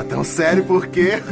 Tá 0.00 0.04
tão 0.04 0.24
sério 0.24 0.64
por 0.64 0.86
quê? 0.86 1.22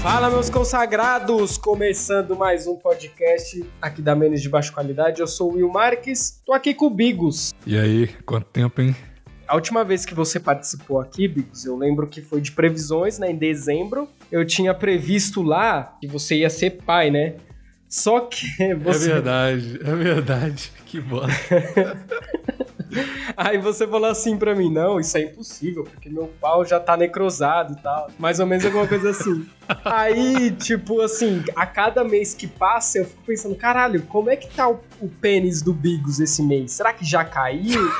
Fala, 0.00 0.30
meus 0.30 0.48
consagrados! 0.48 1.58
Começando 1.58 2.36
mais 2.36 2.68
um 2.68 2.76
podcast 2.76 3.68
aqui 3.82 4.00
da 4.00 4.14
Menos 4.14 4.40
de 4.40 4.48
Baixa 4.48 4.72
Qualidade. 4.72 5.20
Eu 5.20 5.26
sou 5.26 5.50
o 5.50 5.54
Will 5.56 5.68
Marques, 5.68 6.40
tô 6.46 6.52
aqui 6.52 6.72
com 6.72 6.86
o 6.86 6.90
Bigos. 6.90 7.52
E 7.66 7.76
aí, 7.76 8.06
quanto 8.24 8.46
tempo, 8.46 8.80
hein? 8.80 8.94
A 9.48 9.54
última 9.54 9.84
vez 9.84 10.04
que 10.04 10.14
você 10.14 10.40
participou 10.40 11.00
aqui, 11.00 11.28
Bigos, 11.28 11.64
eu 11.64 11.76
lembro 11.76 12.06
que 12.06 12.20
foi 12.20 12.40
de 12.40 12.52
previsões, 12.52 13.18
né? 13.18 13.30
Em 13.30 13.36
dezembro. 13.36 14.08
Eu 14.30 14.44
tinha 14.44 14.74
previsto 14.74 15.42
lá 15.42 15.96
que 16.00 16.06
você 16.06 16.36
ia 16.36 16.50
ser 16.50 16.82
pai, 16.84 17.10
né? 17.10 17.34
Só 17.88 18.20
que 18.20 18.46
você. 18.74 19.10
É 19.10 19.14
verdade, 19.14 19.80
é 19.84 19.94
verdade. 19.94 20.72
Que 20.84 21.00
bosta. 21.00 21.36
Aí 23.36 23.58
você 23.58 23.86
falou 23.86 24.08
assim 24.08 24.38
pra 24.38 24.54
mim, 24.54 24.72
não, 24.72 24.98
isso 24.98 25.18
é 25.18 25.22
impossível, 25.22 25.84
porque 25.84 26.08
meu 26.08 26.32
pau 26.40 26.64
já 26.64 26.80
tá 26.80 26.96
necrosado 26.96 27.74
e 27.74 27.82
tal. 27.82 28.10
Mais 28.18 28.40
ou 28.40 28.46
menos 28.46 28.64
alguma 28.64 28.86
coisa 28.86 29.10
assim. 29.10 29.46
Aí, 29.84 30.52
tipo 30.52 31.00
assim, 31.02 31.44
a 31.54 31.66
cada 31.66 32.02
mês 32.02 32.32
que 32.32 32.46
passa, 32.46 32.98
eu 32.98 33.04
fico 33.04 33.22
pensando, 33.26 33.54
caralho, 33.54 34.02
como 34.02 34.30
é 34.30 34.36
que 34.36 34.48
tá 34.48 34.68
o, 34.68 34.80
o 35.00 35.08
pênis 35.08 35.60
do 35.60 35.72
Bigos 35.72 36.20
esse 36.20 36.42
mês? 36.42 36.72
Será 36.72 36.92
que 36.92 37.04
já 37.04 37.24
caiu? 37.24 37.90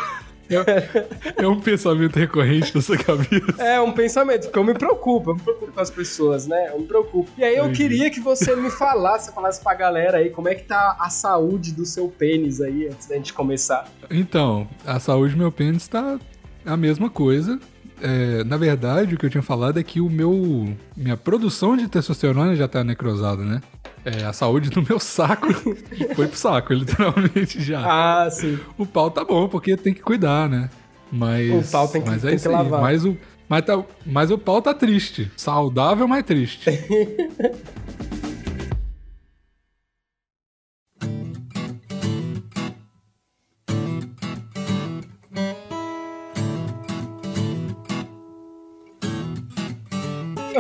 É, 0.49 1.43
é 1.45 1.49
um 1.49 1.61
pensamento 1.61 2.17
recorrente 2.19 2.75
na 2.75 2.81
sua 2.81 2.97
cabeça. 2.97 3.63
É 3.63 3.81
um 3.81 3.93
pensamento, 3.93 4.43
porque 4.43 4.59
eu 4.59 4.65
me 4.65 4.75
preocupo, 4.75 5.31
eu 5.31 5.35
me 5.35 5.41
preocupo 5.41 5.73
com 5.73 5.81
as 5.81 5.91
pessoas, 5.91 6.47
né? 6.47 6.71
Eu 6.73 6.81
me 6.81 6.87
preocupo. 6.87 7.31
E 7.37 7.45
aí 7.45 7.57
eu 7.57 7.71
queria 7.73 8.11
que 8.11 8.21
você 8.21 8.55
me 8.55 8.71
falasse, 8.71 9.33
falasse 9.35 9.63
pra 9.63 9.75
galera 9.75 10.19
aí 10.19 10.31
como 10.31 10.49
é 10.49 10.55
que 10.55 10.65
tá 10.65 10.97
a 11.01 11.11
saúde 11.11 11.73
do 11.73 11.85
seu 11.85 12.09
pênis 12.09 12.61
aí, 12.61 12.87
antes 12.87 13.07
da 13.07 13.17
gente 13.17 13.33
começar. 13.33 13.89
Então, 14.11 14.69
a 14.85 15.01
saúde 15.01 15.35
do 15.35 15.39
meu 15.39 15.53
pênis 15.53 15.89
tá 15.89 16.19
a 16.65 16.77
mesma 16.77 17.11
coisa. 17.11 17.59
É, 18.01 18.45
na 18.45 18.57
verdade, 18.57 19.15
o 19.15 19.19
que 19.19 19.25
eu 19.27 19.31
tinha 19.31 19.43
falado 19.43 19.79
é 19.79 19.83
que 19.83 20.01
o 20.01 20.11
meu 20.11 20.75
minha 20.97 21.17
produção 21.17 21.77
de 21.77 21.89
testosterona 21.89 22.55
já 22.55 22.69
tá 22.69 22.85
necrosada, 22.85 23.43
né? 23.43 23.61
É, 24.05 24.25
a 24.25 24.33
saúde 24.33 24.71
do 24.71 24.83
meu 24.83 25.01
saco 25.01 25.49
foi 26.15 26.29
pro 26.29 26.37
saco, 26.37 26.73
literalmente 26.73 27.63
já. 27.63 27.81
Ah, 27.85 28.31
sim. 28.31 28.59
O 28.79 28.87
pau 28.87 29.11
tá 29.11 29.25
bom, 29.25 29.49
porque 29.49 29.77
tem 29.77 29.95
que 29.95 30.03
cuidar, 30.03 30.49
né? 30.49 30.71
Mas. 31.11 31.69
O 31.69 31.73
pau 31.73 31.89
tem 31.89 32.03
que, 32.03 32.09
mas 32.09 32.25
é 32.25 32.29
tem 32.29 32.37
isso 32.37 32.49
que 32.49 32.55
aí. 32.55 32.63
lavar. 32.63 32.83
Mas 32.83 33.05
o, 33.05 33.17
mas, 33.49 33.65
tá, 33.65 33.83
mas 34.05 34.31
o 34.31 34.39
pau 34.39 34.61
tá 34.61 34.75
triste. 34.75 35.31
Saudável, 35.37 36.07
mas 36.07 36.25
triste. 36.25 36.69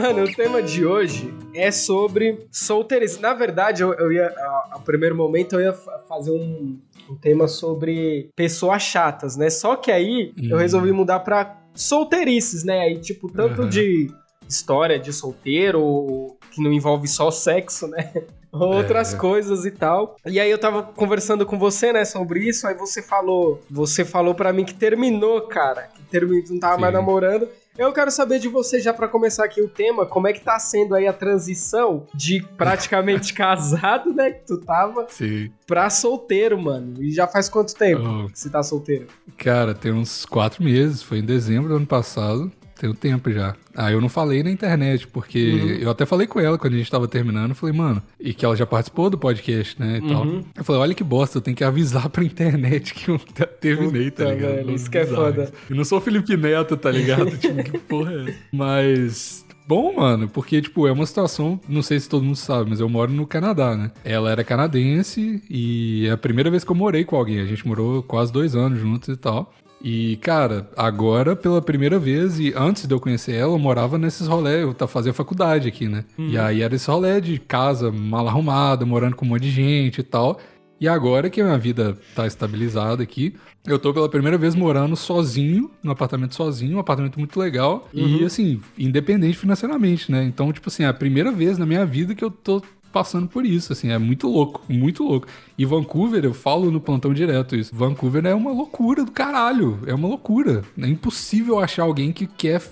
Mano, 0.06 0.24
o 0.24 0.32
tema 0.32 0.62
de 0.62 0.86
hoje 0.86 1.34
é 1.54 1.70
sobre 1.70 2.46
solteirice. 2.50 3.20
Na 3.20 3.34
verdade, 3.34 3.82
eu, 3.82 3.92
eu 3.94 4.12
ia. 4.12 4.26
a- 4.26 4.68
Ao 4.72 4.80
primeiro 4.80 5.16
momento, 5.16 5.54
eu 5.56 5.60
ia 5.60 5.72
fa- 5.72 6.00
fazer 6.08 6.30
um, 6.30 6.78
um 7.10 7.16
tema 7.16 7.48
sobre 7.48 8.30
pessoas 8.36 8.82
chatas, 8.82 9.36
né? 9.36 9.50
Só 9.50 9.74
que 9.76 9.90
aí 9.90 10.32
eu 10.50 10.56
Hum. 10.56 10.60
resolvi 10.60 10.92
mudar 10.92 11.20
pra 11.20 11.56
solteirices, 11.74 12.62
né? 12.64 12.80
Aí, 12.80 12.98
tipo, 13.00 13.28
tanto 13.30 13.62
Aham. 13.62 13.68
de 13.70 14.10
história 14.48 14.98
de 14.98 15.12
solteiro, 15.12 16.36
que 16.52 16.62
não 16.62 16.72
envolve 16.72 17.08
só 17.08 17.30
sexo, 17.30 17.88
né? 17.88 18.12
Outras 18.52 19.12
É. 19.12 19.16
coisas 19.16 19.66
e 19.66 19.70
tal. 19.70 20.16
E 20.24 20.38
aí 20.40 20.50
eu 20.50 20.56
tava 20.56 20.82
conversando 20.82 21.44
com 21.44 21.58
você, 21.58 21.92
né, 21.92 22.04
sobre 22.06 22.40
isso, 22.48 22.66
aí 22.66 22.74
você 22.74 23.02
falou, 23.02 23.60
você 23.70 24.02
falou 24.04 24.34
pra 24.34 24.50
mim 24.52 24.64
que 24.64 24.72
terminou, 24.72 25.42
cara, 25.42 25.88
que 25.94 26.02
terminou, 26.04 26.42
não 26.48 26.58
tava 26.60 26.78
mais 26.78 26.94
Sim. 26.94 26.98
namorando. 27.00 27.48
Eu 27.78 27.92
quero 27.92 28.10
saber 28.10 28.38
de 28.38 28.48
você, 28.48 28.80
já 28.80 28.92
pra 28.92 29.06
começar 29.06 29.44
aqui 29.44 29.60
o 29.60 29.68
tema, 29.68 30.06
como 30.06 30.26
é 30.26 30.32
que 30.32 30.40
tá 30.40 30.58
sendo 30.58 30.94
aí 30.94 31.06
a 31.06 31.12
transição 31.12 32.06
de 32.14 32.42
praticamente 32.56 33.32
casado, 33.34 34.12
né, 34.14 34.30
que 34.30 34.46
tu 34.46 34.56
tava, 34.58 35.06
Sim. 35.10 35.50
pra 35.66 35.90
solteiro, 35.90 36.58
mano. 36.60 37.02
E 37.02 37.12
já 37.12 37.26
faz 37.26 37.48
quanto 37.48 37.74
tempo 37.74 38.02
Oh, 38.02 38.30
que 38.30 38.38
você 38.38 38.48
tá 38.48 38.62
solteiro? 38.62 39.06
cara, 39.36 39.74
tem 39.74 39.92
uns 39.92 40.24
quatro 40.24 40.62
meses. 40.64 41.02
Foi 41.02 41.18
em 41.18 41.24
dezembro 41.24 41.68
do 41.68 41.76
ano 41.76 41.86
passado. 41.86 42.50
Tem 42.78 42.90
um 42.90 42.94
tempo 42.94 43.30
já. 43.32 43.54
Ah, 43.74 43.90
eu 43.90 44.00
não 44.00 44.08
falei 44.08 44.42
na 44.42 44.50
internet, 44.50 45.06
porque 45.06 45.52
Uhum. 45.52 45.68
eu 45.80 45.90
até 45.90 46.04
falei 46.04 46.26
com 46.26 46.38
ela 46.38 46.58
quando 46.58 46.74
a 46.74 46.76
gente 46.78 46.90
tava 46.90 47.08
terminando. 47.08 47.54
Falei, 47.54 47.74
mano, 47.74 48.02
e 48.20 48.34
que 48.34 48.44
ela 48.44 48.54
já 48.54 48.66
participou 48.66 49.08
do 49.08 49.16
podcast, 49.18 49.80
né? 49.80 49.98
E 50.04 50.08
tal. 50.08 50.24
Uhum. 50.26 50.44
Eu 50.54 50.62
falei, 50.64 50.82
olha 50.82 50.94
que 50.94 51.02
bosta, 51.04 51.38
eu 51.38 51.42
tenho 51.42 51.56
que 51.56 51.64
avisar 51.64 52.08
pra 52.10 52.22
internet 52.24 52.92
que 52.94 53.08
eu 53.10 53.18
te- 53.18 53.46
terminei, 53.60 54.10
tá 54.10 54.24
Puta, 54.24 54.34
ligado? 54.34 54.54
velho, 54.56 54.74
isso 54.74 54.90
que 54.90 54.98
é 54.98 55.06
foda. 55.06 55.50
Eu 55.70 55.76
não 55.76 55.84
sou 55.84 55.98
o 55.98 56.00
Felipe 56.00 56.36
Neto, 56.36 56.76
tá 56.76 56.90
ligado? 56.90 57.30
tipo, 57.38 57.62
que 57.64 57.78
porra 57.78 58.12
é 58.12 58.22
essa? 58.30 58.38
Mas. 58.52 59.46
Bom, 59.68 59.94
mano, 59.96 60.28
porque, 60.28 60.62
tipo, 60.62 60.86
é 60.86 60.92
uma 60.92 61.04
situação, 61.06 61.58
não 61.68 61.82
sei 61.82 61.98
se 61.98 62.08
todo 62.08 62.22
mundo 62.22 62.36
sabe, 62.36 62.70
mas 62.70 62.78
eu 62.78 62.88
moro 62.88 63.10
no 63.10 63.26
Canadá, 63.26 63.74
né? 63.76 63.90
Ela 64.04 64.30
era 64.30 64.44
canadense 64.44 65.42
e 65.50 66.06
é 66.06 66.12
a 66.12 66.16
primeira 66.16 66.48
vez 66.50 66.62
que 66.62 66.70
eu 66.70 66.76
morei 66.76 67.04
com 67.04 67.16
alguém. 67.16 67.40
A 67.40 67.44
gente 67.46 67.66
morou 67.66 68.00
quase 68.02 68.32
dois 68.32 68.54
anos 68.54 68.78
juntos 68.78 69.08
e 69.08 69.16
tal. 69.16 69.52
E, 69.82 70.16
cara, 70.16 70.68
agora, 70.76 71.36
pela 71.36 71.60
primeira 71.60 71.98
vez, 71.98 72.40
e 72.40 72.52
antes 72.56 72.86
de 72.86 72.94
eu 72.94 72.98
conhecer 72.98 73.34
ela, 73.34 73.52
eu 73.52 73.58
morava 73.58 73.98
nesses 73.98 74.26
rolê, 74.26 74.64
eu 74.64 74.74
fazia 74.88 75.12
faculdade 75.12 75.68
aqui, 75.68 75.86
né? 75.86 76.04
E 76.18 76.38
aí 76.38 76.62
era 76.62 76.74
esse 76.74 76.90
rolê 76.90 77.20
de 77.20 77.38
casa 77.38 77.92
mal 77.92 78.26
arrumada, 78.26 78.84
morando 78.86 79.14
com 79.14 79.24
um 79.24 79.28
monte 79.28 79.42
de 79.42 79.50
gente 79.50 79.98
e 79.98 80.02
tal. 80.02 80.40
E 80.80 80.88
agora 80.88 81.30
que 81.30 81.40
a 81.40 81.44
minha 81.44 81.58
vida 81.58 81.96
tá 82.14 82.26
estabilizada 82.26 83.02
aqui, 83.02 83.34
eu 83.66 83.78
tô 83.78 83.94
pela 83.94 84.08
primeira 84.08 84.36
vez 84.36 84.54
morando 84.54 84.94
sozinho, 84.96 85.70
no 85.82 85.90
apartamento 85.92 86.34
sozinho, 86.34 86.76
um 86.76 86.80
apartamento 86.80 87.18
muito 87.18 87.38
legal. 87.38 87.88
E, 87.94 88.24
assim, 88.24 88.60
independente 88.78 89.38
financeiramente, 89.38 90.10
né? 90.10 90.24
Então, 90.24 90.52
tipo 90.52 90.68
assim, 90.68 90.82
é 90.84 90.86
a 90.86 90.94
primeira 90.94 91.32
vez 91.32 91.58
na 91.58 91.64
minha 91.66 91.86
vida 91.86 92.14
que 92.14 92.24
eu 92.24 92.30
tô 92.30 92.62
passando 92.96 93.28
por 93.28 93.44
isso, 93.44 93.74
assim, 93.74 93.92
é 93.92 93.98
muito 93.98 94.26
louco, 94.26 94.62
muito 94.70 95.04
louco. 95.04 95.28
E 95.58 95.66
Vancouver, 95.66 96.24
eu 96.24 96.32
falo 96.32 96.70
no 96.70 96.80
plantão 96.80 97.12
direto 97.12 97.54
isso, 97.54 97.76
Vancouver 97.76 98.24
é 98.24 98.34
uma 98.34 98.50
loucura 98.50 99.04
do 99.04 99.12
caralho, 99.12 99.78
é 99.86 99.92
uma 99.92 100.08
loucura. 100.08 100.64
É 100.80 100.86
impossível 100.86 101.58
achar 101.58 101.82
alguém 101.82 102.10
que 102.10 102.26
quer, 102.26 102.62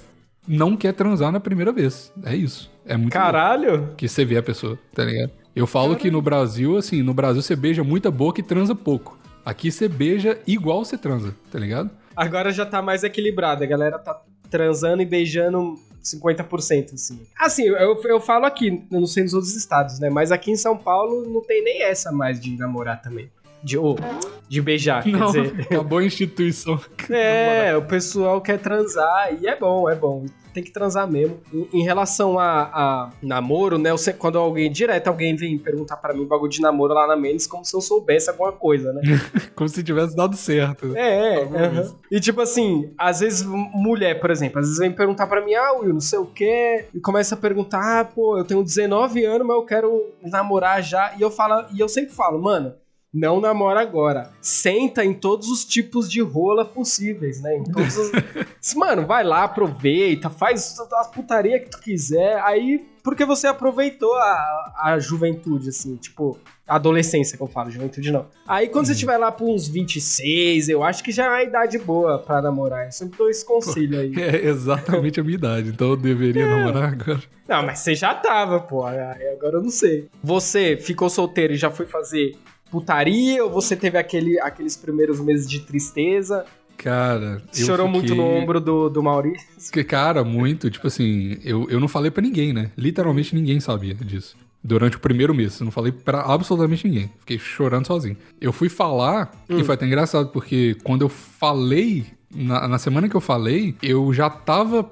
não 0.49 0.79
quer 0.79 0.95
transar 0.95 1.31
na 1.31 1.39
primeira 1.39 1.73
vez, 1.73 2.11
é 2.25 2.35
isso. 2.35 2.73
É 2.87 2.97
muito 2.97 3.13
louco 3.13 3.27
Caralho! 3.27 3.91
que 3.99 4.09
você 4.09 4.25
vê 4.25 4.39
a 4.39 4.43
pessoa, 4.43 4.79
tá 4.95 5.05
ligado? 5.05 5.31
Eu 5.55 5.67
falo 5.67 5.95
que 5.95 6.11
no 6.11 6.23
Brasil, 6.23 6.79
assim, 6.79 7.03
no 7.03 7.13
Brasil 7.13 7.43
você 7.43 7.55
beija 7.55 7.85
muita 7.85 8.11
boca 8.11 8.41
e 8.41 8.43
transa 8.43 8.75
pouco. 8.75 9.19
Aqui 9.45 9.71
você 9.71 9.89
beija 9.89 10.39
igual 10.47 10.87
você 10.87 10.97
transa, 10.97 11.37
tá 11.53 11.59
ligado? 11.59 11.91
Agora 12.17 12.51
já 12.51 12.65
tá 12.65 12.81
mais 12.81 13.05
equilibrado, 13.05 13.63
a 13.63 13.67
galera 13.67 13.99
tá 13.99 14.23
transando 14.49 15.03
e 15.03 15.07
beijando 15.07 15.79
50%, 16.05 16.95
assim. 16.95 17.21
Assim, 17.39 17.65
eu, 17.65 18.01
eu 18.05 18.21
falo 18.21 18.45
aqui, 18.45 18.85
eu 18.91 19.01
não 19.01 19.07
sei 19.07 19.23
nos 19.23 19.35
outros 19.35 19.57
estados, 19.57 19.99
né? 19.99 20.11
Mas 20.11 20.31
aqui 20.31 20.51
em 20.51 20.57
São 20.57 20.77
Paulo 20.77 21.25
não 21.29 21.41
tem 21.41 21.63
nem 21.65 21.83
essa 21.83 22.13
mais 22.13 22.39
de 22.39 22.57
namorar 22.57 23.01
também. 23.01 23.31
De, 23.63 23.79
ou, 23.79 23.97
de 24.47 24.61
beijar, 24.61 25.03
quer 25.03 25.13
Não, 25.13 25.27
dizer. 25.27 25.63
acabou 25.63 25.99
a 25.99 26.05
instituição. 26.05 26.79
É, 27.09 27.75
o 27.75 27.83
pessoal 27.83 28.41
quer 28.43 28.59
transar 28.59 29.35
e 29.41 29.47
é 29.47 29.57
bom, 29.57 29.89
é 29.89 29.95
bom. 29.95 30.27
Tem 30.55 30.63
que 30.63 30.71
transar 30.71 31.11
mesmo. 31.11 31.39
Em, 31.53 31.81
em 31.81 31.83
relação 31.83 32.39
a, 32.39 32.63
a 32.63 33.11
namoro, 33.21 33.77
né? 33.77 33.91
eu 33.91 33.99
sei- 33.99 34.15
quando 34.15 34.39
alguém, 34.39 34.71
direto, 34.71 35.09
alguém 35.09 35.35
vem 35.35 35.59
perguntar 35.59 35.97
pra 35.97 36.15
mim 36.15 36.23
um 36.23 36.27
bagulho 36.27 36.51
de 36.51 36.61
namoro 36.61 36.95
lá 36.95 37.07
na 37.09 37.17
Mendes, 37.17 37.47
como 37.47 37.65
se 37.65 37.75
eu 37.75 37.81
soubesse 37.81 38.31
alguma 38.31 38.53
coisa, 38.53 38.93
né? 38.93 39.03
Como 39.55 39.69
se 39.69 39.83
tivesse 39.83 40.17
dado 40.17 40.37
certo. 40.37 40.97
É, 40.97 41.41
é. 41.43 41.69
Vez. 41.69 41.95
E 42.11 42.21
tipo 42.21 42.41
assim, 42.41 42.93
às 42.97 43.21
vezes 43.21 43.43
mulher, 43.45 44.21
por 44.21 44.31
exemplo, 44.31 44.59
às 44.61 44.67
vezes 44.67 44.79
vem 44.79 44.93
perguntar 44.93 45.27
pra 45.27 45.45
mim, 45.45 45.55
ah, 45.55 45.73
Will, 45.73 45.93
não 45.93 46.01
sei 46.01 46.19
o 46.19 46.27
quê, 46.27 46.87
e 46.95 47.01
começa 47.01 47.35
a 47.35 47.39
perguntar, 47.39 48.01
ah, 48.01 48.05
pô, 48.05 48.39
eu 48.39 48.45
tenho 48.45 48.63
19 48.63 49.25
anos, 49.25 49.47
mas 49.47 49.57
eu 49.57 49.65
quero 49.65 50.05
namorar 50.23 50.83
já. 50.83 51.15
E 51.19 51.23
eu 51.23 51.31
falo, 51.31 51.67
e 51.73 51.81
eu 51.81 51.89
sempre 51.89 52.13
falo, 52.15 52.41
mano, 52.41 52.75
não 53.15 53.41
namora 53.41 53.81
agora. 53.81 54.33
Senta 54.41 55.05
em 55.05 55.15
todos 55.15 55.49
os 55.49 55.65
tipos 55.65 56.11
de 56.11 56.21
rola 56.21 56.65
possíveis, 56.65 57.41
né? 57.41 57.59
Em 57.59 57.63
todos 57.65 57.97
os... 57.97 58.11
Mano, 58.75 59.07
vai 59.07 59.23
lá, 59.23 59.45
aproveita, 59.45 60.29
faz 60.29 60.77
as 60.81 61.07
putaria 61.07 61.61
que 61.61 61.71
tu 61.71 61.79
quiser. 61.81 62.43
Aí, 62.43 62.85
porque 63.05 63.25
você 63.25 63.47
aproveitou 63.47 64.13
a, 64.15 64.75
a 64.79 64.99
juventude, 64.99 65.69
assim, 65.69 65.95
tipo, 65.95 66.39
a 66.67 66.77
adolescência 66.77 67.37
que 67.37 67.43
eu 67.43 67.47
falo, 67.47 67.71
juventude 67.71 68.11
não. 68.11 68.27
Aí 68.49 68.69
quando 68.69 68.87
você 68.87 68.95
tiver 68.95 69.17
lá 69.17 69.31
por 69.31 69.49
uns 69.49 69.69
26, 69.69 70.71
eu 70.71 70.83
acho 70.83 71.05
que 71.05 71.13
já 71.13 71.27
é 71.27 71.29
uma 71.29 71.43
idade 71.43 71.79
boa 71.79 72.19
pra 72.19 72.43
namorar. 72.43 72.87
Eu 72.87 72.93
sempre 72.93 73.17
dou 73.17 73.31
esse 73.31 73.45
conselho 73.45 74.01
aí. 74.01 74.13
É 74.17 74.47
exatamente 74.47 75.21
a 75.21 75.23
minha 75.23 75.37
idade, 75.37 75.69
então 75.69 75.91
eu 75.91 75.97
deveria 75.97 76.49
namorar 76.49 76.93
agora. 76.95 77.23
Não, 77.47 77.63
mas 77.63 77.79
você 77.81 77.95
já 77.95 78.15
tava, 78.15 78.59
pô. 78.59 78.85
Agora 78.87 79.59
eu 79.59 79.63
não 79.63 79.71
sei. 79.71 80.09
Você 80.23 80.77
ficou 80.77 81.11
solteiro 81.11 81.53
e 81.53 81.57
já 81.57 81.71
foi 81.71 81.87
fazer 81.87 82.35
putaria 82.75 83.45
ou 83.45 83.51
você 83.51 83.77
teve 83.77 83.97
aquele, 83.97 84.39
aqueles 84.41 84.77
primeiros 84.77 85.21
meses 85.21 85.49
de 85.49 85.61
tristeza 85.61 86.45
Cara, 86.77 87.41
Chorou 87.53 87.87
fiquei- 87.87 88.01
muito 88.01 88.15
no 88.17 88.25
ombro 88.25 88.61
do, 88.61 88.91
do 88.91 89.01
Maurício. 89.01 89.73
Que, 89.73 89.85
cara, 89.85 90.25
muito, 90.25 90.69
tipo 90.69 90.89
assim, 90.89 91.39
eu, 91.45 91.71
eu 91.71 91.79
não 91.79 91.87
falei 91.87 92.11
pra 92.11 92.21
ninguém, 92.21 92.53
né? 92.53 92.73
Literalmente 92.77 93.33
ninguém 93.33 93.61
sabia 93.61 93.95
disso. 93.95 94.37
Durante 94.63 94.97
o 94.97 95.01
primeiro 95.01 95.33
mês, 95.33 95.61
eu 95.61 95.65
não 95.67 95.71
falei 95.71 95.93
pra 95.93 96.23
absolutamente 96.23 96.87
ninguém. 96.89 97.11
Fiquei 97.21 97.39
chorando 97.39 97.87
sozinho. 97.87 98.17
Eu 98.41 98.53
fui 98.53 98.69
falar, 98.69 99.31
e 99.49 99.63
foi 99.63 99.75
até 99.77 99.87
engraçado, 99.87 100.31
porque 100.31 100.77
quando 100.83 101.03
eu 101.03 101.09
falei, 101.09 102.07
na, 102.35 102.67
na 102.67 102.79
semana 102.79 103.09
que 103.09 103.15
eu 103.15 103.21
falei, 103.21 103.77
eu 103.81 104.13
já 104.13 104.29
tava 104.29 104.83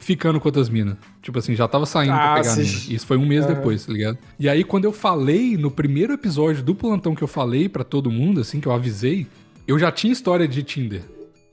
ficando 0.00 0.40
com 0.40 0.48
outras 0.48 0.68
minas. 0.68 0.96
Tipo 1.22 1.38
assim, 1.38 1.54
já 1.54 1.68
tava 1.68 1.86
saindo 1.86 2.14
pra 2.14 2.32
Ah, 2.32 2.34
pegar 2.34 2.50
cê- 2.50 2.62
mina. 2.62 2.94
Isso 2.96 3.06
foi 3.06 3.16
um 3.16 3.24
mês 3.26 3.44
Aham. 3.44 3.54
depois, 3.54 3.86
tá 3.86 3.92
ligado? 3.92 4.18
E 4.38 4.48
aí, 4.48 4.64
quando 4.64 4.84
eu 4.86 4.92
falei, 4.92 5.56
no 5.56 5.70
primeiro 5.70 6.12
episódio 6.12 6.62
do 6.62 6.74
plantão 6.74 7.14
que 7.14 7.22
eu 7.22 7.28
falei 7.28 7.68
pra 7.68 7.84
todo 7.84 8.10
mundo, 8.10 8.40
assim, 8.40 8.58
que 8.60 8.66
eu 8.66 8.72
avisei, 8.72 9.26
eu 9.68 9.78
já 9.78 9.92
tinha 9.92 10.12
história 10.12 10.48
de 10.48 10.62
Tinder. 10.64 11.02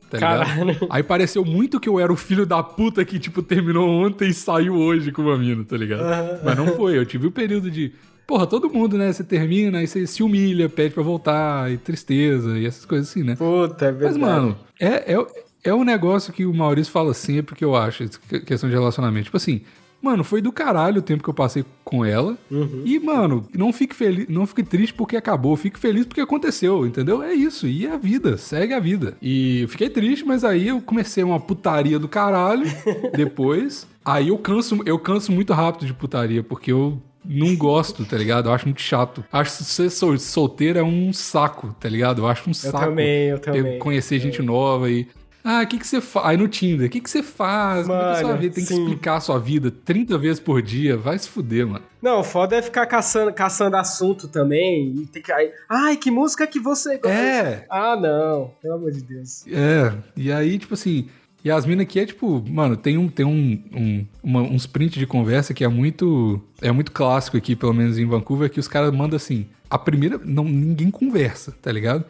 Tá 0.10 0.18
ligado? 0.18 0.46
Caralho. 0.48 0.78
Aí 0.90 1.04
pareceu 1.04 1.44
muito 1.44 1.80
que 1.82 1.90
eu 1.90 2.00
era 2.00 2.12
o 2.12 2.16
filho 2.16 2.46
da 2.46 2.64
puta 2.64 3.04
que, 3.04 3.20
tipo, 3.20 3.44
terminou 3.44 3.90
ontem 3.90 4.30
e 4.30 4.34
saiu 4.34 4.74
hoje 4.74 5.12
com 5.12 5.22
uma 5.22 5.38
mina, 5.38 5.66
tá 5.66 5.76
ligado? 5.76 6.42
Mas 6.46 6.56
não 6.56 6.68
foi, 6.78 6.98
eu 6.98 7.06
tive 7.06 7.28
o 7.28 7.32
período 7.32 7.70
de. 7.70 7.92
Porra, 8.26 8.48
todo 8.48 8.70
mundo, 8.70 8.98
né? 8.98 9.12
Você 9.12 9.24
termina, 9.24 9.80
aí 9.80 9.88
você 9.88 10.08
se 10.08 10.24
humilha, 10.24 10.68
pede 10.70 10.94
pra 10.94 11.04
voltar, 11.04 11.70
e 11.72 11.78
tristeza, 11.78 12.58
e 12.58 12.66
essas 12.66 12.86
coisas 12.86 13.10
assim, 13.10 13.22
né? 13.24 13.36
Puta, 13.36 13.86
é 13.86 13.92
Mas, 13.92 14.00
verdade. 14.00 14.20
mano, 14.20 14.58
é, 14.80 15.14
é, 15.14 15.28
é 15.70 15.74
um 15.74 15.84
negócio 15.84 16.32
que 16.34 16.46
o 16.46 16.54
Maurício 16.54 16.92
fala 16.92 17.14
sempre 17.14 17.56
que 17.56 17.64
eu 17.66 17.76
acho, 17.76 18.08
questão 18.46 18.70
de 18.70 18.76
relacionamento. 18.76 19.26
Tipo 19.26 19.38
assim, 19.38 19.62
mano, 20.02 20.24
foi 20.24 20.42
do 20.42 20.52
caralho 20.52 21.00
o 21.00 21.02
tempo 21.02 21.24
que 21.24 21.30
eu 21.30 21.34
passei 21.34 21.66
com 21.84 22.06
ela. 22.06 22.38
Uhum. 22.52 22.84
E, 22.86 23.00
mano, 23.00 23.48
não 23.56 23.74
fique 23.74 23.96
feliz, 23.96 24.28
não 24.30 24.46
fique 24.46 24.64
triste 24.64 24.94
porque 24.94 25.18
acabou, 25.18 25.56
fique 25.56 25.80
feliz 25.80 26.06
porque 26.06 26.22
aconteceu, 26.22 26.86
entendeu? 26.86 27.22
É 27.24 27.34
isso, 27.34 27.68
e 27.68 27.86
é 27.86 27.92
a 27.92 27.98
vida, 27.98 28.38
segue 28.38 28.74
a 28.74 28.80
vida. 28.80 29.18
E 29.22 29.62
eu 29.62 29.68
fiquei 29.70 29.90
triste, 29.90 30.26
mas 30.26 30.44
aí 30.44 30.68
eu 30.68 30.80
comecei 30.82 31.24
uma 31.24 31.40
putaria 31.40 31.98
do 32.00 32.08
caralho 32.08 32.66
depois. 33.16 33.88
Aí 34.06 34.30
eu 34.30 34.38
canso, 34.38 34.80
eu 34.86 34.98
canso 35.00 35.32
muito 35.32 35.52
rápido 35.54 35.86
de 35.86 35.94
putaria, 35.94 36.42
porque 36.44 36.72
eu 36.72 37.02
não 37.26 37.56
gosto, 37.58 38.06
tá 38.06 38.16
ligado? 38.18 38.48
Eu 38.48 38.54
acho 38.54 38.66
muito 38.66 38.82
chato. 38.82 39.22
Acho 39.32 39.58
que 39.58 39.64
ser 39.66 39.90
sol- 39.90 40.18
solteiro 40.18 40.80
é 40.80 40.84
um 40.84 41.12
saco, 41.12 41.76
tá 41.78 41.90
ligado? 41.90 42.22
Eu 42.22 42.28
acho 42.28 42.44
um 42.48 42.52
Eu 42.52 42.54
saco. 42.54 42.80
também, 42.86 43.30
eu 43.30 43.40
também. 43.40 43.80
conhecer 43.80 44.18
gente 44.20 44.42
nova 44.42 44.90
e. 44.90 45.08
Ah, 45.44 45.62
o 45.64 45.68
que, 45.68 45.78
que 45.80 45.88
você 45.88 46.02
faz? 46.02 46.26
Aí 46.26 46.36
no 46.38 46.48
Tinder, 46.48 46.88
o 46.88 46.90
que, 46.90 47.00
que 47.00 47.10
você 47.10 47.24
faz? 47.24 47.88
Como 47.88 47.98
é 47.98 48.02
que 48.02 48.06
é 48.06 48.12
a 48.12 48.16
sua 48.16 48.28
Mano, 48.28 48.42
vida? 48.42 48.56
Tem 48.56 48.66
que 48.66 48.74
sim. 48.74 48.84
explicar 48.84 49.16
a 49.16 49.20
sua 49.22 49.40
vida 49.40 49.72
30 49.72 50.18
vezes 50.18 50.40
por 50.40 50.62
dia. 50.62 50.98
Vai 50.98 51.18
se 51.18 51.30
fuder, 51.30 51.66
mano. 51.66 51.86
Não, 52.02 52.20
o 52.20 52.24
foda 52.24 52.56
é 52.58 52.62
ficar 52.62 52.86
caçando, 52.86 53.32
caçando 53.34 53.78
assunto 53.78 54.28
também. 54.28 54.94
E 54.98 55.06
ter 55.06 55.22
que. 55.22 55.32
aí, 55.32 55.52
Ai, 55.70 55.96
que 55.96 56.12
música 56.12 56.46
que 56.46 56.60
você 56.60 56.98
gosta? 56.98 57.18
É, 57.18 57.66
Ah, 57.70 57.96
não. 57.96 58.52
Pelo 58.62 58.74
amor 58.76 58.92
de 58.92 59.02
Deus. 59.02 59.46
é. 59.48 59.94
E 60.16 60.32
aí, 60.32 60.58
tipo 60.58 60.74
assim. 60.74 61.08
E 61.46 61.52
as 61.52 61.66
minas 61.66 61.84
aqui 61.84 62.00
é 62.00 62.06
tipo, 62.06 62.44
mano, 62.50 62.76
tem 62.76 62.98
um, 62.98 63.08
tem 63.08 63.26
um, 63.26 63.64
um, 63.74 64.06
uma, 64.22 64.42
uns 64.42 64.66
print 64.66 65.00
de 65.00 65.08
conversa 65.08 65.54
que 65.54 65.64
é 65.64 65.68
muito. 65.70 66.42
É 66.62 66.72
muito 66.74 66.92
clássico 66.92 67.38
aqui, 67.38 67.56
pelo 67.56 67.74
menos 67.74 67.98
em 67.98 68.06
Vancouver, 68.06 68.50
que 68.50 68.60
os 68.60 68.68
caras 68.68 68.92
mandam 68.94 69.16
assim. 69.16 69.48
A 69.70 69.78
primeira. 69.78 70.20
Não, 70.26 70.44
ninguém 70.44 70.92
conversa, 70.92 71.54
tá 71.62 71.72
ligado? 71.72 72.04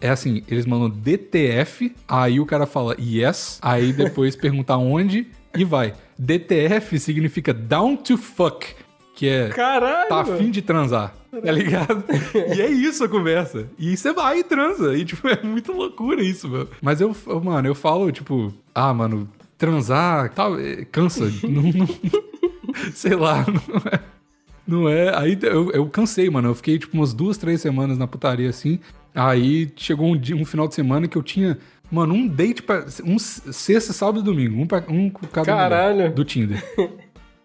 É 0.00 0.08
assim, 0.10 0.42
eles 0.48 0.64
mandam 0.64 0.88
DTF, 0.88 1.92
aí 2.06 2.38
o 2.38 2.46
cara 2.46 2.66
fala 2.66 2.94
yes, 3.00 3.58
aí 3.60 3.92
depois 3.92 4.34
pergunta 4.36 4.76
onde 4.76 5.26
e 5.56 5.64
vai. 5.64 5.94
DTF 6.18 6.98
significa 7.00 7.52
down 7.52 7.96
to 7.96 8.16
fuck, 8.16 8.66
que 9.14 9.26
é 9.28 9.48
Caralho! 9.48 10.08
tá 10.08 10.20
afim 10.20 10.50
de 10.50 10.62
transar, 10.62 11.12
tá 11.30 11.50
ligado? 11.50 12.04
e 12.56 12.60
é 12.62 12.70
isso 12.70 13.02
a 13.02 13.08
conversa. 13.08 13.68
E 13.76 13.96
você 13.96 14.12
vai 14.12 14.38
e 14.38 14.44
transa. 14.44 14.96
E, 14.96 15.04
tipo, 15.04 15.26
é 15.28 15.42
muito 15.42 15.72
loucura 15.72 16.22
isso, 16.22 16.48
mano. 16.48 16.68
Mas 16.80 17.00
eu, 17.00 17.14
eu, 17.26 17.40
mano, 17.40 17.66
eu 17.66 17.74
falo, 17.74 18.12
tipo, 18.12 18.54
ah, 18.72 18.94
mano, 18.94 19.28
transar, 19.56 20.30
tal, 20.32 20.58
é, 20.60 20.84
cansa. 20.84 21.24
não, 21.42 21.62
não- 21.72 21.88
sei 22.94 23.16
lá, 23.16 23.44
não 23.48 23.82
é. 23.92 24.00
Não 24.68 24.86
é. 24.86 25.16
Aí 25.18 25.38
eu, 25.40 25.70
eu 25.72 25.88
cansei, 25.88 26.28
mano. 26.28 26.50
Eu 26.50 26.54
fiquei, 26.54 26.78
tipo, 26.78 26.94
umas 26.94 27.14
duas, 27.14 27.38
três 27.38 27.62
semanas 27.62 27.96
na 27.96 28.06
putaria 28.06 28.50
assim. 28.50 28.78
Aí 29.14 29.72
chegou 29.74 30.08
um, 30.12 30.16
dia, 30.16 30.36
um 30.36 30.44
final 30.44 30.68
de 30.68 30.74
semana 30.74 31.08
que 31.08 31.16
eu 31.16 31.22
tinha, 31.22 31.58
mano, 31.90 32.12
um 32.12 32.28
date 32.28 32.62
pra. 32.62 32.84
Um 33.02 33.18
sexta, 33.18 33.94
sábado 33.94 34.20
e 34.20 34.22
domingo. 34.22 34.60
Um, 34.60 34.66
pra, 34.66 34.84
um 34.86 35.08
com 35.08 35.26
cada 35.26 35.46
Caralho. 35.46 36.12
do 36.12 36.22
Tinder. 36.22 36.62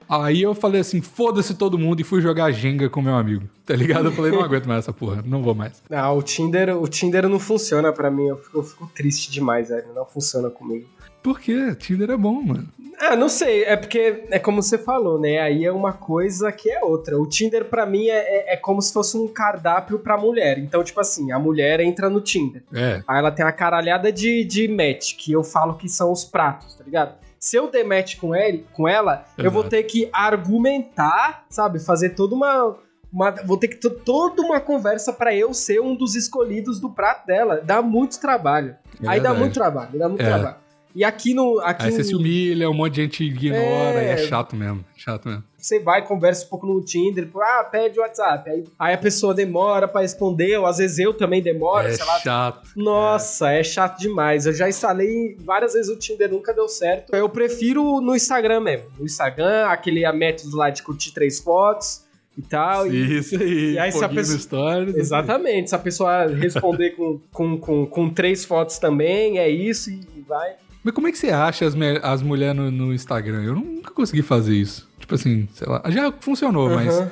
Aí 0.09 0.41
eu 0.41 0.53
falei 0.53 0.81
assim, 0.81 1.01
foda-se 1.01 1.55
todo 1.55 1.79
mundo 1.79 2.01
e 2.01 2.03
fui 2.03 2.21
jogar 2.21 2.51
Jenga 2.51 2.89
com 2.89 3.01
meu 3.01 3.15
amigo. 3.15 3.49
Tá 3.65 3.73
ligado? 3.73 4.09
Eu 4.09 4.11
falei, 4.11 4.31
não 4.31 4.43
aguento 4.43 4.67
mais 4.67 4.79
essa 4.79 4.91
porra, 4.91 5.23
não 5.25 5.41
vou 5.41 5.55
mais. 5.55 5.81
Ah, 5.89 6.11
o 6.11 6.21
Tinder, 6.21 6.77
o 6.77 6.87
Tinder 6.87 7.27
não 7.29 7.39
funciona 7.39 7.91
pra 7.91 8.11
mim. 8.11 8.27
Eu 8.27 8.37
fico, 8.37 8.57
eu 8.59 8.63
fico 8.63 8.91
triste 8.93 9.31
demais, 9.31 9.69
velho. 9.69 9.87
Não 9.95 10.05
funciona 10.05 10.49
comigo. 10.49 10.87
Por 11.23 11.39
quê? 11.39 11.73
Tinder 11.75 12.11
é 12.11 12.17
bom, 12.17 12.41
mano. 12.41 12.67
Ah, 12.99 13.15
não 13.15 13.27
sei. 13.27 13.63
É 13.63 13.75
porque 13.75 14.25
é 14.29 14.37
como 14.39 14.61
você 14.61 14.77
falou, 14.77 15.19
né? 15.19 15.39
Aí 15.39 15.65
é 15.65 15.71
uma 15.71 15.91
coisa 15.93 16.51
que 16.51 16.69
é 16.69 16.83
outra. 16.83 17.17
O 17.17 17.25
Tinder, 17.27 17.65
pra 17.65 17.85
mim, 17.85 18.07
é, 18.07 18.51
é, 18.51 18.53
é 18.53 18.57
como 18.57 18.81
se 18.81 18.93
fosse 18.93 19.17
um 19.17 19.27
cardápio 19.27 19.99
pra 19.99 20.17
mulher. 20.17 20.57
Então, 20.59 20.83
tipo 20.83 20.99
assim, 21.01 21.31
a 21.31 21.39
mulher 21.39 21.79
entra 21.79 22.09
no 22.09 22.21
Tinder. 22.21 22.63
É. 22.73 23.01
Aí 23.07 23.17
ela 23.19 23.31
tem 23.31 23.43
uma 23.45 23.51
caralhada 23.51 24.11
de, 24.11 24.43
de 24.45 24.67
match, 24.67 25.15
que 25.17 25.31
eu 25.31 25.43
falo 25.43 25.73
que 25.75 25.89
são 25.89 26.11
os 26.11 26.23
pratos, 26.23 26.75
tá 26.75 26.83
ligado? 26.83 27.15
Se 27.39 27.57
eu 27.57 27.69
der 27.69 27.83
match 27.83 28.15
com, 28.17 28.33
ele, 28.33 28.65
com 28.71 28.87
ela, 28.87 29.25
eu 29.37 29.51
vou 29.51 29.63
Exato. 29.63 29.69
ter 29.75 29.83
que 29.83 30.09
argumentar, 30.13 31.45
sabe? 31.49 31.79
Fazer 31.79 32.09
toda 32.11 32.35
uma. 32.35 32.75
uma- 33.11 33.31
vou 33.45 33.57
ter 33.57 33.67
que 33.67 33.75
ter 33.75 33.89
toda 33.89 34.41
uma 34.41 34.59
conversa 34.59 35.11
pra 35.11 35.35
eu 35.35 35.53
ser 35.53 35.81
um 35.81 35.95
dos 35.95 36.15
escolhidos 36.15 36.79
do 36.79 36.89
prato 36.89 37.25
dela. 37.27 37.61
Dá 37.63 37.81
muito 37.81 38.19
trabalho. 38.19 38.75
É 39.03 39.07
Aí 39.07 39.19
dá 39.19 39.29
verdade. 39.29 39.39
muito 39.39 39.53
trabalho, 39.53 39.99
dá 39.99 40.07
muito 40.07 40.21
É. 40.21 40.25
trabalho. 40.25 40.55
E 40.95 41.03
aqui 41.03 41.33
no. 41.33 41.59
Aqui 41.59 41.85
Aí 41.85 41.91
você 41.91 41.97
no- 41.99 42.03
se 42.03 42.15
humilha, 42.15 42.69
um 42.69 42.73
monte 42.73 42.93
de 42.95 43.01
gente 43.03 43.23
ignora, 43.23 43.99
É. 44.03 44.05
e 44.05 44.07
é 44.09 44.17
chato 44.27 44.55
mesmo. 44.55 44.83
Chato 44.95 45.27
mesmo. 45.27 45.43
Você 45.57 45.79
vai, 45.79 46.05
conversa 46.05 46.45
um 46.45 46.49
pouco 46.49 46.67
no 46.67 46.81
Tinder, 46.83 47.27
ah, 47.37 47.63
pede 47.63 47.97
o 47.97 48.01
WhatsApp. 48.01 48.49
Aí, 48.49 48.63
aí 48.77 48.93
a 48.93 48.97
pessoa 48.97 49.33
demora 49.33 49.87
pra 49.87 50.01
responder, 50.01 50.57
ou 50.57 50.65
às 50.65 50.77
vezes 50.77 50.99
eu 50.99 51.13
também 51.13 51.41
demoro, 51.41 51.87
é 51.87 51.93
sei 51.93 52.05
lá. 52.05 52.19
chato. 52.19 52.69
Nossa, 52.75 53.49
é. 53.51 53.63
chato 53.63 53.97
demais. 53.99 54.45
Eu 54.45 54.53
já 54.53 54.67
instalei 54.67 55.35
várias 55.39 55.73
vezes 55.73 55.89
o 55.89 55.97
Tinder, 55.97 56.29
nunca 56.29 56.53
deu 56.53 56.67
certo. 56.67 57.15
Eu 57.15 57.29
prefiro 57.29 58.01
no 58.01 58.13
Instagram 58.15 58.59
mesmo. 58.59 58.87
No 58.99 59.05
Instagram, 59.05 59.67
aquele 59.67 60.09
método 60.11 60.55
lá 60.57 60.69
de 60.69 60.83
curtir 60.83 61.13
três 61.13 61.39
fotos 61.39 62.03
e 62.37 62.41
tal. 62.41 62.85
e- 62.91 63.17
Isso 63.19 63.41
aí. 63.41 63.71
e 63.73 63.79
aí 63.79 63.91
se 63.91 64.03
a 64.03 64.09
pessoa- 64.09 64.37
stories, 64.39 64.95
Exatamente. 64.95 65.69
Se 65.69 65.75
a 65.75 65.79
pessoa 65.79 66.27
responder 66.27 66.91
com, 66.91 67.19
com, 67.31 67.57
com, 67.57 67.85
com 67.85 68.09
três 68.09 68.43
fotos 68.43 68.77
também, 68.79 69.39
é 69.39 69.49
isso 69.49 69.89
e 69.89 70.01
vai. 70.27 70.55
Mas 70.83 70.93
como 70.93 71.07
é 71.07 71.11
que 71.11 71.17
você 71.17 71.29
acha 71.29 71.65
as, 71.65 71.73
as 72.03 72.21
mulheres 72.21 72.55
no, 72.55 72.69
no 72.69 72.93
Instagram? 72.93 73.43
Eu 73.43 73.55
nunca 73.55 73.91
consegui 73.91 74.21
fazer 74.21 74.53
isso. 74.55 74.89
Tipo 74.99 75.15
assim, 75.15 75.47
sei 75.53 75.67
lá. 75.67 75.81
Já 75.87 76.11
funcionou, 76.19 76.69
mas 76.69 76.93
Aham. 76.99 77.11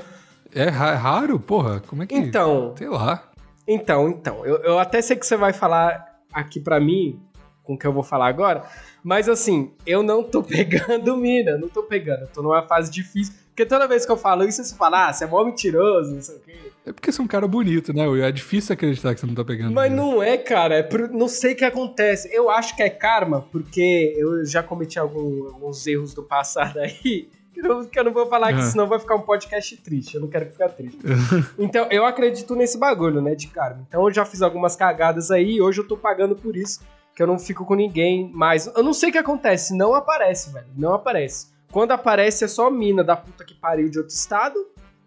é 0.54 0.70
ra- 0.70 0.96
raro, 0.96 1.40
porra. 1.40 1.80
Como 1.88 2.04
é 2.04 2.08
que. 2.08 2.16
Então, 2.16 2.74
Sei 2.78 2.90
lá. 2.90 3.24
Então, 3.68 4.10
então, 4.10 4.46
eu, 4.46 4.58
eu 4.64 4.80
até 4.80 5.02
sei 5.02 5.16
que 5.16 5.26
você 5.26 5.38
vai 5.38 5.54
falar 5.54 6.20
aqui 6.34 6.60
pra 6.60 6.80
mim, 6.80 7.20
com 7.64 7.76
o 7.76 7.78
que 7.78 7.86
eu 7.86 7.94
vou 7.94 8.04
falar 8.04 8.28
agora, 8.28 8.64
mas 9.04 9.30
assim, 9.30 9.72
eu 9.86 10.02
não 10.04 10.24
tô 10.24 10.42
pegando 10.44 11.16
mina, 11.16 11.58
não 11.58 11.70
tô 11.70 11.84
pegando, 11.84 12.22
eu 12.22 12.28
tô 12.28 12.42
numa 12.42 12.64
fase 12.64 12.92
difícil, 12.92 13.34
porque 13.50 13.66
toda 13.66 13.88
vez 13.88 14.06
que 14.06 14.12
eu 14.12 14.18
falo 14.18 14.44
isso, 14.44 14.64
você 14.64 14.76
fala, 14.76 15.08
ah, 15.10 15.14
você 15.14 15.24
é 15.26 15.28
mó 15.28 15.44
mentiroso, 15.46 16.14
não 16.16 16.22
sei 16.22 16.36
o 16.36 16.40
quê. 16.40 16.71
É 16.86 16.92
porque 16.92 17.12
você 17.12 17.22
é 17.22 17.24
um 17.24 17.28
cara 17.28 17.48
bonito, 17.48 17.94
né? 17.94 18.08
Will? 18.08 18.24
É 18.24 18.32
difícil 18.32 18.74
acreditar 18.74 19.14
que 19.14 19.20
você 19.20 19.28
não 19.28 19.36
tá 19.36 19.46
pegando. 19.46 19.72
Mas 19.74 19.92
não 19.92 20.22
é, 20.22 20.36
cara, 20.38 20.76
é 20.76 20.84
por- 20.84 21.10
não 21.10 21.28
sei 21.28 21.54
o 21.54 21.56
que 21.56 21.64
acontece. 21.66 22.30
Eu 22.34 22.50
acho 22.50 22.76
que 22.76 22.82
é 22.82 22.90
karma, 22.90 23.46
porque 23.52 24.16
eu 24.18 24.44
já 24.46 24.64
cometi 24.64 24.98
algum- 24.98 25.46
alguns 25.48 25.86
erros 25.86 26.14
do 26.16 26.24
passado 26.24 26.80
aí, 26.80 27.30
que 27.54 27.60
eu, 27.64 27.86
que 27.86 28.00
eu 28.00 28.04
não 28.04 28.12
vou 28.12 28.26
falar 28.26 28.50
aqui, 28.50 28.62
Ah. 28.62 28.64
senão 28.64 28.88
vai 28.88 28.98
ficar 28.98 29.16
um 29.16 29.22
podcast 29.22 29.78
triste, 29.78 30.16
eu 30.16 30.22
não 30.22 30.28
quero 30.28 30.46
ficar 30.52 30.70
triste. 30.70 30.98
Então, 31.60 31.88
eu 31.92 32.04
acredito 32.04 32.56
nesse 32.56 32.78
bagulho, 32.80 33.22
né, 33.22 33.36
de 33.36 33.48
karma. 33.48 33.86
Então, 33.88 34.08
eu 34.08 34.14
já 34.14 34.26
fiz 34.26 34.42
algumas 34.42 34.76
cagadas 34.76 35.30
aí 35.30 35.58
e 35.58 35.62
hoje 35.62 35.82
eu 35.82 35.88
tô 35.88 35.96
pagando 35.96 36.36
por 36.36 36.56
isso, 36.56 36.80
que 37.16 37.22
eu 37.22 37.28
não 37.28 37.38
fico 37.38 37.64
com 37.64 37.76
ninguém 37.76 38.32
mais. 38.34 38.66
Eu 38.66 38.82
não 38.82 38.94
sei 38.94 39.10
o 39.10 39.12
que 39.12 39.18
acontece, 39.20 39.78
não 39.78 39.94
aparece, 39.94 40.52
velho, 40.52 40.66
não 40.76 40.96
aparece. 40.96 41.52
Quando 41.72 41.92
aparece 41.92 42.44
é 42.44 42.48
só 42.48 42.72
mina 42.72 43.04
da 43.04 43.16
puta 43.16 43.46
que 43.46 43.54
pariu 43.54 43.88
de 43.90 43.98
outro 44.00 44.14
estado, 44.14 44.56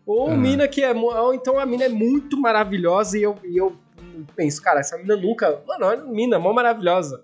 ou 0.06 0.30
Ah. 0.30 0.36
mina 0.36 0.66
que 0.68 0.82
é... 0.82 0.92
Ou 0.92 1.34
então 1.34 1.58
a 1.58 1.66
mina 1.66 1.84
é 1.84 1.88
muito 1.88 2.40
maravilhosa 2.40 3.18
e 3.18 3.22
eu, 3.22 3.36
e 3.44 3.56
eu 3.56 3.76
penso, 4.36 4.62
cara, 4.62 4.80
essa 4.80 4.96
mina 4.98 5.16
nunca... 5.16 5.60
Mano, 5.66 5.86
olha 5.86 6.04
mina, 6.04 6.38
mó 6.38 6.52
maravilhosa. 6.52 7.22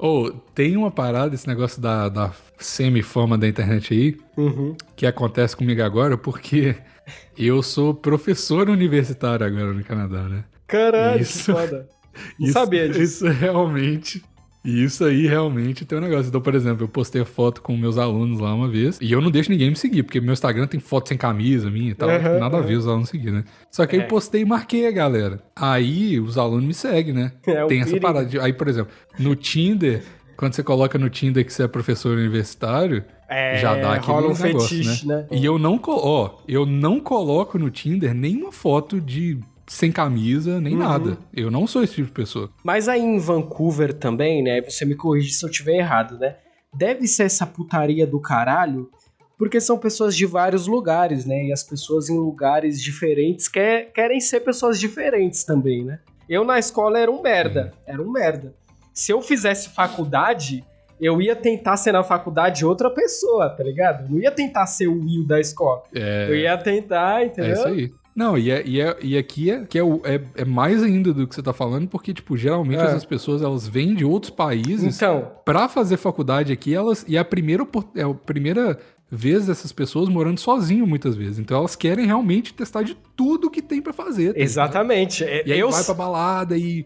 Ô, 0.00 0.30
tem 0.54 0.76
uma 0.76 0.92
parada, 0.92 1.34
esse 1.34 1.48
negócio 1.48 1.82
da, 1.82 2.08
da 2.08 2.32
semi-fama 2.56 3.36
da 3.36 3.48
internet 3.48 3.92
aí, 3.92 4.16
Uhum. 4.36 4.76
que 4.94 5.04
acontece 5.04 5.56
comigo 5.56 5.82
agora, 5.82 6.16
porque 6.16 6.76
eu 7.36 7.60
sou 7.64 7.92
professor 7.92 8.70
universitário 8.70 9.44
agora 9.44 9.72
no 9.72 9.82
Canadá, 9.82 10.22
né? 10.22 10.44
Caralho, 10.68 11.20
Isso. 11.20 11.52
que 11.52 11.60
foda. 11.60 11.88
Não 12.38 12.46
Isso- 12.46 12.52
sabia 12.52 12.88
disso. 12.88 13.26
Isso 13.26 13.28
realmente. 13.28 14.22
E 14.68 14.84
isso 14.84 15.02
aí 15.04 15.26
realmente 15.26 15.84
tem 15.86 15.96
um 15.96 16.00
negócio. 16.02 16.28
Então, 16.28 16.40
por 16.42 16.54
exemplo, 16.54 16.84
eu 16.84 16.88
postei 16.88 17.24
foto 17.24 17.62
com 17.62 17.74
meus 17.74 17.96
alunos 17.96 18.38
lá 18.38 18.52
uma 18.54 18.68
vez. 18.68 18.98
E 19.00 19.10
eu 19.10 19.20
não 19.20 19.30
deixo 19.30 19.50
ninguém 19.50 19.70
me 19.70 19.76
seguir, 19.76 20.02
porque 20.02 20.20
meu 20.20 20.32
Instagram 20.34 20.66
tem 20.66 20.78
foto 20.78 21.08
sem 21.08 21.16
camisa 21.16 21.70
minha 21.70 21.92
e 21.92 21.94
tal. 21.94 22.08
Uhum, 22.10 22.38
nada 22.38 22.58
a 22.58 22.60
ver 22.60 22.76
os 22.76 22.86
alunos 22.86 23.08
seguir, 23.08 23.30
né? 23.30 23.44
Só 23.70 23.86
que 23.86 23.96
aí 23.96 24.02
É. 24.02 24.04
eu 24.04 24.08
postei 24.08 24.42
e 24.42 24.44
marquei 24.44 24.86
a 24.86 24.90
galera. 24.90 25.40
Aí 25.56 26.20
os 26.20 26.36
alunos 26.36 26.64
me 26.66 26.74
seguem, 26.74 27.14
né? 27.14 27.32
É 27.46 27.64
tem 27.66 27.78
essa 27.80 27.86
perigo. 27.92 28.06
parada. 28.06 28.26
De, 28.26 28.38
aí, 28.38 28.52
por 28.52 28.68
exemplo, 28.68 28.92
no 29.18 29.34
Tinder, 29.34 30.02
quando 30.36 30.52
você 30.52 30.62
coloca 30.62 30.98
no 30.98 31.08
Tinder 31.08 31.44
que 31.46 31.52
você 31.52 31.62
é 31.62 31.68
professor 31.68 32.16
universitário, 32.16 33.04
É, 33.28 33.56
já 33.58 33.74
dá 33.74 33.94
aquele 33.94 34.12
rola 34.12 34.26
um 34.32 34.38
negócio, 34.38 34.68
fetiche, 34.76 35.06
né? 35.06 35.26
E 35.30 35.44
eu 35.44 35.58
não, 35.58 35.80
ó, 35.86 36.36
eu 36.46 36.66
não 36.66 37.00
coloco 37.00 37.58
no 37.58 37.70
Tinder 37.70 38.12
nenhuma 38.14 38.52
foto 38.52 39.00
de 39.00 39.38
sem 39.68 39.92
camisa, 39.92 40.60
nem 40.60 40.74
Uhum. 40.74 40.78
nada. 40.80 41.18
Eu 41.34 41.50
não 41.50 41.66
sou 41.66 41.82
esse 41.82 41.94
tipo 41.94 42.08
de 42.08 42.12
pessoa. 42.14 42.50
Mas 42.64 42.88
aí 42.88 43.00
em 43.00 43.18
Vancouver 43.18 43.92
também, 43.92 44.42
né? 44.42 44.60
Você 44.62 44.84
me 44.84 44.94
corrige 44.94 45.32
se 45.32 45.44
eu 45.44 45.50
tiver 45.50 45.76
errado, 45.76 46.18
né? 46.18 46.36
Deve 46.74 47.06
ser 47.06 47.24
essa 47.24 47.46
putaria 47.46 48.06
do 48.06 48.20
caralho, 48.20 48.90
porque 49.38 49.60
são 49.60 49.78
pessoas 49.78 50.16
de 50.16 50.26
vários 50.26 50.66
lugares, 50.66 51.24
né? 51.24 51.44
E 51.46 51.52
as 51.52 51.62
pessoas 51.62 52.08
em 52.10 52.16
lugares 52.18 52.80
diferentes 52.82 53.46
quer, 53.48 53.92
querem 53.92 54.20
ser 54.20 54.40
pessoas 54.40 54.78
diferentes 54.80 55.44
também, 55.44 55.84
né? 55.84 56.00
Eu 56.28 56.44
na 56.44 56.58
escola 56.58 56.98
era 56.98 57.10
um 57.10 57.22
merda, 57.22 57.72
era 57.86 58.02
um 58.02 58.10
merda. 58.10 58.54
Se 58.92 59.12
eu 59.12 59.22
fizesse 59.22 59.68
faculdade, 59.70 60.64
eu 61.00 61.22
ia 61.22 61.36
tentar 61.36 61.76
ser 61.76 61.92
na 61.92 62.02
faculdade 62.02 62.66
outra 62.66 62.90
pessoa, 62.90 63.48
tá 63.48 63.62
ligado? 63.62 64.04
Eu 64.04 64.10
não 64.10 64.18
ia 64.18 64.30
tentar 64.30 64.66
ser 64.66 64.88
o 64.88 65.00
Will 65.00 65.24
da 65.26 65.38
escola. 65.40 65.82
É, 65.94 66.26
Eu 66.28 66.36
ia 66.36 66.58
tentar, 66.58 67.24
entendeu? 67.24 67.50
É 67.50 67.54
isso 67.54 67.68
aí. 67.68 67.90
Não, 68.18 68.36
e, 68.36 68.50
é, 68.50 68.62
e, 68.66 68.80
é- 68.80 68.96
e 69.00 69.16
aqui 69.16 69.48
é, 69.48 69.64
que 69.64 69.78
é, 69.78 69.82
o- 69.84 70.00
é, 70.04 70.20
é 70.34 70.44
mais 70.44 70.82
ainda 70.82 71.12
do 71.14 71.24
que 71.24 71.32
você 71.36 71.40
tá 71.42 71.52
falando, 71.52 71.86
porque, 71.86 72.12
tipo, 72.12 72.36
geralmente 72.36 72.80
É. 72.80 72.86
essas 72.86 73.04
pessoas, 73.04 73.42
elas 73.42 73.68
vêm 73.68 73.94
de 73.94 74.04
outros 74.04 74.30
países 74.30 74.96
Então, 74.96 75.30
pra 75.44 75.68
fazer 75.68 75.96
faculdade 75.98 76.52
aqui, 76.52 76.74
elas... 76.74 77.04
E 77.06 77.16
é 77.16 77.20
a 77.20 77.24
primeira, 77.24 77.64
é 77.94 78.02
a 78.02 78.12
primeira 78.12 78.76
vez 79.08 79.46
dessas 79.46 79.70
pessoas 79.70 80.08
morando 80.08 80.40
sozinho, 80.40 80.84
muitas 80.84 81.14
vezes. 81.14 81.38
Então 81.38 81.58
elas 81.58 81.76
querem 81.76 82.06
realmente 82.06 82.52
testar 82.52 82.82
de 82.82 82.96
tudo 83.16 83.48
que 83.48 83.62
tem 83.62 83.80
pra 83.80 83.92
fazer. 83.92 84.34
tá 84.34 84.40
exatamente. 84.40 85.22
E 85.22 85.52
aí 85.52 85.60
eu, 85.60 85.70
vai 85.70 85.84
pra 85.84 85.94
balada 85.94 86.56
e... 86.58 86.84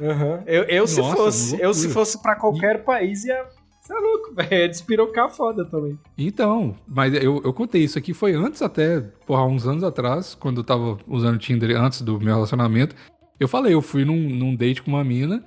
Aham. 0.00 0.42
Eu, 0.46 0.62
eu 0.64 0.86
se 0.86 1.00
Nossa, 1.02 1.16
fosse, 1.16 1.54
uma 1.54 1.62
eu 1.62 1.74
se 1.74 1.88
fosse 1.90 2.22
pra 2.22 2.34
qualquer 2.34 2.82
país 2.82 3.24
ia. 3.24 3.44
Você 3.82 3.92
é 3.92 3.98
louco, 3.98 4.34
velho. 4.34 4.52
Ia 4.52 4.68
despirocar 4.68 5.28
foda 5.30 5.64
também. 5.64 5.98
Então, 6.16 6.76
mas 6.86 7.12
eu, 7.14 7.42
eu 7.44 7.52
contei 7.52 7.82
isso 7.82 7.98
aqui, 7.98 8.14
foi 8.14 8.32
antes 8.32 8.62
até, 8.62 9.00
porra, 9.26 9.44
uns 9.44 9.66
anos 9.66 9.82
atrás, 9.82 10.34
quando 10.34 10.58
eu 10.58 10.64
tava 10.64 10.98
usando 11.06 11.38
Tinder 11.38 11.76
antes 11.78 12.00
do 12.02 12.18
meu 12.20 12.34
relacionamento. 12.34 12.94
Eu 13.38 13.48
falei, 13.48 13.74
eu 13.74 13.82
fui 13.82 14.04
num, 14.04 14.16
num 14.16 14.54
date 14.54 14.82
com 14.82 14.92
uma 14.92 15.02
mina 15.02 15.44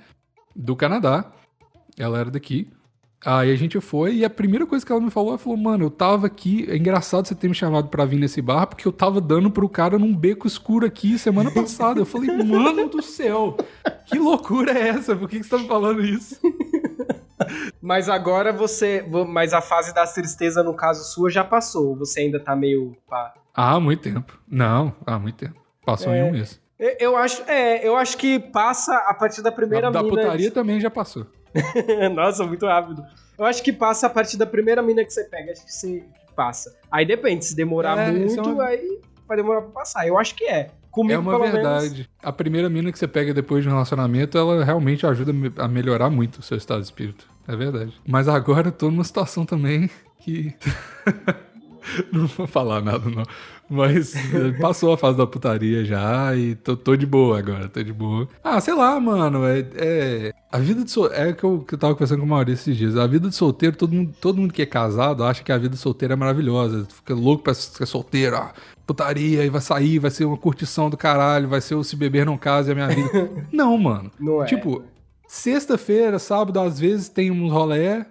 do 0.54 0.76
Canadá. 0.76 1.32
Ela 1.98 2.18
era 2.18 2.30
daqui. 2.30 2.68
Aí 3.24 3.50
a 3.50 3.56
gente 3.56 3.80
foi 3.80 4.16
e 4.16 4.24
a 4.24 4.30
primeira 4.30 4.66
coisa 4.66 4.84
que 4.84 4.92
ela 4.92 5.00
me 5.00 5.10
falou, 5.10 5.30
ela 5.30 5.38
falou, 5.38 5.56
mano, 5.56 5.84
eu 5.84 5.90
tava 5.90 6.26
aqui, 6.26 6.66
é 6.68 6.76
engraçado 6.76 7.26
você 7.26 7.34
ter 7.34 7.48
me 7.48 7.54
chamado 7.54 7.88
pra 7.88 8.04
vir 8.04 8.18
nesse 8.18 8.42
bar, 8.42 8.66
porque 8.66 8.86
eu 8.86 8.92
tava 8.92 9.20
dando 9.20 9.50
pro 9.50 9.68
cara 9.68 9.98
num 9.98 10.14
beco 10.14 10.46
escuro 10.46 10.86
aqui 10.86 11.18
semana 11.18 11.50
passada. 11.50 11.98
Eu 11.98 12.06
falei, 12.06 12.30
mano 12.44 12.88
do 12.88 13.02
céu, 13.02 13.56
que 14.04 14.18
loucura 14.18 14.78
é 14.78 14.88
essa? 14.90 15.16
Por 15.16 15.28
que, 15.28 15.38
que 15.38 15.44
você 15.44 15.56
tá 15.56 15.58
me 15.58 15.66
falando 15.66 16.04
isso? 16.04 16.38
Mas 17.80 18.08
agora 18.08 18.52
você. 18.52 19.04
Mas 19.28 19.52
a 19.52 19.60
fase 19.60 19.94
da 19.94 20.06
tristeza, 20.06 20.62
no 20.62 20.74
caso 20.74 21.04
sua, 21.04 21.30
já 21.30 21.44
passou. 21.44 21.94
Você 21.96 22.20
ainda 22.20 22.40
tá 22.40 22.54
meio. 22.56 22.96
pá. 23.08 23.34
Ah, 23.54 23.72
há 23.74 23.80
muito 23.80 24.02
tempo. 24.02 24.38
Não, 24.48 24.94
há 25.06 25.18
muito 25.18 25.36
tempo. 25.36 25.60
Passou 25.84 26.12
É. 26.12 26.18
em 26.20 26.22
um 26.24 26.32
mês. 26.32 26.60
Eu, 26.78 26.96
eu 27.00 27.16
acho. 27.16 27.42
É, 27.46 27.86
eu 27.86 27.96
acho 27.96 28.16
que 28.18 28.38
passa 28.38 28.94
a 28.96 29.14
partir 29.14 29.42
da 29.42 29.50
primeira 29.52 29.90
Da, 29.90 30.00
da 30.00 30.02
mina. 30.02 30.16
putaria 30.22 30.50
também 30.50 30.80
já 30.80 30.90
passou. 30.90 31.26
Nossa, 32.14 32.44
muito 32.44 32.66
rápido. 32.66 33.02
Eu 33.38 33.44
acho 33.44 33.62
que 33.62 33.72
passa 33.72 34.06
a 34.06 34.10
partir 34.10 34.36
da 34.36 34.46
primeira 34.46 34.82
mina 34.82 35.04
que 35.04 35.10
você 35.10 35.24
pega. 35.24 35.52
Acho 35.52 35.64
que 35.64 35.72
você 35.72 36.04
passa. 36.34 36.74
Aí 36.90 37.06
depende, 37.06 37.44
se 37.44 37.54
demorar 37.56 37.98
É, 37.98 38.10
muito, 38.10 38.38
é 38.40 38.42
uma- 38.42 38.64
aí 38.66 39.00
vai 39.26 39.36
demorar 39.36 39.62
pra 39.62 39.70
passar. 39.70 40.06
Eu 40.06 40.18
acho 40.18 40.34
que 40.34 40.44
é. 40.44 40.70
Comigo, 40.96 41.12
é 41.12 41.18
uma 41.18 41.32
pelo 41.32 41.42
menos. 41.42 41.54
verdade. 41.54 42.08
A 42.22 42.32
primeira 42.32 42.70
mina 42.70 42.90
que 42.90 42.98
você 42.98 43.06
pega 43.06 43.34
depois 43.34 43.62
de 43.62 43.68
um 43.68 43.72
relacionamento, 43.72 44.38
ela 44.38 44.64
realmente 44.64 45.06
ajuda 45.06 45.30
a 45.58 45.68
melhorar 45.68 46.08
muito 46.08 46.38
o 46.38 46.42
seu 46.42 46.56
estado 46.56 46.78
de 46.80 46.86
espírito. 46.86 47.28
É 47.46 47.54
verdade. 47.54 47.92
Mas 48.08 48.28
agora 48.28 48.68
eu 48.68 48.72
tô 48.72 48.90
numa 48.90 49.04
situação 49.04 49.44
também 49.44 49.90
que. 50.20 50.54
não 52.12 52.26
vou 52.26 52.46
falar 52.46 52.80
nada, 52.80 53.08
não. 53.08 53.22
Mas 53.68 54.14
eh, 54.14 54.52
passou 54.60 54.92
a 54.92 54.98
fase 54.98 55.18
da 55.18 55.26
putaria 55.26 55.84
já 55.84 56.34
e 56.36 56.54
tô, 56.54 56.76
tô 56.76 56.96
de 56.96 57.04
boa 57.04 57.38
agora, 57.38 57.68
tô 57.68 57.82
de 57.82 57.92
boa. 57.92 58.28
Ah, 58.42 58.60
sei 58.60 58.74
lá, 58.74 58.98
mano. 59.00 59.44
É, 59.44 59.66
é- 59.76 60.32
a 60.52 60.58
vida 60.58 60.84
de 60.84 60.90
solteiro. 60.90 61.28
É 61.30 61.32
que 61.32 61.44
eu, 61.44 61.58
que 61.60 61.74
eu 61.74 61.78
tava 61.78 61.94
conversando 61.94 62.20
com 62.20 62.26
o 62.26 62.28
Maurício 62.28 62.70
esses 62.70 62.76
dias. 62.76 62.96
A 62.96 63.06
vida 63.06 63.28
de 63.28 63.34
solteiro, 63.34 63.76
todo 63.76 63.92
mundo, 63.92 64.14
todo 64.20 64.40
mundo 64.40 64.54
que 64.54 64.62
é 64.62 64.66
casado 64.66 65.24
acha 65.24 65.42
que 65.42 65.50
a 65.50 65.58
vida 65.58 65.74
de 65.74 65.80
solteiro 65.80 66.12
é 66.14 66.16
maravilhosa. 66.16 66.86
Fica 66.88 67.14
louco 67.14 67.42
pra 67.42 67.54
ser 67.54 67.86
solteiro, 67.86 68.36
ah, 68.36 68.52
putaria, 68.86 69.44
e 69.44 69.50
vai 69.50 69.60
sair, 69.60 69.98
vai 69.98 70.10
ser 70.10 70.24
uma 70.24 70.36
curtição 70.36 70.88
do 70.88 70.96
caralho, 70.96 71.48
vai 71.48 71.60
ser 71.60 71.74
o 71.74 71.82
se 71.82 71.96
beber 71.96 72.24
não 72.24 72.38
casa 72.38 72.70
e 72.70 72.72
a 72.72 72.74
minha 72.74 72.88
vida. 72.88 73.30
não, 73.52 73.76
mano. 73.76 74.12
Não 74.18 74.42
é. 74.42 74.46
Tipo, 74.46 74.84
sexta-feira, 75.26 76.18
sábado, 76.20 76.60
às 76.60 76.78
vezes 76.78 77.08
tem 77.08 77.32
uns 77.32 77.50
rolé, 77.50 78.06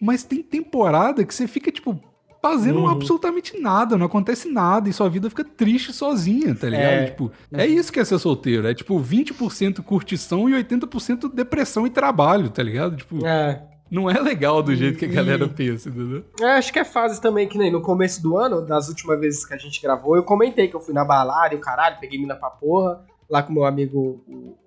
mas 0.00 0.22
tem 0.22 0.42
temporada 0.42 1.24
que 1.24 1.34
você 1.34 1.48
fica, 1.48 1.72
tipo, 1.72 1.98
fazendo 2.42 2.80
Uhum. 2.80 2.88
absolutamente 2.88 3.60
nada, 3.60 3.96
não 3.96 4.06
acontece 4.06 4.48
nada 4.50 4.88
e 4.88 4.92
sua 4.92 5.08
vida 5.08 5.28
fica 5.28 5.44
triste 5.44 5.92
sozinha, 5.92 6.54
tá 6.54 6.68
ligado? 6.68 6.84
É. 6.92 7.04
Tipo, 7.06 7.32
é 7.52 7.66
isso 7.66 7.92
que 7.92 7.98
é 8.00 8.04
ser 8.04 8.18
solteiro, 8.18 8.66
é 8.68 8.74
tipo 8.74 8.98
20% 9.00 9.82
curtição 9.82 10.48
e 10.48 10.52
80% 10.54 11.32
depressão 11.32 11.86
e 11.86 11.90
trabalho, 11.90 12.48
tá 12.50 12.62
ligado? 12.62 12.96
Tipo, 12.96 13.26
É. 13.26 13.62
não 13.90 14.08
é 14.10 14.20
legal 14.20 14.62
do 14.62 14.74
jeito 14.74 14.98
que 14.98 15.04
a 15.04 15.08
galera 15.08 15.48
pensa, 15.48 15.88
entendeu? 15.88 16.24
É, 16.40 16.52
acho 16.58 16.72
que 16.72 16.78
é 16.78 16.84
fase 16.84 17.20
também, 17.20 17.48
que 17.48 17.58
nem 17.58 17.72
no 17.72 17.80
começo 17.80 18.22
do 18.22 18.36
ano, 18.36 18.60
das 18.64 18.88
últimas 18.88 19.18
vezes 19.18 19.44
que 19.46 19.54
a 19.54 19.58
gente 19.58 19.80
gravou, 19.82 20.14
eu 20.16 20.22
comentei 20.22 20.68
que 20.68 20.76
eu 20.76 20.80
fui 20.80 20.94
na 20.94 21.04
balada 21.04 21.54
e 21.54 21.56
o 21.58 21.60
caralho, 21.60 21.96
peguei 22.00 22.18
mina 22.20 22.36
pra 22.36 22.50
porra, 22.50 23.04
lá 23.28 23.42
com 23.42 23.52
meu 23.52 23.64
amigo 23.64 24.22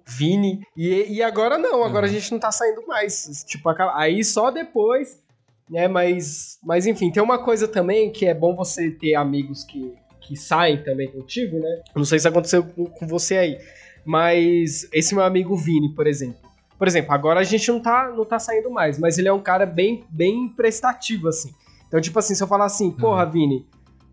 Vini. 0.06 0.62
E, 0.76 1.16
e 1.16 1.24
agora 1.24 1.58
não, 1.58 1.84
agora 1.84 2.06
a 2.06 2.10
Uhum. 2.10 2.14
gente 2.16 2.32
não 2.32 2.40
tá 2.40 2.52
saindo 2.52 2.86
mais. 2.86 3.44
Tipo, 3.48 3.70
aí 3.96 4.24
só 4.24 4.52
depois, 4.52 5.22
né? 5.72 5.88
Mas, 5.88 6.60
mas 6.62 6.86
enfim, 6.86 7.10
tem 7.10 7.24
uma 7.24 7.40
coisa 7.40 7.68
também 7.68 8.12
que 8.12 8.26
é 8.26 8.34
bom 8.34 8.54
você 8.54 8.92
ter 8.92 9.16
amigos 9.16 9.64
que, 9.64 9.94
que 10.20 10.36
saem 10.36 10.84
também 10.84 11.10
contigo, 11.10 11.58
né? 11.58 11.82
Não 11.96 12.04
sei 12.04 12.20
se 12.20 12.28
aconteceu 12.28 12.64
com, 12.64 12.86
com 12.86 13.08
você 13.08 13.38
aí. 13.38 13.58
Mas 14.06 14.88
esse 14.92 15.16
meu 15.16 15.24
amigo 15.24 15.56
Vini, 15.56 15.96
por 15.96 16.06
exemplo. 16.06 16.52
Por 16.78 16.88
exemplo, 16.88 17.14
agora 17.14 17.40
a 17.40 17.44
gente 17.44 17.72
não 17.72 17.80
tá, 17.80 18.12
não 18.16 18.26
tá 18.26 18.40
saindo 18.40 18.70
mais, 18.70 19.00
mas 19.00 19.18
ele 19.18 19.28
é 19.28 19.34
um 19.34 19.40
cara 19.40 19.66
bem, 19.66 20.04
bem 20.10 20.50
prestativo, 20.50 21.30
assim. 21.30 21.54
Então, 21.88 22.02
tipo 22.02 22.18
assim, 22.18 22.34
se 22.34 22.44
eu 22.44 22.48
falar 22.48 22.66
assim, 22.66 22.92
porra, 22.92 23.26
Vini, 23.26 23.68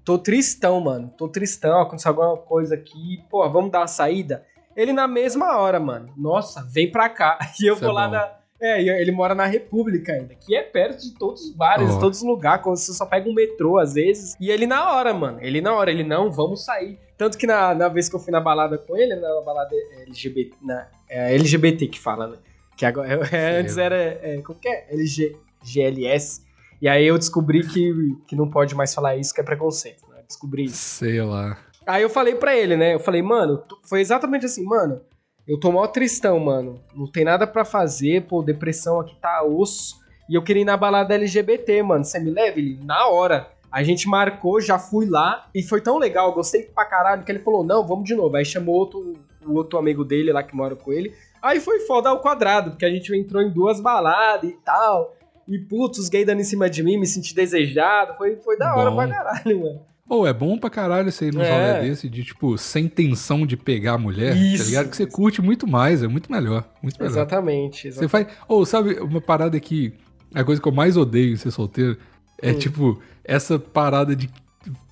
tô 0.04 0.18
tristão, 0.18 0.80
mano. 0.80 1.12
Tô 1.16 1.28
tristão, 1.28 1.80
aconteceu 1.80 2.10
alguma 2.10 2.36
coisa 2.36 2.74
aqui, 2.74 3.24
porra, 3.30 3.48
vamos 3.48 3.70
dar 3.70 3.80
uma 3.80 3.86
saída? 3.86 4.44
Ele 4.76 4.92
na 4.92 5.08
mesma 5.08 5.56
hora, 5.56 5.80
mano. 5.80 6.12
Nossa, 6.16 6.62
vem 6.62 6.90
pra 6.90 7.08
cá. 7.08 7.38
E 7.60 7.66
eu 7.66 7.74
Isso 7.74 7.82
vou 7.82 7.90
é 7.90 7.94
lá 7.94 8.08
na. 8.08 8.38
É, 8.60 8.82
e 8.82 8.88
ele 8.88 9.12
mora 9.12 9.34
na 9.34 9.46
República 9.46 10.12
ainda, 10.12 10.34
que 10.34 10.56
é 10.56 10.62
perto 10.62 11.02
de 11.02 11.14
todos 11.14 11.42
os 11.42 11.54
bares, 11.54 11.90
Ó. 11.90 12.00
todos 12.00 12.18
os 12.18 12.24
lugares, 12.24 12.64
você 12.64 12.92
só 12.92 13.06
pega 13.06 13.28
um 13.28 13.34
metrô 13.34 13.78
às 13.78 13.94
vezes. 13.94 14.34
E 14.40 14.50
ele 14.50 14.66
na 14.66 14.92
hora, 14.92 15.14
mano. 15.14 15.38
Ele 15.40 15.60
na 15.60 15.72
hora, 15.72 15.90
ele 15.90 16.02
não, 16.02 16.30
vamos 16.30 16.64
sair. 16.64 16.98
Tanto 17.16 17.38
que 17.38 17.46
na, 17.46 17.74
na 17.74 17.88
vez 17.88 18.08
que 18.08 18.16
eu 18.16 18.20
fui 18.20 18.32
na 18.32 18.40
balada 18.40 18.76
com 18.76 18.96
ele, 18.96 19.14
na 19.14 19.40
balada 19.42 19.74
LGBT, 20.06 20.56
na, 20.60 20.88
é 21.08 21.34
LGBT 21.34 21.86
que 21.86 22.00
fala, 22.00 22.28
né? 22.28 22.36
Que 22.76 22.84
agora, 22.84 23.08
é, 23.32 23.60
antes 23.60 23.76
era, 23.76 23.96
é, 23.96 24.40
como 24.44 24.58
que 24.58 24.68
é? 24.68 24.86
LG, 24.90 25.36
GLS. 25.62 26.42
E 26.80 26.88
aí 26.88 27.06
eu 27.06 27.18
descobri 27.18 27.66
que, 27.66 27.92
que 28.26 28.36
não 28.36 28.48
pode 28.48 28.74
mais 28.74 28.94
falar 28.94 29.16
isso, 29.16 29.32
que 29.34 29.40
é 29.40 29.44
preconceito, 29.44 30.04
né? 30.08 30.18
Descobri 30.26 30.64
isso. 30.64 30.76
Sei 30.76 31.20
lá. 31.22 31.58
Aí 31.86 32.02
eu 32.02 32.10
falei 32.10 32.34
pra 32.34 32.56
ele, 32.56 32.76
né? 32.76 32.94
Eu 32.94 33.00
falei, 33.00 33.22
mano, 33.22 33.62
foi 33.82 34.00
exatamente 34.00 34.46
assim, 34.46 34.62
mano. 34.62 35.00
Eu 35.48 35.58
tô 35.58 35.72
mó 35.72 35.86
tristão, 35.86 36.38
mano. 36.38 36.78
Não 36.94 37.06
tem 37.06 37.24
nada 37.24 37.46
pra 37.46 37.64
fazer, 37.64 38.26
pô, 38.26 38.42
depressão 38.42 39.00
aqui 39.00 39.16
tá 39.16 39.42
osso. 39.42 39.98
E 40.28 40.34
eu 40.34 40.42
queria 40.42 40.60
ir 40.60 40.66
na 40.66 40.76
balada 40.76 41.14
LGBT, 41.14 41.82
mano. 41.82 42.04
Você 42.04 42.20
me 42.20 42.30
leva? 42.30 42.58
Ele, 42.58 42.78
na 42.84 43.08
hora. 43.08 43.48
A 43.72 43.82
gente 43.82 44.06
marcou, 44.08 44.60
já 44.60 44.78
fui 44.78 45.06
lá. 45.06 45.48
E 45.54 45.62
foi 45.62 45.80
tão 45.80 45.96
legal, 45.96 46.34
gostei 46.34 46.64
pra 46.64 46.84
caralho, 46.84 47.22
que 47.22 47.32
ele 47.32 47.38
falou, 47.38 47.64
não, 47.64 47.86
vamos 47.86 48.04
de 48.04 48.14
novo. 48.14 48.36
Aí 48.36 48.44
chamou 48.44 48.74
outro, 48.74 49.14
o 49.44 49.54
outro 49.54 49.78
amigo 49.78 50.04
dele 50.04 50.32
lá 50.32 50.42
que 50.42 50.54
mora 50.54 50.76
com 50.76 50.92
ele. 50.92 51.14
Aí 51.40 51.60
foi 51.60 51.80
foda 51.80 52.10
ao 52.10 52.20
quadrado, 52.20 52.70
porque 52.70 52.84
a 52.84 52.90
gente 52.90 53.14
entrou 53.16 53.42
em 53.42 53.50
duas 53.50 53.80
baladas 53.80 54.50
e 54.50 54.54
tal. 54.64 55.14
E 55.46 55.58
putz, 55.58 55.98
os 55.98 56.10
gays 56.10 56.26
dando 56.26 56.40
em 56.40 56.44
cima 56.44 56.68
de 56.68 56.82
mim, 56.82 56.98
me 56.98 57.06
senti 57.06 57.34
desejado. 57.34 58.14
Foi, 58.18 58.36
foi 58.36 58.58
da 58.58 58.74
hora 58.74 58.90
Bom. 58.90 58.96
pra 58.96 59.08
caralho, 59.08 59.60
mano. 59.60 59.80
Pô, 60.08 60.26
é 60.26 60.32
bom 60.32 60.56
pra 60.58 60.70
caralho 60.70 61.12
você 61.12 61.26
ir 61.26 61.34
num 61.34 61.42
É. 61.42 61.50
rolê 61.76 61.88
desse 61.88 62.08
de, 62.08 62.24
tipo, 62.24 62.56
sem 62.56 62.86
intenção 62.86 63.46
de 63.46 63.56
pegar 63.56 63.92
a 63.94 63.98
mulher, 63.98 64.34
Isso. 64.36 64.62
tá 64.64 64.68
ligado? 64.70 64.88
Que 64.90 64.96
você 64.96 65.06
curte 65.06 65.42
muito 65.42 65.66
mais, 65.66 66.02
é 66.02 66.08
muito 66.08 66.32
melhor. 66.32 66.64
Muito 66.82 66.98
melhor. 66.98 67.10
Exatamente, 67.12 67.92
Você 67.92 68.08
faz. 68.08 68.26
Ou 68.48 68.64
sabe, 68.64 68.94
uma 69.00 69.20
parada 69.20 69.58
que. 69.60 69.92
A 70.34 70.42
coisa 70.44 70.60
que 70.60 70.66
eu 70.68 70.72
mais 70.72 70.96
odeio 70.96 71.32
em 71.32 71.36
ser 71.36 71.50
solteiro 71.50 71.96
é, 72.40 72.50
Hum. 72.52 72.58
tipo, 72.58 73.02
essa 73.22 73.58
parada 73.58 74.16
de. 74.16 74.30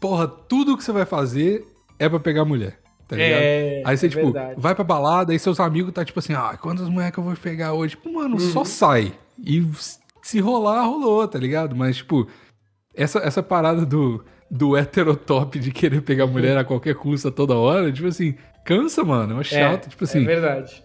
Porra, 0.01 0.27
tudo 0.29 0.77
que 0.77 0.85
você 0.85 0.93
vai 0.93 1.05
fazer 1.07 1.65
é 1.99 2.09
pra 2.09 2.21
pegar 2.21 2.45
mulher. 2.45 2.79
Tá 3.09 3.15
ligado? 3.17 3.41
É, 3.41 3.83
Aí 3.85 3.97
você, 3.97 4.07
é 4.07 4.09
tipo, 4.09 4.25
verdade. 4.33 4.61
vai 4.61 4.75
pra 4.75 4.83
balada, 4.85 5.33
aí 5.33 5.39
seus 5.39 5.61
amigos 5.61 5.93
tá 5.93 6.05
tipo 6.05 6.19
assim, 6.19 6.33
ah, 6.35 6.59
quantas 6.61 6.89
mulheres 6.89 7.15
que 7.15 7.21
eu 7.21 7.25
vou 7.25 7.37
pegar 7.37 7.73
hoje? 7.73 7.91
Tipo, 7.95 8.13
mano, 8.13 8.35
Uhum. 8.35 8.53
só 8.53 8.65
sai. 8.65 9.13
E 9.39 9.65
se 10.23 10.41
rolar, 10.41 10.83
rolou, 10.85 11.27
tá 11.29 11.39
ligado? 11.39 11.77
Mas, 11.77 11.99
tipo, 11.99 12.27
essa, 12.95 13.21
essa 13.21 13.43
parada 13.45 13.87
do, 13.87 14.25
do 14.51 14.77
heterotop 14.77 15.59
de 15.59 15.71
querer 15.71 16.01
pegar 16.03 16.27
mulher 16.27 16.57
a 16.59 16.65
qualquer 16.65 16.95
custo 16.95 17.29
a 17.29 17.33
toda 17.33 17.55
hora, 17.55 17.93
tipo 17.93 18.09
assim, 18.09 18.35
cansa, 18.65 19.05
mano. 19.05 19.41
É 19.41 19.45
chato, 19.45 19.87
é, 19.87 19.91
tipo 19.91 20.05
assim. 20.05 20.23
É 20.23 20.27
verdade. 20.27 20.85